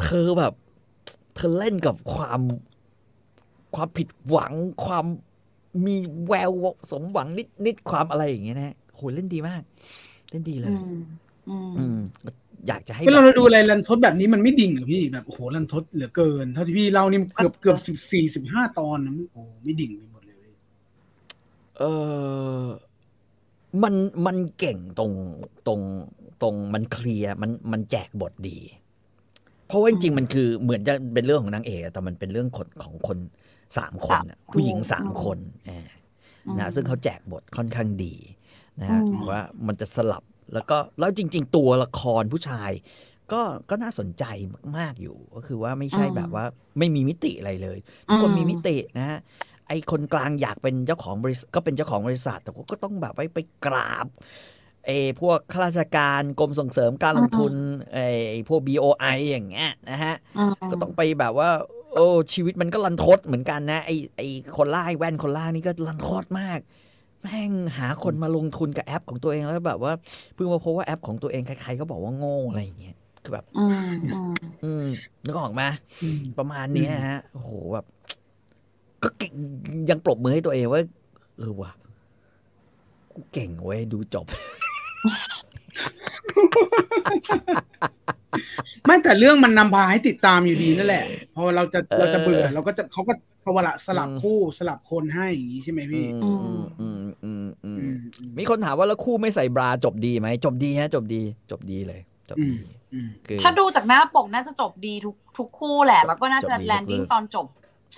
[0.00, 0.52] เธอแบบ
[1.34, 2.40] เธอเล่นกับความ
[3.74, 4.52] ความผิดหวัง
[4.84, 5.06] ความ
[5.86, 5.96] มี
[6.26, 6.52] แวว
[6.90, 9.62] สมหวังนิดนิดความอะไรอย่างเงี้ยนะโหเล่นดีมาก
[10.30, 10.88] เล่นดีเลอืยม
[11.48, 11.98] อืมอืม
[12.68, 20.48] อยากจะให้เวลาแบบเราดูอะไรรันทดแบบนี้มันไม่ดิ่งเหรอพี่แบบโอ้โหรันทดเหลือเกิน เท่าที่พี่เล่านี่เกือบเกือบสิบสี่สิบห้าตอนนะโอ้โหไม่ดิ่งไปหมดเลย
[21.78, 21.84] เออ
[23.82, 23.94] มัน
[24.26, 25.12] มันเก่งตรง
[25.66, 25.80] ตรง
[26.42, 28.58] ตรงมันเคลียร์มันมันแจกบทดี
[29.66, 33.18] เพราะว่าจริงๆมันคือเหมือนจะเป็นเรื่องของนางเอกอะแต่มันเป็นเรื่องคนของคน
[33.78, 35.86] สามคนอะสามผู้หญิงสามอืมคนเออ
[36.46, 38.14] อืมนะซึ่งเขาแจกบทค่อนข้างดี
[38.80, 40.22] นะฮะอืมว่ามันจะสลับ
[40.54, 42.70] แล้วก็แล้วจริง ๆ ตัวละครผู้ชาย
[43.32, 44.24] ก็ก็น่าสนใจ
[44.78, 46.44] มาก ๆ อยู่ ก็คือว่าไม่ใช่แบบว่า
[46.78, 49.18] ไม่มีมิติอะไรเลย ทุกคนมีมิตินะฮะ
[49.68, 54.06] ไอคนกลางอยากเป็นเจ้าของบริษัทก็เป็นเจ้าของบริษัท แต่ว่าก็ต้องแบบไปไปกราบ
[54.86, 57.52] เออพวกข้าราชการกรมส่งเสริมการลงทุน
[57.92, 57.98] ไอ
[58.48, 61.50] พวก BOI อย่างเงี้ยนะฮะอืมก็ต้องไปแบบว่า
[61.94, 64.22] โอ้ชีวิตมันก็ลันทดเหมือนกันนะ ไอไอ
[64.56, 66.58] คนล่าไอ้แว่นคนล่านี่ก็ลันทดมาก
[67.22, 69.92] แม่งหาคนมาลงทุนกับแอปของตัวเองแล้วแบบว่า
[70.34, 74.34] เพิ่งมาพบว่าแอปของตัวเองใครๆก็บอกว่าโง่อะไรอย่างเงี้ยคือแบบ อืมอืม
[74.64, 74.84] อืม
[75.24, 75.68] นึกออกไหมา
[76.02, 77.86] อืมประมาณเนี้ยฮะโอ้โหแบบ
[79.04, 79.32] ก็เก่ง
[79.90, 80.82] ยังปรบมือให้ตัวเองว่า
[81.38, 81.70] เออว่ะ
[83.12, 84.26] กูเก่งเว้ยดูจบ
[88.84, 91.04] ไม่แต่เรื่องมันนำพาให้ติดตามอยู่ดีนั่นแหละ
[91.36, 93.12] พอเราจะเออเราจะเบื่อ เราก็จะเขาก็
[93.44, 97.96] สวละสลับอืมคู่สลับคนให้อย่างนี้ใช่ไหมพี่อืมอืมอืมอืมอืมอืม
[98.38, 102.00] มีคนถามว่าแล้วคู่ไม่ใส่บราจบดีไหมจบดีฮะ จบดี จบดีเลย
[102.30, 102.58] จบดี
[102.92, 107.46] อืมคือถ้าดูจากหน้าปกน่าจะจบดีทุกทุกคู่แหละ แล้วก็น่าจะจบดี landing ทุกเรื่องตอนจบ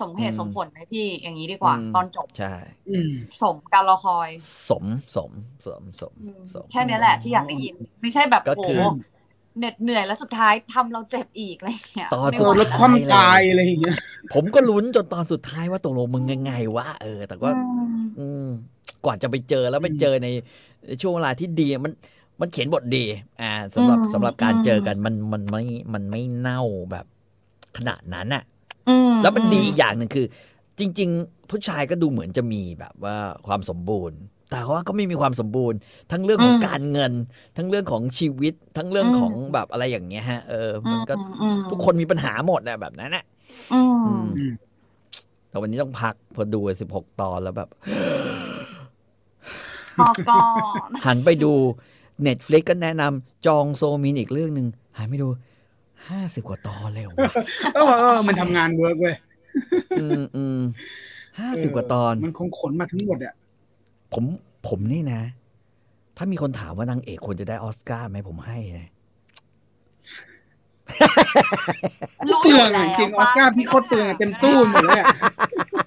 [0.01, 2.53] สมเหตุอืมสมผลไหมพี่อย่างนี้ดีกว่ามตอนจบใช่
[2.89, 4.29] อืมสมการรอคอย
[4.69, 4.85] สม
[5.15, 5.31] สม
[5.65, 8.87] สมสมอืมสมแค่เนี้ยแหละที่อยากได้ยิน ไม่ใช่แบบก็โอ้คือโห
[9.59, 13.97] เหน็ดเหนื่อยแล้วสุดท้ายทำเราเจ็บอีกอะไรอย่างเงี้ยตอนไม่โดไหวนรถคว่ำตายอะไรอย่างเงี้ย
[14.33, 18.47] ผมก็ลุ้นจนตอนสุดท้ายว่าตกลงมึงยังไงวะเออ แต่ว่าอืมอืม
[19.05, 20.27] กว่าจะไปเจอแล้วไปเจอใน
[20.85, 21.93] ในช่วงเวลาที่ดีมัน
[22.41, 23.05] มันเขียนบทดี
[23.41, 27.05] อ่าสำหรับสำหรับการเจอกันมันมันไม่มันไม่เน่าแบบ
[27.77, 28.56] ขนาดนั้นอะอืม
[29.23, 30.25] แล้วมันดีอีกอย่างหนึ่งคือ
[30.79, 33.17] จริง ๆ ผู้ชายก็ดูเหมือนจะมีแบบว่า
[33.47, 34.19] ความสมบูรณ์
[34.51, 35.77] แต่ว่าก็ไม่มีความสมบูรณ์
[36.11, 37.13] ทั้งเรื่องของการเงิน
[37.57, 43.23] ทั้งเรื่องของชีวิต ทั้งเรื่องของแบบอะไรอย่างเงี้ยฮะ เออ มันก็อืมทุกคนมีปัญหาหมดนะแบบนั้นนะ
[43.73, 44.53] อืมอืมอืม
[45.49, 47.69] แต่วันนี้ต้องพักพอดูสิบหกตอนแล้วแบบ
[49.97, 50.41] พอก่อ
[50.87, 51.53] นหันไปดู
[52.27, 54.67] Netflix ก็แนะนำจองโซมินอีกเรื่องหนึ่ง
[54.97, 55.27] หันไปดู
[56.09, 57.31] ห้าสิบกว่าตอนเลยเหรอวะ
[57.75, 59.15] เออเออมันทำงาน work เว้ย
[59.99, 60.59] อืมอืม
[61.39, 63.33] ห้าสิบกว่าตอน มันคงขนมาทั้งหมดอะ
[64.13, 64.23] ผม
[64.67, 65.21] ผมนี่นะ
[66.17, 68.89] ถ้ามีคนถามว่านางเอกควรจะได้ออสการ์ไหมผมให้นะ
[72.27, 75.09] รู้เปลืยู่องแล้อะวจริงออสการ์พี่โคตรเปลืองอะเต็มตู้หมดเลยอะ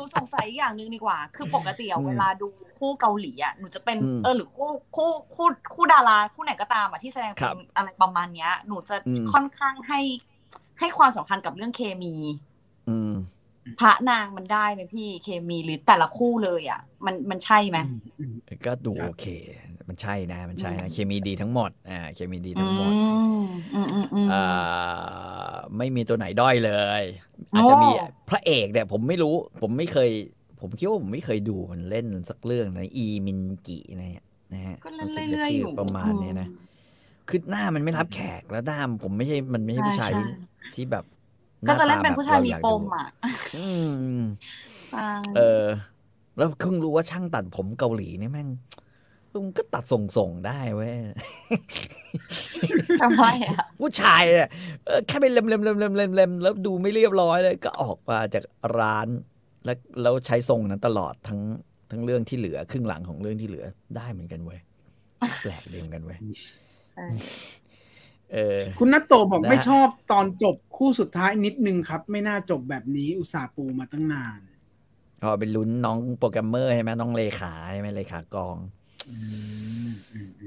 [0.00, 2.48] นูสงสัยอย่างหนึ่งดีกว่า คือปกติอะอืมเวลาดู
[2.78, 10.00] คู่เกาหลีอะหนูจะเป็นอืมเออหรือคู่คู่คู่คู่ดาราคู่ไหนก็ตามอะที่แสดงครัเป็บนอะไรประมาณเนี้ย หนูจะอืมค่อนข้างให้
[10.80, 12.14] ให้ความสำคัญกับเรื่องเคมี
[12.86, 13.10] อืม
[13.80, 17.78] พระนางมันได้ไหมพี่เคมีหรือแต่ละคู่เลยอะมันมันใช่ไหม
[18.66, 19.24] ก็ดูครับโอเค
[19.90, 23.00] มันใช่นะ มันใช่อืนะมเคมีดีทั้งหมดอ่าเคมีดีทั้งหมดอื
[23.42, 27.02] มอืมอืมอืมอ่าไม่มีตัวไหนด้อยเลย
[27.54, 30.10] อาจจะมีโอ้พระเอกเนี่ยผมไม่รู้ ผมไม่เคย
[30.60, 36.48] ผมคิดว่าผมไม่เคยดูมันเล่นสักเรื่องนะอีมินกิเนี่ยนะฮะก็เล่นสึกจะเรื่อยๆชื่อยู่ประมาณเนี้ยนะ
[37.28, 40.28] คือหน้ามันไม่รับแขกแล้วหน้าผมไม่ใช่มันไม่ใช่ผู้ชายที่
[40.72, 41.04] ใช่ที่แบบ
[41.64, 43.06] หก็น้าจะเล่นตาเป็นแบบผู้ชายรมีอยกปดูมอะ
[43.56, 43.66] อื
[44.16, 44.20] ม
[44.90, 45.64] ใช่เออ
[46.36, 48.48] แล้วเพิ่งรู้ว่าช่างตัดผมเกาหลีเนี่ยแม่ง
[49.44, 50.94] มันก็ตัดส่งๆได้เว้ย
[53.02, 54.48] ทำไมอะผู้ชายเนี่ย
[54.86, 58.44] เออแค่ไปเล็มเล็มเล็มเล็มเล็มเล็มแล้วดูไม่เรียบร้อยเลย ก็ออกมาจาก
[58.78, 59.08] ร้าน
[59.64, 61.40] แล้วแล้วใช้ทรงนั้นตลอดทั้ง
[61.90, 63.64] ทั้งเรื่องที่เหลือครึ่งหลังของเรื่องที่เหลือ
[63.96, 64.60] ได้เหมือนกันเว้ย
[65.42, 66.18] แปลกดีเหมือนกันเว้ย
[66.96, 67.16] เออ
[68.32, 74.40] เออคุณนัตโตบอกนะไม่ชอบตอนจบคู่สุดท้ายนิดนึงครับ ไม่น่าจบแบบนี้อุตส่าห์ปูมาตั้งนาน
[75.22, 78.79] พอเป็นลุ้นน้องโปรแกรมเมอร์ใช่ไหมน้องเลขาใช่ไหมเลขากองอืมอืมอืม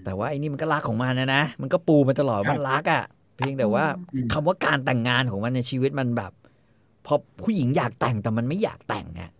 [0.05, 3.03] แต่ว่าไอ้นี่มันก็รักของมันนะนะ มันก็ปูมาตลอดครับมันรักอะ่ะ
[3.35, 6.31] เพียงแต่ว่าอืมคำว่าการแต่งงานของมันในชีวิตมันแบบ
[7.05, 9.31] พอผู้หญิงอยากแต่งแต่มันไม่อยากแต่งอะ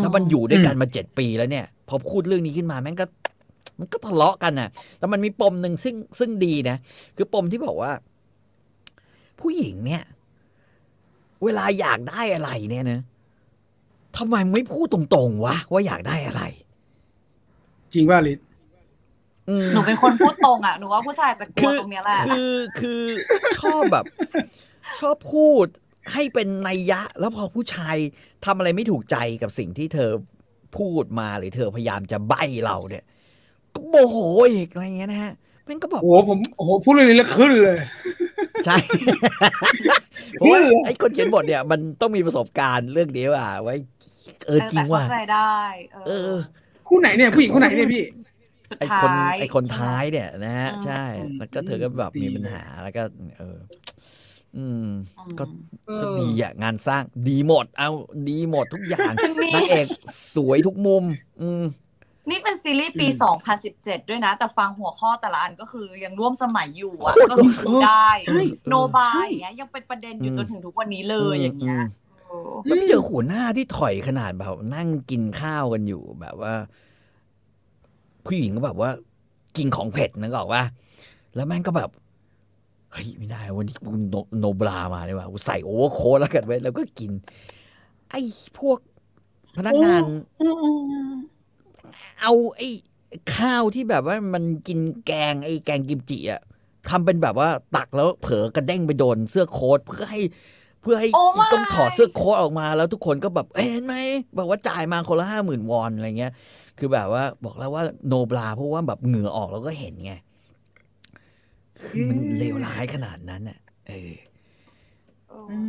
[0.00, 3.06] แล้วมันอยู่ด้วยกันมาเจ็ดปีแล้วเนี่ย พอพูดเรื่องนี้ขึ้นมาแม่งก็
[3.78, 6.76] มันก็ทะเลาะกันน่ะ แต่มันมีปมหนึ่งซึ่งซึ่งดีนะ
[7.16, 7.92] คือปมที่บอกว่า
[9.40, 10.02] ผู้หญิงเนี่ย
[11.44, 13.00] เวลาอยากได้อะไรเนี่ยนะ
[14.16, 16.42] ทำไมไม่พูดตรงๆวะว่าอยากได้อะไร
[17.92, 18.49] จริงว่าลิศอืม
[19.72, 23.02] หนูเป็นคนพูดตรงอะหนูว่าผู้ชายจะกลัวตรงเนี้ยแหละคือคือ
[23.60, 24.04] ชอบแบบ
[25.00, 25.66] ชอบพูด
[26.12, 27.96] ให้เป็นนัยยะ แล้วพอผู้ชาย
[28.44, 30.10] ทำอะไรไม่ถูกใจกับสิ่งที่เธอ
[30.78, 33.04] พูดมาหรือเธอพยายามจะใบ้เราเนี่ย
[33.74, 34.16] ก็โมโห
[34.52, 35.32] อีกอะไรเงี้ยนะฮะ
[35.68, 37.78] มันก็แบบโอ้โหผมโอ้โหพูดเรื่องนี้แล้วขึ้นเลย
[38.64, 38.76] ใช่
[40.32, 43.74] เพราะว่าไอ้คนเขียนบทเนี่ย มันต้องมีประสบการณ์เรื่องนี้ว่ะไว้
[44.46, 45.56] เออจริงว่ะแต่เข้าใจได้
[45.92, 46.38] เอเอออ
[46.88, 48.29] คู่ไหนเนี่ยผู้หญิงคู่ไหนเนี่ยพี่สุด
[48.78, 51.04] ไอ้ท้าคนยไอ้คนท้ายเนี่ยนะฮะอืมใช่
[51.38, 53.02] แล้วก็เธอก็แบบดีมีปัญหาแล้วก็
[53.38, 53.58] เออ
[54.56, 54.86] อืม
[55.38, 55.44] ก็
[55.86, 57.90] เอก็อดีอะงานสร้างดีหมด เอา
[58.28, 59.86] ดีหมดทุกอย่างจะมีนางเอก
[60.34, 61.04] สวยทุกมุม
[61.40, 61.64] อืม
[62.30, 63.06] นี่เป็นซีรีส์ปี
[63.58, 71.80] 2017 ด้วยนะ แต่ฟังหัวข้อแต่ละอันก็คือยังร่วมสมัยอยู่อะก็คือดูได้ใช่โนบาใช่อย่างเงี้ยยังเป็นประเด็นอยู่อืมจนถึงทุกวันนี้เลยอย่างเงี้ย
[72.28, 76.54] เออแล้วไปเจอหัวหน้าที่ถอยขนาดแบบนั่งกินข้าวกันอยู่แบบว่า
[78.26, 78.90] ผู้หญิงก็แบบว่า
[79.56, 80.62] กินของเผ็ดนึกออกว่า
[81.34, 81.90] แล้วแม่งก็แบบ
[82.92, 87.10] เฮ้ยไม่ได้วันนี้กูโนโนบรามาดีกว่ากูใส่โอเวอร์โค้ดแล้วกันไว้ยแล้วก็กิน
[88.10, 88.20] ไอ้
[88.58, 88.78] พวก
[89.56, 90.02] พนักงาน
[90.38, 90.70] โอ้โอ้
[92.20, 92.68] เอาไอ้
[93.36, 96.40] ข้าวที่แบบว่ามันกินแกงไอ้แกงกิมจิอะ
[96.88, 100.20] ทำเป็นแบบว่าตักแล้วเผลอกระเด้งไปโดนเสื้อโค้ทเพื่อให้
[100.82, 103.94] เพื่อให้โอ้ไม่ต้องถอดเสื้อโค้ทออกมาแล้วทุกคนก็แบบเอ้ยเห็นไหม
[104.38, 106.32] บอกว่าจ่ายมาคนละห้าหมื่นวอนอะไรเงี้ย
[106.80, 110.12] คือแบบว่าบอกแล้วว่าโนบลาเพราะว่าแบบเหงื่อออกแล้วก็เห็นไง
[111.86, 113.58] คือมันเลวร้ายขนาดนั้นอะ
[113.88, 114.12] เออ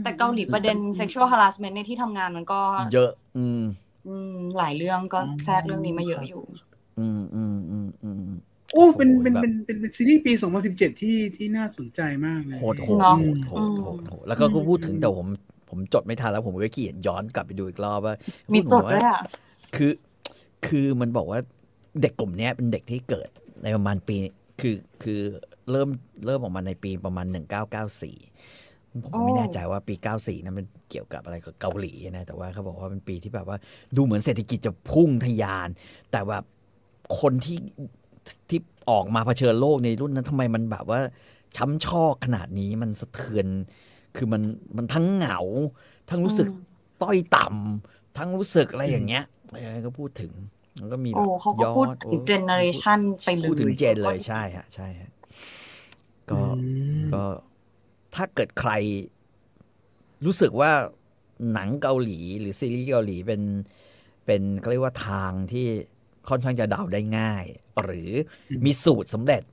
[0.03, 2.62] แต่เกาหลีประเด็น sexual harassment ในที่ทำงานมันก็
[2.93, 3.64] เยอะ อืม
[4.07, 6.41] อืม หลายเรื่องก็แทรกเรื่องนี้มาเยอะอยู่
[6.99, 8.39] อืมอืมอืมอืม
[8.74, 10.32] โอ้เป็นโอ้โหเป็นแบบเป็นเป็นเป็นซีรีส์ปี
[10.68, 15.28] 2017 ที่ที่น่าสนใจมากเลยโหดโหดเนาะโหดโหดโหดโหดแล้วก็ก็พูดถึงแต่ผม
[15.70, 18.16] ผมจดไม่ทันแล้วผมก็เขียนย้อนกลับไปดูอีกรอบว่า
[18.53, 19.22] มีพูจถึดงว่าด้วยอะ
[19.76, 19.91] คือ
[20.68, 21.39] คือมันบอกว่า
[22.01, 23.30] เด็กกลุ่มนี้เป็นเด็กที่เกิด
[23.64, 24.18] ในประมาณปี
[24.62, 25.20] คือคือ
[25.72, 25.89] เริ่ม
[26.26, 27.26] เริ่มออกมาในปีประมาณ
[28.12, 33.57] 1994 ผมไม่แน่ใจว่าปี 94นั้นมันเกี่ยวกับอะไรกับเกาหลีนะแต่ว่าเขาบอกว่าเป็นปีที่แบบว่า
[33.95, 35.70] ดูเหมือนเศรษฐกิจจะพุ่งทะยาน
[36.12, 36.43] แต่แบบ
[37.20, 37.57] คนที่
[38.49, 38.59] ที่
[38.89, 40.99] ออกมาเผชิญโลกในรุ่นนั้นทำไมมันแบบว่า
[41.55, 43.47] ช้ำชอกขนาดนี้มันสะเทือน
[44.16, 44.41] คือมัน
[44.78, 45.39] มันทั้งเหงา
[46.09, 46.47] ทั้งรู้สึก
[47.03, 49.24] ต้อยต่ำทั้งรู้สึกอะไรอย่างเงี้ย
[49.86, 50.34] ก็พูดถึง
[50.80, 55.12] แล้วก็มีแบบโอ้เขาก็ย้อนพูดถึงโอ้เจเนอเรชันไปเลยพูดถึงเจนเลยใช่ฮะใช่ฮะ
[56.32, 56.70] ก็อื
[57.02, 57.24] มก็
[58.16, 58.72] ถ้าเกิดใคร
[60.26, 60.72] รู้สึกว่า
[61.54, 63.41] หนังเกาหลีหรือซีรีส์เกาหลีเป็น
[64.26, 65.68] เป็นเขาเรียกว่าทางที่
[66.30, 67.45] ค่อนข้างจะเดาได้ง่าย
[67.84, 68.12] หรือ
[68.66, 69.43] มีสูตรสำเร็จ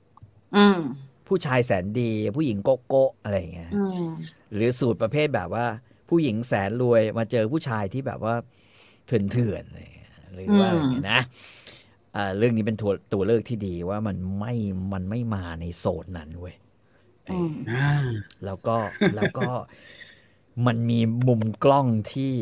[0.57, 0.79] อืม
[1.27, 4.09] ผู้ชายแสนดี ผู้หญิงโกโก้อะไรอย่างเงี้ยอืม
[4.53, 5.65] หรือสูตรประเภทแบบว่า
[6.09, 8.35] ผู้หญิงแสนรวยมาเจอผู้ชายที่แบบว่า
[9.09, 11.19] เถื่อนๆอะไรอย่างเงี้ยหรือว่าอะไรอย่างเงี้ยนะ
[12.15, 14.53] อ่าเรื่องนี้เป็นตัวตัวเลือกที่ดีว่ามันไม่
[14.93, 16.55] มันไม่มาในโซนนั้นเว้ย
[17.29, 17.89] อืมอ่า
[18.45, 18.77] แล้วก็
[19.15, 19.47] แล้วก็
[20.67, 22.33] มันมีมุมกล้องที่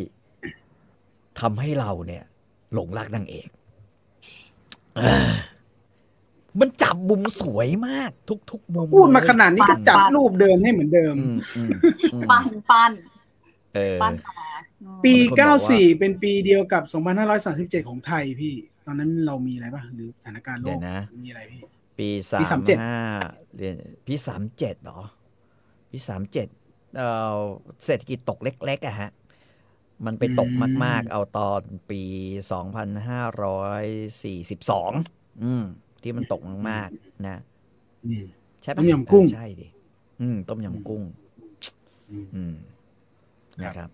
[1.39, 2.24] ทำให้เราเนี่ย
[2.74, 3.49] หลงรักนางเอก
[4.95, 5.32] เออ
[6.59, 11.76] มันจับมุมสวยมาก ทุกทุกมุมพูดมาขนาดนี้ปัก็นจับปันรูปเดิมให้เหมือนเดิมอืมอืม
[12.11, 12.93] อืมปั้นปั้น
[13.76, 14.05] เออ
[14.86, 16.84] ปั้นมาปีบางคนบอกว่า94 เป็นปีเดียวกับ
[17.82, 18.54] 2537 ของไทยพี่
[18.86, 21.62] ตอนนั้นเรามีอะไรป่ะ หรือสถานการณ์โลเดี๋ยกวนะมีอะไรพี่
[21.98, 22.96] ปีสาปีมสามเจ็ดห้า
[23.56, 23.76] เรียน
[24.08, 25.00] ปีสามเจ็ดเหรอ
[25.92, 26.48] ปีสามเจ็ด
[26.98, 27.40] เอ่อ
[27.86, 29.10] เศรษฐกิจตกเล็กๆอะฮะ
[30.06, 30.50] มันไปตก
[30.86, 31.62] มากๆ เอาตอน
[31.92, 32.02] ปี
[32.52, 33.84] สองพันห้าร้อย
[34.24, 34.91] สี่สิบสอง
[35.44, 35.64] อืม
[36.04, 37.41] ที่มันตกมากๆ นะ
[38.06, 38.24] อืม
[38.64, 39.68] ใช่ปะต้มยำกุ้งเออใช่ดิ
[40.22, 41.04] อืมต้มยำกุ้ง
[42.12, 42.54] อืมอืม
[43.62, 43.90] นะครับ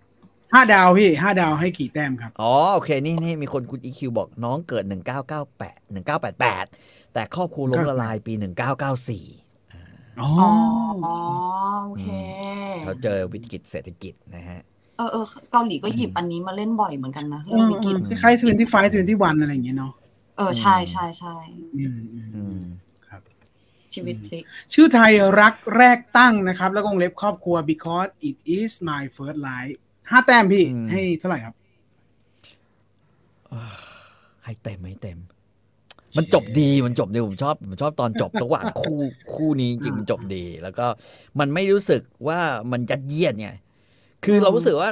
[0.54, 6.66] ห้าดาวพี่ห้าดาวให้กี่แต้มครับ อ๋อ โอเค นี่นี่มีคนคุณอีคิวบอกน้องเกิดหนึ่งเก้าเก้าแปดหนึ่งเก้าแปดแปด
[7.14, 9.26] แต่ครอบครัวล้มละลายปีหนึ่งเก้าเก้าสี่
[10.22, 10.50] อ๋ออ๋อ
[11.06, 11.16] อ๋อ
[11.86, 12.08] โอเค
[12.84, 14.62] เขาเจอวิกฤตเศรษฐกิจนะฮะ
[14.98, 19.94] เออเออเกาหลีก็หยิบอันนี้มาเล่นบ่อยเหมือนกันนะเอเรื่องอวิกฤตคล้ายๆ25 21อะไรอย่างเงี้ยเนาะ
[20.38, 21.36] เออ ใช่ใช่ใช่
[21.76, 22.64] อืมอืมอืม
[23.96, 24.44] ชีวิตพลิก
[24.74, 29.78] ชื่อไทยรักแรกตั้งนะครับ แล้วก็วงเล็บครอบครัว because it is my first life
[30.14, 31.54] ห้าแต้มพี่อืมให้เท่าไหร่ครับ
[34.44, 35.18] ให้เต็มให้เต็ม
[36.18, 39.00] มันจบดีมันจบดีผมชอบผมชอบตอนจบระหว่างคู่
[39.34, 40.86] คู่นี้จริงๆมันจบดี แล้วก็
[41.40, 42.40] มันไม่รู้สึกว่า
[42.72, 43.50] มันยัดเยียดไง
[44.26, 44.90] คือเรารู้สึกว่า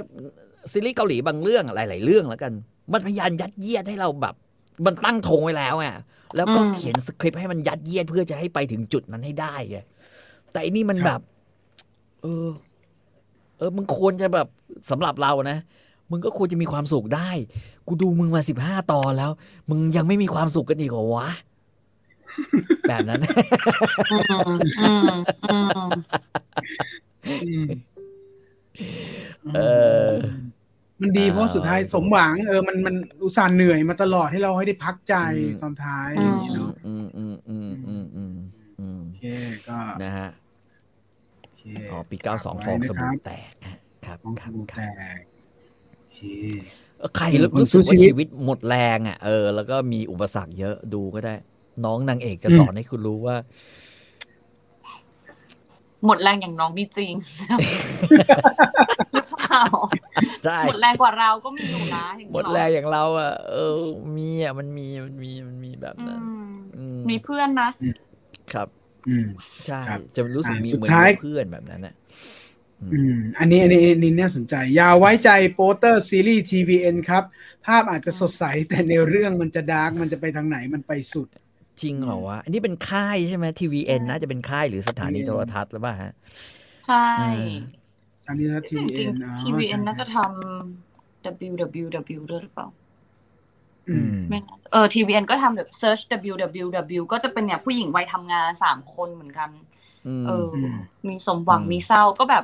[0.72, 2.54] ซีรีส์เกาหลีบางเรื่องหลาย ๆ เรื่องแล้วกัน
[2.94, 4.36] มันพยายามยัดเยียดให้เราแบบ
[4.86, 5.88] มันตั้งธงไว้แล้วไง
[6.36, 9.78] แล้วก็เขียนสคริปต์ให้มันยัดเยียดเพื่อจะให้ไปถึงจุดนั้นให้ได้ไง
[10.52, 11.22] แต่อันนี้มันครับแบบ
[12.22, 14.48] เออเออมึงควรจะแบบ
[14.90, 15.58] สำหรับเรานะ
[16.12, 17.30] มึงก็ควรจะมีความสุขได้
[17.88, 19.32] กูดูมึงมาสิบห้าตอนแล้ว
[19.70, 21.30] มึงยังไม่มีความสุขกันอีกเหรอวะ
[22.90, 23.22] แบบนั้น
[24.12, 25.10] อืมอืม
[25.52, 25.90] อืม
[27.44, 27.66] อืม
[29.56, 29.60] เอ
[30.08, 30.10] อ
[31.02, 38.34] มันดีเพราะสุดท้ายสมหวังเออมันมันอุตส่าห์เหนื่อยมาตลอดให้เราให้ได้พักใจอืมตอนท้ายอย่างนี้เนาะอืมอืมอืมอืมอืม
[38.80, 39.26] อืมโอเค
[39.68, 44.90] ก็นะฮะโอเคอ๋อปีเก้าสองฟองสบู่แตกฮะครับฟองคสรับบู่คแตรับ
[45.20, 45.20] ก
[45.96, 46.18] โอเค
[46.98, 51.36] เออใครเออรู้สึกคนสู้ว่าชีวิตชีวิตหมดแรงอะเออ แล้วก็มีอุปสรรคเยอะดูก็ได้
[51.86, 53.36] น้องนางเอกจะอืมสอนให้คุณรู้ว่า
[56.06, 57.14] หมดแรงอย่างน้องมีจริง
[59.14, 59.62] หรือเปล่า
[60.44, 63.78] ใช่หมดแรงกว่าเราก็มีอยู่นะอย่างหมนี้ดเนาะแรงอย่างเราอะเออ
[64.18, 67.70] มีอะมันมีมันมีมันมีแบบอืนั้นมอืมมีเพื่อนนะ
[68.54, 68.68] ครับ
[69.10, 69.28] อืม
[69.66, 71.96] ใช่ครับจะรู้สึกอ่ามีสุดเหมือนท้ายมีเพื่อนแบบนั้นอะ
[72.94, 77.24] อืมอันนี้อันนี้อันนี้น่าสนใจอย่าไว้ใจโปสเตอร์ซีรีส์ TVN ครับ
[77.66, 81.28] ภาพอาจจะสดใส แต่ในเรื่องมันจะ dark มันจะไปทางไหนมันไปสุด
[81.82, 86.14] จริงเหรอวะ อันนี้เป็นค่ายใช่ไหม TVN น่าจะเป็นค่ายหรือสถานี TVN โทรทัศน์หรือเปล่าฮะ
[86.88, 87.52] ใช่อืม
[88.24, 92.68] สถานีโทรทัศน์จริง TVN อ๋อๆ TVN ใช่น่าจะทำ www ด้วยหรือเปล่า
[93.94, 99.50] อืมไม่น่าจะเออ TVN ก็ทำแบบ search www ก็จะเป็นเนี่ยผู้หญิงวัยทำงานสามคนเหมือนกัน
[100.08, 100.74] อืมเอออม
[101.08, 102.44] มีสมหวังอืมมีเศร้าก็แบบ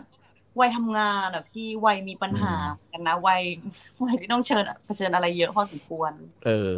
[0.59, 3.41] วัยทำงานอะพี่วัยมีปัญหาอืมกันนะวัย
[4.05, 6.11] วัยที่ต้องเชิญเผชิญอะไรเยอะพอสมควร
[6.45, 6.75] เออ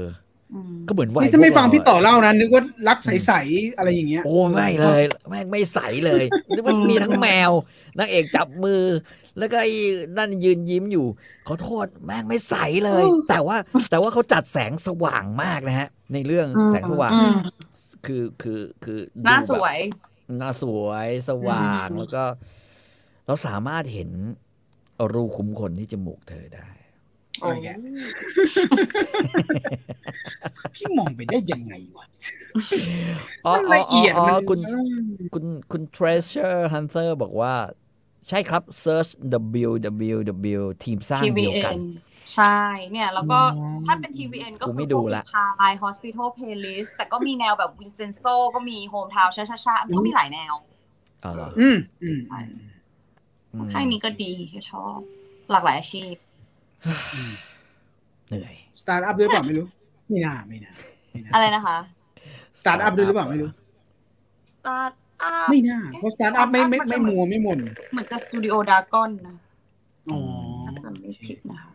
[0.54, 6.24] อืมก็เหมือนวัยนี่ถ้าไม่พวกฟังเราพี่ต่ออะเล่านะนึกว่ารักใสๆอะไรอย่างเงี้ย โอ้ไม่เลยแม่งไม่ใสเลย
[6.54, 7.52] นึกว่าอืมมีทั้งแมว
[8.00, 8.84] นางเอกจับมือ
[9.40, 9.74] แล้วก็ไอ้
[10.18, 11.06] นั่นยืนยิ้มอยู่
[11.48, 12.56] ขอโทษแม่งไม่ใส
[12.86, 13.57] เลย แต่ว่า
[13.90, 17.36] แต่ว่าเขาจัดแสงสว่างมากนะฮะ ในเรื่องแสงสว่างอืม
[18.06, 19.78] คือคือคือดูหน้าแบบสวย
[20.38, 22.24] หน้าสวยสว่างอืมแล้วก็
[23.28, 24.10] เราสามารถเห็น
[25.14, 26.68] รูขุมขนที่จมูกเธอได้
[27.41, 27.68] โอ้อะไรแก
[30.76, 32.06] พี่มองไปได้ยังไงวะ
[33.45, 34.99] อ๋อมันอ๋อละเอียดอ๋อมันคุณอืม
[35.34, 37.53] คุณคุณ treasure hunter บอกว่า
[38.28, 39.11] ใช่ครับ Search
[39.61, 41.82] WWW ทีมสร้างเดียวกัน TVN
[42.34, 42.60] ใช่
[42.91, 48.24] เนี่ย แล้วก็อ๋อถ้าเป็น TVN ก็กูคืไม่อดูพวกละพาไล Hospital Playlist แต่ก็มีแนวแบบ Vincenzo
[48.56, 50.54] ก็มี Hometown Cha-Cha-Cha ก็มีหลายแนว
[51.24, 52.40] อ๋อเหรออืมอืมอื
[53.66, 54.32] มค่ายนี้ก็ดี
[54.72, 55.00] ชอบ
[55.52, 56.16] หลากหลายอาชีพ
[58.28, 59.66] เหนื่อย Start up ด้วยเปล่าไม่รู้
[60.10, 60.72] ไม่น่า ไม่น่า
[61.12, 61.78] ไม่น่าอะไรนะคะ
[62.60, 63.50] Start up ด้วยหรือเปล่าไม่รู้
[64.54, 65.09] Start up
[65.50, 67.60] ไม่น่าเพราะสตาร์ทอัพไม่ไม่ไม่มัวไม่หมน
[67.91, 69.36] เหมือนกับสตูดิโอดากอนนะ
[70.12, 70.20] อ๋อ
[70.66, 71.72] ถ้าจะไม่ผิดนะคะ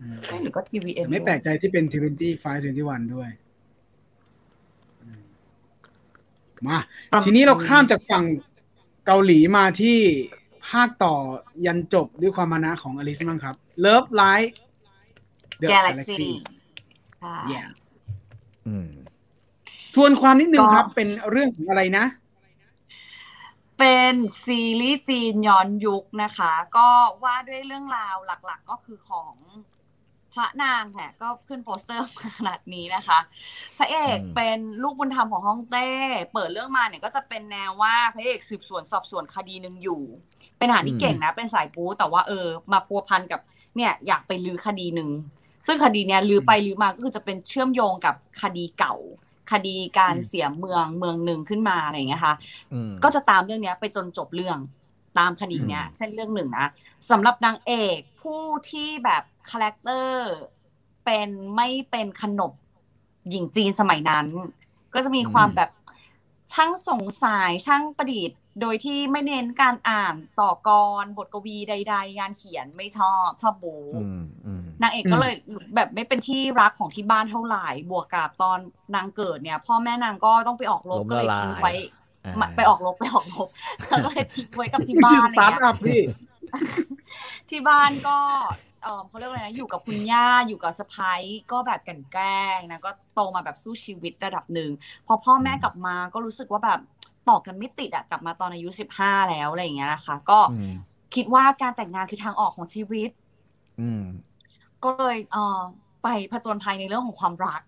[0.00, 3.30] อืมเอ้ยหรือก็ TVN แต่ไม่แปลกใจที่เป็น25 21ด้วย
[5.02, 5.22] อืม
[6.66, 6.78] มา
[7.24, 8.24] ทีนี้เราข้ามจากฝั่ง
[9.06, 9.98] เกาหลีมาที่
[10.68, 11.14] ภาคต่อ
[11.66, 13.54] ยันจบด้วยความมานะของอลิสมั้งครับ
[13.84, 14.50] Love Light
[15.62, 16.28] The Galaxy
[17.18, 17.68] ใช่ Yeah
[18.68, 18.88] อืม
[19.94, 22.04] ทวนความนิดนึงครับก็เป็นเรื่องของอะไรนะ
[23.78, 26.88] เป็นซีรีส์จีนย้อนยุคนะคะ ก็
[27.24, 29.34] ว่าด้วยเรื่องราวหลักๆก็คือของ
[30.32, 33.18] พระนางแหละก็ขึ้นโปสเตอร์มาขนาดนี้นะคะ
[33.78, 35.88] พระเอกอืมเป็นลูกบุญธรรมของฮ่องเต้
[36.32, 40.02] เปิดเรื่องมาเนี่ยก็จะเป็นแนวว่าพระเอกสืบสวนสอบสวนคดีหนึ่งอยู่
[40.58, 43.40] เป็นทหารที่เก่งนะ เป็นสายปูแต่ว่าเออ มาพัวพันกับ
[43.76, 45.10] เนี่ยอยากไปลื้อคดีหนึ่ง
[45.66, 48.94] ซึ่งคดีเนี้ยลื้อไปลื้อมาก็คือจะเป็นเชื่อมโยงกับคดีเก่า
[49.52, 52.34] คดีการอืมเสียเมืองเมืองหนึ่งขึ้นมาอะไรอย่างเงี้ยค่ะ
[52.72, 54.58] อืมก็จะตามเรื่องเนี้ยไปจนจบเรื่อง
[55.18, 56.66] ตามคดีเนี้ยอืมเส้นเรื่องหนึ่งนะ
[57.10, 60.28] สำหรับนางเอกผู้ที่แบบคาแรคเตอร์
[61.04, 62.52] เป็นไม่เป็นขนบ
[63.30, 64.26] หญิงจีนสมัยนั้น
[64.94, 65.70] ก็จะมีความแบบ
[66.52, 70.70] ช่างสงสัยช่างประดิษฐ์ โดยที่ไม่เน้นการอ่านต่อก
[71.02, 75.34] รบทกวีใด ๆ งานเขียนไม่ชอบชอบโบอืมอืมนางเอกก็เลย
[75.74, 78.58] แบบไม่เป็นที่รักของที่บ้านเท่าไหร่บวกกับตอน
[78.94, 81.72] นางเกิดเนี่ย พ่อแม่นางก็ต้องไปออกรบล้มก็เลยละลายทิ้งไว้
[82.24, 83.48] อ่ามาไปออกรบไปออกรบ
[83.90, 86.00] ก็เลยทิ้งไว้กับที่ไม่บ้าใช่นสอะไรตาร์ทเงี้ยอัพพี่
[87.50, 88.18] ที่บ้านก็
[88.82, 91.22] เออเขาเรียกว่าอะไรนะอยู่กับคุณย่าอยู่กับสะพ้าย
[91.52, 94.70] ก็แบบกลันแกล้งนะก็โตมาแบบสู้ชีวิตระดับหนึ่ง
[95.06, 96.80] พอพ่อแม่กลับมาก็รู้สึกว่าแบบ
[97.28, 100.72] ต่อกันไม่ติดอะกลับมาตอนอายุสิบห้าแล้วอะไรอย่างเงี้ยนะคะ ก็อืม
[101.14, 103.10] คิดว่าการแต่งงานคือทางออกของชีวิต
[103.80, 104.04] อืม
[104.84, 105.60] ก็เลยเออ
[106.02, 107.62] ไปผจญภัยในเรื่องของความรัก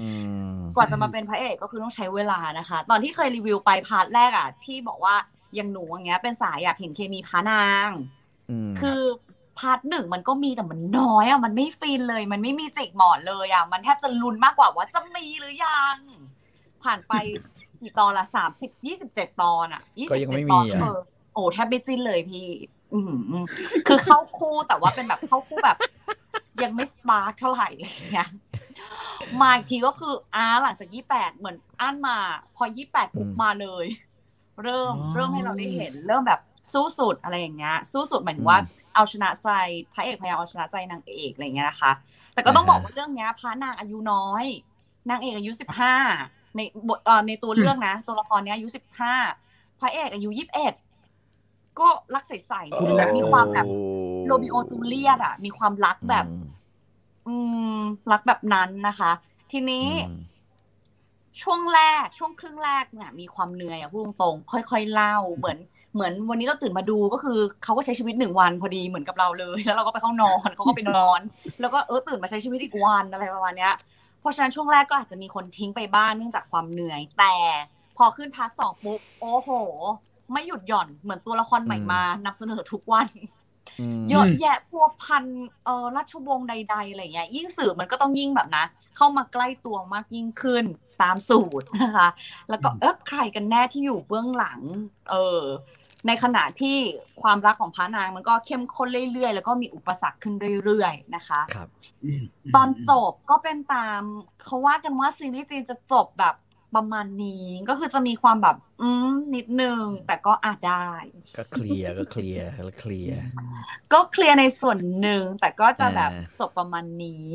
[0.00, 0.10] อื
[0.56, 5.14] มกว่าจะมาเป็นพระเอกก็คือต้องใช้เวลานะคะ ตอนที่เคยรีวิวไป part แรกอะที่บอกว่า
[5.54, 7.90] อย่างหนูอย่างเงี้ย เป็นสายอยากเห็นเคมีพระนาง
[8.74, 9.00] มคือ
[9.58, 15.96] part หนึ่งมันก็มีแต่มันน้อยอะมันไม่ฟินเลย มันไม่มีจิกหมอนเลยอะมันแทบจะลุ้นมากกว่าว่าจะมีหรือยัง
[16.82, 17.12] ผ่านไป
[17.82, 20.98] กี่ตอนละสามสิบยี่สิบเจ็ดตอนอะยี่ก็สิบยังเจ็ดไม่ตมีอนอะเออ
[21.34, 22.48] โอ้แทบไม่จิ้นเลยพี่
[22.94, 23.44] อือหือ
[23.88, 25.78] คือเข้าคู่แต่ว่าเป็นแบบเข้าคู่แบบ
[26.62, 28.28] ยังไม่สปาร์คเท่าไหร่อะไรอย่างเลย
[29.40, 32.16] มาอีกทีก็คืออ้าหลังจากยี่แปดเหมือนอั้นมา
[32.56, 33.86] พอยี่แปดปุ๊บอืมมาเลย
[34.62, 36.40] เริ่มอ๋อเริ่มให้เราได้เห็น เริ่มแบบ
[36.72, 38.58] สู้สุดอะไรอย่างเงี้ยสู้สุดหมายถึงว่า
[38.94, 39.48] เอาชนะใจ
[39.94, 41.92] พระเอกพยายามเอาชนะใจนางเอกอะไรอย่างเงี้ยนะคะ
[42.34, 44.44] แต่ก็ต้องบอกว่าเรื่องเนี้ยพระนางอายุน้อย
[45.10, 45.94] นางเอกอายุสิบห้า
[46.58, 49.14] ในบทเอ่อในตัวเรื่องนะ ตัวละครเนี้ยอายุสิบห้า
[49.80, 50.74] พระเอกอายุยี่สิบเอ็ด
[51.78, 53.66] ก็รักใสๆคือแบบมีความแบบ
[54.26, 56.48] โรมิโอจูเลียตอะ มีความรักแบบ อืม
[57.26, 57.36] อื
[57.78, 57.80] ม
[58.12, 59.10] รักแบบนั้นนะคะ
[59.52, 60.26] ทีนี้อืม
[61.42, 65.58] ช่วงแรกช่วงครึ่งแรกเนี่ย มีความเหนื่อยอะพูดตรงๆค่อย ๆ เล่า เหมือน
[65.94, 71.20] เหมือนวันนี้เราตื่นมาดูก็คือเขาก็ใช้ชีวิตหนึ่งวันพอดีเหมือนกับเราเลย แล้วเราก็ไปเข้านอนเขาก็ไปนอน
[71.60, 73.74] แล้วก็เออตื่นมาใช้ชีวิตอีกวันอะไรประมาณเนี้ย
[74.20, 77.34] เพราะฉะนั้นช่วงแรกก็อาจจะมีคนทิ้งไปบ้างเนื่องจากความเหนื่อย แต่
[77.96, 79.50] พอขึ้น part สองปุ๊บโอ้โห
[80.32, 83.08] ไม่หยุดหย่อนเหมือนตัวละครใหม่มานำเสนอทุกวัน
[83.80, 85.24] อืมเยอะแยะพวกพัน
[85.64, 88.64] เออราชวงศ์ใดๆอะไรเงี้ยยิ่งสื่อมันก็ต้องยิ่งแบบนะ
[88.96, 90.64] เข้ามาใกล้ตัวมากยิ่งขึ้น
[91.02, 92.08] ตามสูตรนะคะ
[92.50, 94.60] แล้วก็เอ๊ะใครกันแน่ที่อยู่เบื้องหลัง
[95.10, 95.42] เออ
[96.06, 96.76] ในขณะที่
[97.22, 100.34] ความรักของพระนางมันก็เข้มข้นเรื่อยๆ แล้วก็มีอุปสรรคขึ้น
[100.64, 101.68] เรื่อยๆนะคะครับ
[102.20, 102.22] ม
[102.54, 104.02] ตอนจบก็เป็นตาม
[104.42, 106.34] เขาว่ากันว่าซีรีส์จีนจะจบแบบ
[106.76, 110.88] ประมาณนี้ก็คือจะมีความแบบ อืมนิดนึง แต่ก็อาจได้
[111.36, 113.20] ก็เคลียร์ก็เคลียร์ก็เคลียร์
[113.92, 117.26] ก็เคลียร์ในส่วนหนึ่ง แต่ก็จะแบบอ่าจบประมาณนี้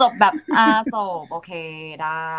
[0.00, 1.50] จบแบบอ่าจบ โอเค
[2.02, 2.34] ได้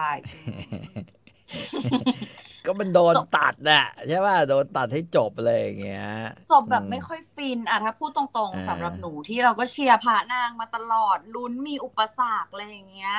[2.65, 6.09] ก็มันโดนจบตัดน่ะใช่ป่ะโดนตัดให้จบเลยอย่างเงี้ย
[6.51, 13.17] จบแบบไม่ค่อยฟินอะถ้าพูดตรงอ่าๆสำหรับหนูที่เราก็เชียร์พระนางมาตลอดลุ้นมีอุปสรรคอะไรอย่างเงี้ย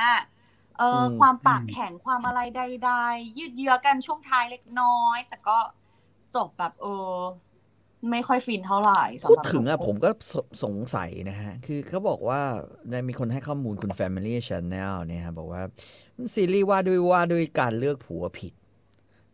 [0.79, 5.59] เอออความปากแข็งความอะไรใดๆ ยืดเยื้อกันช่วงท้ายเล็กน้อย แต่ก็
[6.37, 7.17] จบแบบเออ
[8.11, 12.41] ไม่ค่อยฟินเท่าไหร่สำหพูดรับถึงอะทุกคนผมก็สสงสัยนะฮะ คือเขาบอกว่า
[12.91, 15.63] ในมีคนให้ข้อมูลคุณ Family Channel เนี่ยฮะบอกว่า
[16.35, 18.53] ซีรีส์ว่าด้วยว่าด้วยการเลือกผัวผิด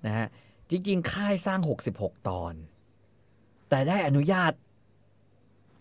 [0.06, 0.26] นะฮะ
[0.70, 1.60] จริง ๆ ค่ายสร้าง
[1.94, 2.54] 66 ตอน
[3.68, 4.52] แต่ได้อนุญาต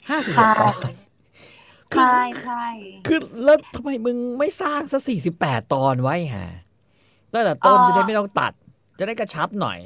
[0.05, 0.91] ใช่56 ตอน
[1.95, 2.65] ใช่ใช่
[3.07, 5.01] คือแล้วทำไมมึงไม่สร้างสัก
[5.37, 6.47] 48 ตอนไว้ฮะ
[7.33, 8.53] ตั้งแต่ต้นจะได้ไม่ต้องตัด
[8.99, 9.79] จะได้กระชับหน่อย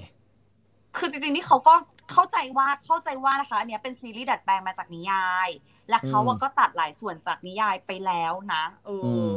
[0.98, 1.74] คือจริงๆนี่เขาก็
[2.12, 5.49] เข้าใจว่าเข้าใจว่านะคะอันเนี้ยเป็นซีรีส์ดัดแปลงมาจากนิยาย
[5.90, 9.30] และเขาอะอืมก็ตัดหลายส่วนจากนิยายไปแล้วนะเอออม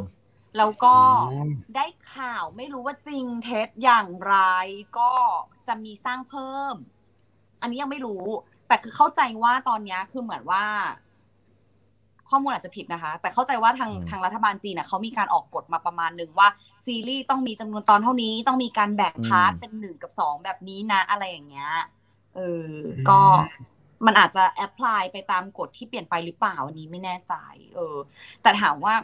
[0.57, 0.95] แล้วก็
[1.29, 4.35] อ๋อได้ข่าวไม่รู้ว่าจริงเท็จอย่างไร
[4.99, 5.11] ก็
[5.67, 6.75] จะมีสร้างเพิ่ม
[7.61, 8.25] อันนี้ยังไม่รู้
[8.67, 10.65] แต่คือเข้าใจว่าตอนเนี้ยคือเหมือนว่า
[12.29, 16.47] ข้อมูลอาจจะผิดนะคะ แต่เข้าใจว่าทางอืมทางรัฐบาลจีนนะเขามีการออกกฎมาประมาณหนึ่งว่า
[16.85, 21.71] ซีรีส์ต้องมีจำนวนตอนเท่านี้ ต้องมีการแบ่งพาร์ทเป็นหนึ่งกับสองแบบนี้นะ อะไรอย่างเงี้ย
[22.35, 22.71] เออ
[23.09, 23.19] ก็
[24.05, 27.33] มันอาจจะแอพพลายไปตามกฎที่เปลี่ยนไปหรือเปล่าอันนี้ไม่แน่ใจ
[27.75, 27.97] เออ
[28.41, 28.95] แต่ถามว่า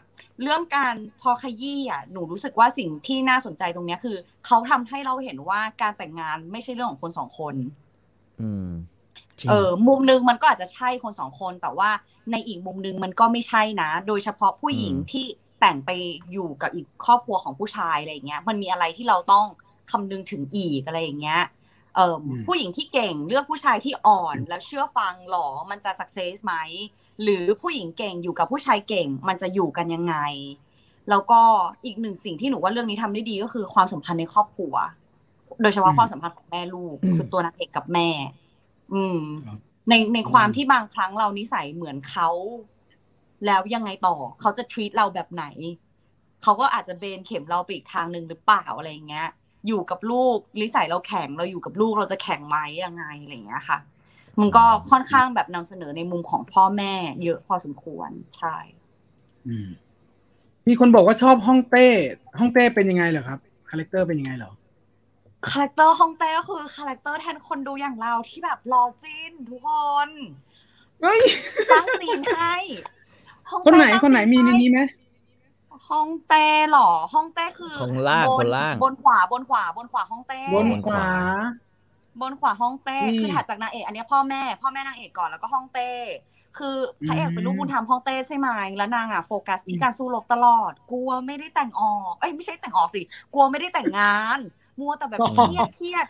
[0.42, 7.56] เรื่องการพอขยี้อะหนูรู้สึกว่าสิ่งที่น่าสนใจตรงเนี้ยคือเขาทำให้เราเห็นว่าการแต่งงานไม่ใช่เรื่องของคนสองคน
[8.42, 8.70] อืม
[9.42, 11.90] จริงเออมุมหนึงมันก็อาจจะใช่คนสองคน แต่ว่า
[12.32, 15.26] ในอีกมุมหนึงมันก็ไม่ใช่นะ โดยเฉพาะผู้หญิงอืมที่
[15.60, 15.92] แต่งไป
[16.32, 19.46] อยู่กับอีกครอบครัวของผู้ชายอะไรอย่างเงี้ย มันมีอะไรที่เราต้อง
[19.92, 21.61] คำนึงถึงอีกอะไรอย่างเงี้ยเอ่ออม
[22.48, 26.56] ผู้หญิงที่เก่งเลือกผู้ชายที่อ่อนแล้วเชื่อฟังหรอมันจะสักเซสไหม
[27.24, 30.16] หรือผู้หญิงเก่งอยู่กับผู้ชายเก่งมันจะอยู่กันยังไง
[31.10, 31.42] แล้วก็
[31.86, 34.74] อีกหนึ่งสิ่งที่หนูว่าเรื่องนี้ทำได้ดีก็คือความสัมพันธ์ในครอบครัว
[35.62, 38.10] โดยเฉพาะอืมความสัมพันธ์ของแม่ลูกคือตัวนางเอกกับแม่
[38.94, 39.60] อืมครับ
[39.90, 42.30] ในในความอืมที่บางครั้งเรานิสัยเหมือนเขา
[43.46, 45.46] แล้วยังไงต่อเขาจะ treat เราแบบไหน
[46.44, 49.28] เขาก็อาจจะเบนเข็มเราไปอีกทางหนึ่งหรือเปล่าอะไรอย่างเงี้ย
[49.68, 53.78] อยู่กับลูกนิสัยเราแข็งเราอยู่กับลูกเราจะแข็งไหมยังไงอะไรอย่างเงี้ยค่ะ
[54.40, 56.94] มันก็ค่อนข้างแบบนำเสนอในมุมของพ่อแม่
[57.24, 58.56] เยอะพอสมควรใช่
[59.48, 59.70] อืม
[60.68, 61.88] มีคนบอกว่าชอบฮ่องเต้
[62.40, 63.40] ฮ่องเต้เป็นยังไงเหรอครับ
[63.70, 64.52] character เป็นยังไงเหรอ
[65.50, 69.70] character ฮ่องเต้ก็คือ character แทนคนดูอย่างเราที่แบบรอจิ้นทุกค
[70.08, 70.10] น
[71.02, 71.22] เฮ้ย
[71.72, 72.56] สร้างซีนให้
[73.50, 74.80] ฮ่องคนเต้ไหนสร้างคนไหนซีมีในให้นี้ไหม
[75.92, 81.06] ฮ่องเต้เหรอฮ่องเต้คือคนล่างบคนล่าง บนขวาบนขวาบนขวาฮ่องเต้บนบนขวา
[82.22, 85.90] บนขวาฮ่องเต้นี่คือถัดจากนางเอกอันเนี้ยพ่อแม่ พ่อแม่นางเอกก่อนแล้วก็ฮ่องเต้
[86.58, 86.76] คือ
[87.08, 93.02] พระเอกอืมเป็นลูกบุญธรรมฮ่องเต้ใช่ไหมแล้วนางอะโฟกัสที่การสู้รบตลอด กลัวไม่ได้แต่งออกเอ้ยไม่ใช่แต่งออกสิ
[93.34, 94.40] กลัวไม่ได้แต่งงาน
[94.80, 96.06] มัวแต่แบบเครียดเครียด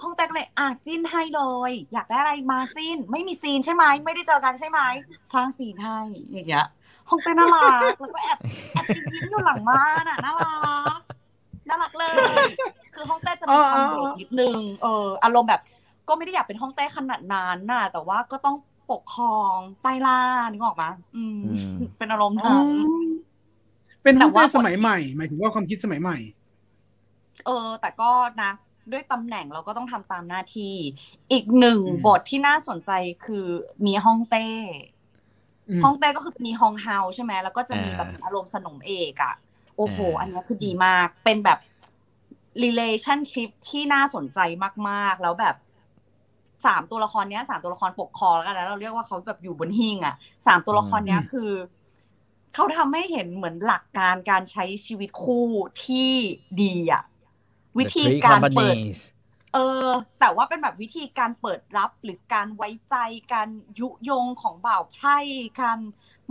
[0.00, 4.80] ฮ่องเต้ก็เลยอะจิ้นให้เลย อยากได้อะไรมาจิ้น ไม่มีซีนใช่ไหมไม่ได้เจอกันใช่ไหม
[5.32, 5.98] สร้างซีนให้
[6.32, 6.66] อย่างเงี้ย
[7.08, 8.38] ฮ่องเต้น่ารักแล้วก็แอบ
[8.72, 10.44] แอบยิ้มอยู่หลังม่านอะน่ารั
[10.98, 11.00] ก
[11.68, 12.06] น่ารักเล
[12.36, 12.40] ย
[12.94, 15.60] คือฮ่องเต้จะมีความอ๋อโดดนิดนึงเอออารมณ์แบบ
[16.08, 18.56] ก็ไม่ได้อยากเป็นฮ่องเต้ขนาดนั้นน่ะ แต่ว่าก็ต้อง
[18.90, 20.18] ปกครองใต้ล่า
[20.52, 22.68] นึกออกปะอืมอืม เป็นอารมณ์อ๋อนั้น
[24.02, 26.16] เป็นแต่ฮ่องว่าเต้สมัยใหม่ หมายถึงว่าความคิดสมัยใหม่
[27.44, 28.10] เออ แต่ก็
[28.42, 28.50] นะ
[28.92, 30.74] ด้วยตำแหน่งเราก็ต้องทำตามหน้าที่
[31.32, 32.90] อีกหนึ่งอืมบทที่น่าสนใจ
[33.24, 33.46] คือ
[33.86, 34.46] มีฮ่องเต้
[35.68, 39.34] อืมฮ่องเต้ก็คือมีฮองเฮาใช่ไหมแล้วก็จะมีอ่าแบบอารมณ์สนมเอกอะ
[39.76, 41.58] โอ้โหอ่าอันเนี้ยคือดีมาก เป็นแบบ
[42.64, 44.38] relationship ที่น่าสนใจ
[44.88, 45.56] มากๆ แล้วแบบ
[46.66, 50.14] สามตัวละครเนี้ยสามตัวละครปกครองแล้วกันนะเราเรียกว่าเขาแบบอยู่บนหิ้งอะ
[50.46, 51.50] สามตัวละครเนี้ยอืมคือ
[52.54, 55.48] เขาทำให้เห็นเหมือนหลักการการใช้ชีวิตคู่
[55.84, 56.12] ที่
[56.62, 57.02] ดีอะ
[57.78, 58.98] วิธี The Three การเปิด Companies
[59.54, 59.88] เออ
[60.20, 62.96] แต่ว่าเป็นแบบวิธีการเปิดรับหรือการไว้ใจ
[63.32, 63.48] การ
[63.78, 65.18] ยุยงของบ่าวไพร่
[65.60, 65.78] การ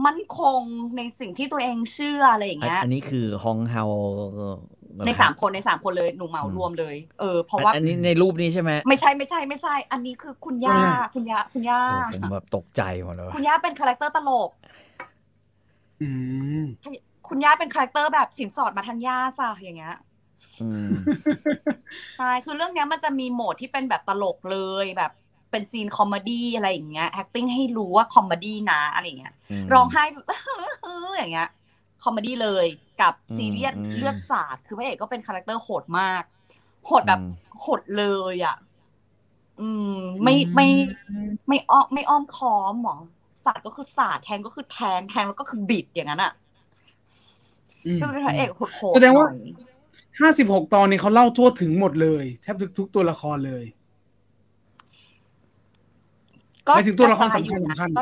[0.06, 0.62] มั่นคง
[0.98, 3.84] ในสิ่งที่ตัวเองเชื่ออะไรอย่างอันเงี้ยอันนี้คือฮองเฮา
[5.06, 14.50] ในสามคนในสามคนเลยหนูเหมารวมเลยเออเพราะว่าอันนี้ในรูปนี้ใช่ไหมไม่ใช่ไม่ใช่ไม่ใช่ อันนี้คือคุณย่าไม่ใช่คุณย่าคุณย่าโอ้ผมแบบตกใจหมดเลยคุณย่าเป็น character ตลก
[16.02, 16.10] อื
[16.62, 16.64] ม
[17.28, 20.12] คุณย่าเป็น character แบบสินสอดมาทางย่าจ้ะอย่างเงี้ยอืม
[22.18, 25.11] ใช่คือเรื่องเนี้ยมันจะมีโหมดที่เป็นแบบตลกเลยแบบ
[25.51, 29.34] เป็น scene comedy อะไรอย่างเงี้ย acting ให้รู้ว่า comedy นะอะไรอย่างเงี้ย
[29.65, 30.26] มร้องไห้แบบ
[31.18, 31.49] อย่างเงี้ย
[32.03, 32.65] comedy เลย
[33.01, 36.23] กับอืมซีเรียสอืมเลือดสาดคือพระเอกก็เป็น character โหดมาก
[36.85, 37.27] โหดแบบอืม
[37.61, 38.55] โหดเลยอะ
[39.61, 40.68] อืม ไม่ไม่
[41.47, 42.95] ไม่อ้อมไม่อ้อมค้อมหมอ
[43.45, 46.34] สาดก็คือสาดแทงก็คือแทงแทงแล้วก็คือบิดอย่างนั้นอะ
[47.85, 49.26] อืมก็เป็นพระเอกโหดๆแสดงว่า
[50.19, 53.64] หน่อยห้าสิบหกตอนนี้เขาเล่าทั่วถึงหมดเลย แทบทุกทุกตัวละครเลย
[56.68, 58.02] ก็หมายถึงตัวละครกจายอยู่สำคัญนะสำคัญก็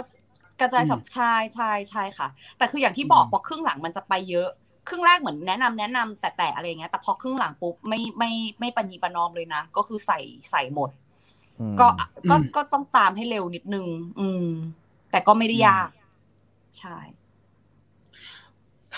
[0.61, 2.27] กระจายอืมสับใช่ใช่ใช่ค่ะ
[2.57, 4.49] แต่คืออย่างที่บอกอืมพอครึ่งหลังมันจะไปเยอะ
[4.87, 10.19] ครึ่งแรกเหมือนแนะนำแนะนำแต่แต่อะไรอย่างเงี้ยแต่พอครึ่งหลังปุ๊บไม่ไม่ไม่ปณีประนอมเลยนะ ก็คือใส่
[10.51, 10.89] ใส่หมด
[11.59, 11.87] อืมก็
[12.29, 13.87] ก็อืมก็ต้องตามให้เร็วนิดนึง
[14.19, 14.45] อืม
[15.11, 15.89] แต่ก็ไม่ได้ยาก
[16.79, 16.97] ใช่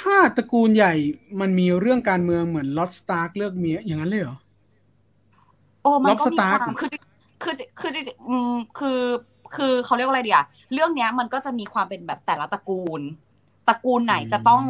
[0.03, 0.93] ถ้าตระกูลใหญ่
[1.39, 4.37] มันมีเรื่องการเมืองเหมือนลอตสตาร์กเลือกเมียอย่างนั้นเลยเหรอ
[5.83, 6.89] โอ้มันก็มี Lobster ความคือ
[7.43, 7.91] คือคือ
[8.29, 9.01] อืมคือ
[9.55, 13.01] คือเขาเรียกว่าอะไรดีอะเรื่องเนี้ยมันก็จะมีความเป็นแบบแต่ละตระกูล
[13.67, 14.63] ตระกูลไหนจะต้อง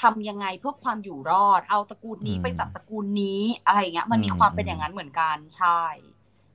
[0.00, 5.82] ทำยังไงเพื่อความอยู่รอด เอาตระกูลนี้อืมไปจับตระกูลนี้อะไรอย่างเงี้ย มันมีอืมความเป็นอย่างนั้นเหมือนกันใช่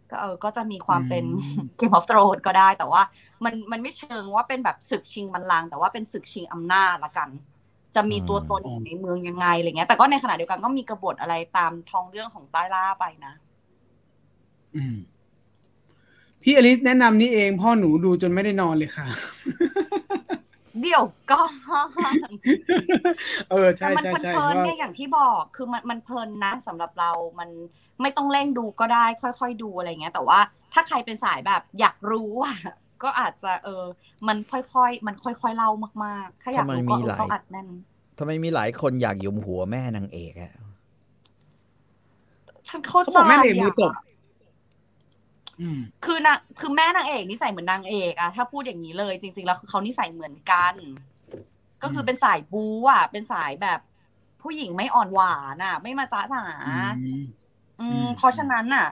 [0.09, 3.01] ก็เออก็จะมีความเป็นอืมเกมออฟ r ร n ก็ได้ แต่ว่า
[3.43, 7.29] มันมันไม่เชิงว่าเป็นแบบศึกชิงบัลลังก์แต่ว่าเป็นศึกชิงอำนาจละกัน
[7.97, 13.33] จะมีตัวตนอยู่ในเมืองยังไงอะไรเงี้ย แต่ก็ในขณะเดียวกันก็มีกบฏอะไรตามท้องเรื่องของใต้ล่าไปนะ
[14.75, 14.97] อืม
[16.41, 19.07] พี่อลิสแนะนำนี่เอง พ่อหนูดูจนไม่ได้นอนเลยค่ะ
[20.81, 21.39] เดี๋ยวก็
[23.49, 27.49] เออแต่ใช่มันใช่ใช่เพลินๆว่าไงอย่างที่บอก คือมันมันเพลินนะสำหรับเรามัน
[28.01, 30.39] ไม่ต้องเร่งดูก็ได้ ค่อยๆดูอะไรเงี้ย แต่ว่า
[30.73, 32.55] ถ้าใครเป็นสายแบบ อยากรู้อะ
[33.03, 33.83] ก็อาจจะเออ
[34.27, 35.69] มันค่อยๆ มันค่อยๆเล่า
[36.05, 37.67] มากๆ ถ้าอยากรู้ก็เออต้องอัดแน่น
[38.17, 40.53] ทำไมมีหลายคนอยากหยุมหัวแม่นางเอกอะ
[42.67, 44.03] ฉันเข้าเขาใจบอกแม่เอกมือตบอะ
[45.59, 50.73] อืมคือนางคือแม่นางเอกนิสัยเหมือนนางเอกอะถ้าพูดอย่างนี้เลย จริง ๆ แล้วคือเขานิสัยเหมือนกัน
[51.83, 53.79] ก็คือเป็นสายบู๊อะเป็นสายแบบ
[54.41, 57.19] ผู้หญิงไม่อ่อนหวานอะไม่มาจ้าจ๋าอืม
[57.79, 58.87] อือืมมเพราะฉะนั้นน่ะ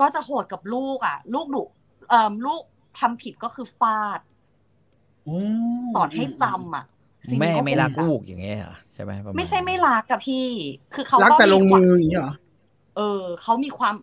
[0.00, 1.62] ก็จะโหดกับลูกอะ ลูกดุ
[2.08, 2.62] เอ่อลูก
[3.00, 4.20] ทำผิดก็คือฟาด
[5.24, 5.40] โอ้
[5.94, 6.84] สอนให้จำอะ
[7.30, 10.46] สิ่งแม่นี้ไม่รักโหดอะลูกอย่างเงี้ยเหรอใช่ไหมประาณไม่ใช่ไม่รักกับพี่
[10.94, 12.32] คือเขารักก็แต่ลงความืออย่างนี้เหรอ
[12.96, 13.94] เออเขามีความ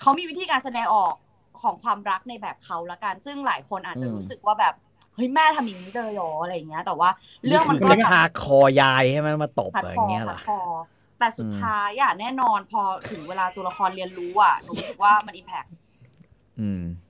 [0.00, 1.14] เขามีวิธีการแสดงออก
[1.62, 4.74] ของความรักในแบบเขาละกัน ซึ่งหลายคนอาจจะรู้สึกว่าแบบ
[5.14, 7.10] เฮ้ยแม่ทำอย่างนี้เลยเหรออะไรอย่างเงี้ย แต่ว่า
[7.46, 10.60] เรื่องมันคืก็กระชากคอยายใช่ไหมมาตบพัดอะไรอคอย่างเงี้ยเหรพัอดคอ
[11.18, 15.64] แต่สุดอืมท้ายอะแน่นอนพอถึงเวลาตัวละครเรียนรู้อะหนูรู้สึกว่ามันอิมแพค
[16.60, 17.05] อืมอืมอืมอืม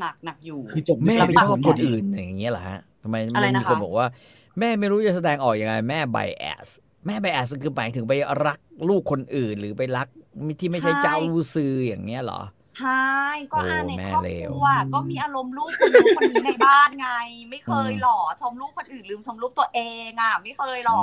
[0.00, 4.06] หนักหนักอยู่ คือจบแม่ด้ไปตาชอบผลคนอื่นอย่างเงี้ยเหรอฮะทำไมอะไรมันนะมีคะคนบอกว่า
[4.58, 6.68] แม่ไม่รู้จะแสดงออกยังไง แม่ไบแอส
[7.06, 8.12] แม่ไบแอสคือหมายถึงไป
[8.46, 8.58] รัก
[8.88, 10.08] ลูกคนอื่น หรือไปรัก
[10.60, 11.16] ที่ไม่ใช่เจ้า
[11.54, 12.40] ซืออย่างเงี้ยเหรอ
[12.78, 13.08] ใช่
[13.52, 17.08] ก็โอ้อ่านในแม่ครอบเลควรัวก็มีอารมณ์ลูกคนนู้นคนนี้ในบ้านไง
[17.50, 21.02] ไม่เคยหรอชมลูกคนอื่นลืมชมลูกตัวเองอะ ไม่เคยหรอ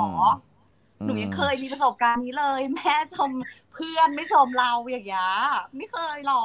[1.04, 3.30] หนูยังเคยมีประสบการณ์นี้เลย แม่ชม
[3.72, 5.26] เพื่อนไม่ชมเราอย่างเงี้ย
[5.76, 6.42] ไม่เคยหรอ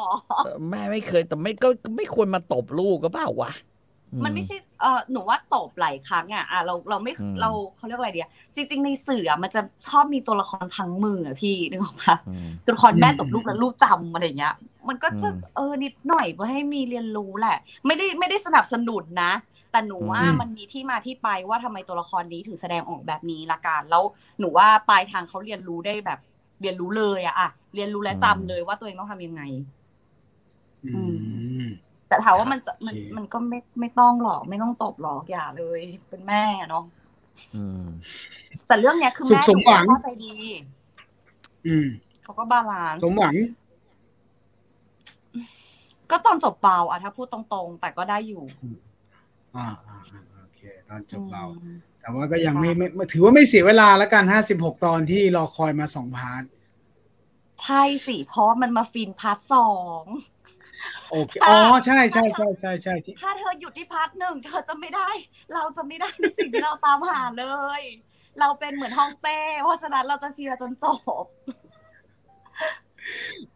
[0.70, 1.68] แม่ไม่เคยแต่ไม่ก็
[1.98, 3.52] ไม่ควรมาตบลูกก็เปล่าวะ
[4.14, 14.54] อืมันไม่ใช่เออหนูว่าตบหลายครั้งอะอะเราเราไม่อืมเราเขาเรียกว่าอะไรเดียจริง ๆ ในสื่ออะมันจะชอบมีตัวละครพังมืออะพี่นึกออกปะอืมตัวละครแม่ตบลูกแล้วลูกจำอะไรอย่างเงี้ย
[14.90, 19.32] มันก็จะอืมเออนิดหน่อยเพื่อให้มีเรียนรู้แหละ ไม่ได้ไม่ได้สนับสนุนนะ
[19.74, 24.04] แต่หนูว่าอืมมันมีที่มาที่ไปว่าทำไมตัวละครนี้ถึงแสดงออกแบบนี้ละกันแล้ว
[24.40, 26.20] หนูว่าปลายทางเขาเรียนรู้ได้แบบ
[26.62, 29.42] เรียนรู้เลยอะอะเรียนรู้และจำเลยว่าตัวเองต้องทำยังไง
[30.96, 31.16] อืม
[32.08, 35.80] แต่ถามว่ามันจะโอเคมันมันก็ไม่ไม่ต้องหรอกไม่ต้องตบหรอกอย่าเลย
[36.10, 36.84] เป็นแม่เนาะ
[37.56, 37.86] อืม
[38.68, 40.34] แต่เรื่องเนี้ยคือสุขแม่สมหวังเข้าใจดี
[41.68, 41.88] อืม
[42.24, 43.34] เขาก็ balance สมหวัง
[46.12, 48.44] ก็ตอนจบเบาอะถ้าพูดตรงๆ แต่ก็ได้อยู่
[49.56, 56.44] อ่าอ่าอ่าโอเคตอนจบเบาอืมแต่ว่าก็ยังไม่ไม่ไม่ถือว่าไม่เสียเวลาแล้วกันห้าสิบหกตอนที่รอคอยมาสอง part
[57.64, 59.72] ใช่สิเพราะว่ามันมาฟิน part สอ
[60.02, 60.04] ง
[61.12, 65.10] โอเคอ๋อใช่ใช่ใช่ใช่ใช่ที่ถ้าเธอหยุดที่ part หนึ่งเธอจะไม่ได้
[65.54, 67.46] เราจะไม่ได้ในสิ่งที่เราตามหาเล
[67.80, 67.82] ย
[68.40, 70.86] เราเป็นเหมือนฮ่องเต้เพราะฉะนั้นเราจะเชียร์จนจ
[71.24, 71.26] บ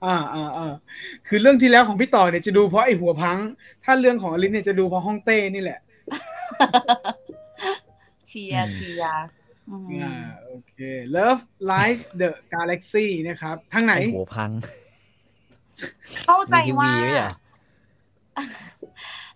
[0.05, 0.73] อ่าอ่าอ่า
[1.27, 3.37] คือเรื่องที่แล้วของพี่ต่อเนี่ยจะดูเพราะไอ้หัวพัง
[3.85, 5.79] ถ้าเรื่องของอลิสเนี่ยจะดูเพราะฮ่องเต้นี่แหละ
[8.27, 9.25] เชียร์เชียร์
[9.69, 10.13] อืมอ่า
[10.45, 10.75] โอเค
[11.15, 14.51] Love Live the Galaxy นะครับทางไหนไอ้หัวพัง
[16.25, 17.31] เข้าใจมีทีว่าวีไหมอะ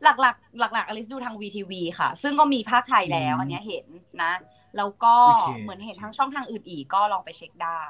[0.04, 3.86] หลักๆหลักๆอลิซดูทาง VTV ค่ะ ซึ่งก็มีภาคไทยแล้วอืมอันเนี้ยเห็น
[4.24, 4.34] นะ
[4.78, 7.84] แล้วก็โอเคเหมือนเห็นทั้งช่องทางอื่นอีกก็ลองไปเช็คได้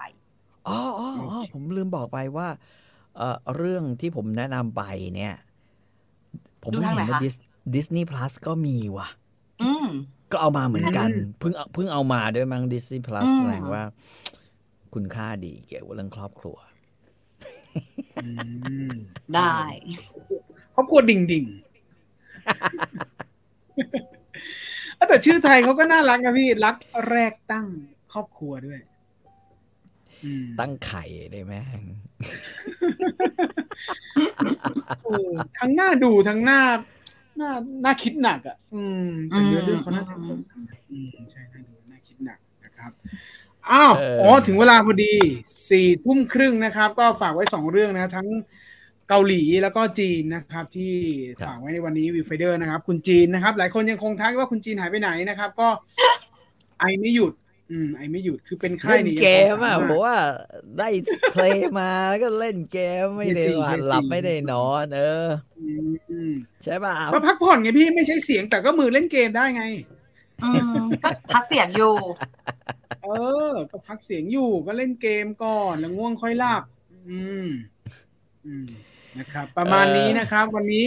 [0.68, 2.48] อ๋ออ๋ออ๋อผมลืมบอกไปว่า
[3.18, 4.82] เอ่อเรื่องที่ผมแนะนำไป
[5.16, 5.36] เนี่ย
[6.64, 7.34] ผมดูเพิ่งทางเห็นไหนว่าคะดิส
[7.96, 9.08] นีย์พลัสก็มีว่ะ
[9.64, 9.88] อืม
[10.32, 13.84] ก็เอามาเหมือนกันอืมเพิ่งเอาเพิ่งเอามาด้วยมั้งดิสนีย์พลัสอืมแสดงว่า
[14.94, 16.58] คุณค่าดีเกี่ยวกับเรื่องครอบครัว
[18.24, 18.28] อื
[18.90, 18.92] ม
[19.36, 19.56] ได้
[20.76, 21.46] ครอบครัวดิ่งดิ่ง
[25.08, 26.76] แต่ชื่อไทยเขาก็น่ารักนะพี่ รัก
[27.10, 27.68] แรกตั้ง
[28.14, 28.80] ครอบครัวด้วย
[30.24, 31.54] อืมตั้งไข่ได้ไหม
[35.04, 35.14] โอ้
[35.60, 36.62] ทั้งหน้าดูทั้งหน้า
[37.01, 37.01] ห
[37.40, 37.52] น้า
[37.82, 42.92] หน้าคิดหนักอะ อืมแต่เนื้อเรื่องเขาน่าสนใจอืมใช่น่าดูน่าคิดหนักนะครับ
[43.72, 45.14] อ้าวเอออ๋อ๋อถึงเวลาพอดี
[45.70, 48.28] สี่ทุ่มครึ่งนะครับ ก็ฝากไว้สองเรื่องนะ ทั้ง
[49.10, 50.94] เกาหลีแล้วก็จีนนะครับ ที่
[51.46, 55.68] ฝากไว้ในวันนี้วิวไฟเดอร์นะครับ คุณจีนนะครับ หลายคนยังคงทักว่าคุณจีนหายไปไหนนะครับ ก็
[56.80, 57.34] ไอไม่หยุด
[57.72, 60.18] อืมไอไม่หยุดคือเป็นไข้เล่นนี่เกยังมพออะสาารถผมว่า
[60.78, 60.88] ได้
[61.34, 61.92] เพลย์มา
[62.22, 65.28] ก็เล่นเกมไม่ได้ PS4 ว่าหลับไม่ได้นอน เออ
[65.60, 66.34] อืมอืม
[66.64, 69.64] ใช่ป่ะก็พักผ่อนไงพี่ไม่ใช่เสียงแต่ก็มือเล่นเกมได้ไง
[70.44, 71.96] อืมก็พักเสียงอยู่
[73.04, 73.08] เอ
[73.50, 76.64] อ ก็พักเสียงอยู่ก็เล่นเกมก่อนแล้วง่วงค่อยหลับ
[77.10, 77.48] อืม
[78.46, 78.68] อืม
[79.20, 80.86] นะครับ ประมาณนี้นะครับ วันนี้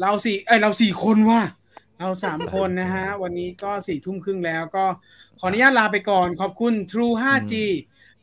[0.00, 1.42] เราสี่เอ้ยเราสี่คนว่ะ
[1.98, 4.84] เราสามคนนะฮะ วันนี้ก็สี่ทุ่มครึ่งแล้วก็
[5.42, 7.54] ขออนุญาตลาไปก่อน ขอบคุณ True 5G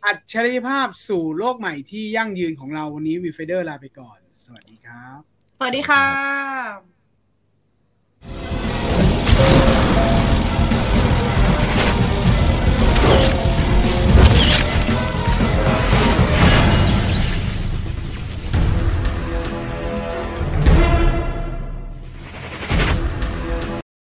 [0.06, 5.20] อัจฉริยภาพสู่โลกใหม่ที่ยั่งยืนของเราวันนี้วีเฟเดอร์ลาไปก่อน สวัสดีครับ
[5.58, 6.97] สวัสดีค่ะ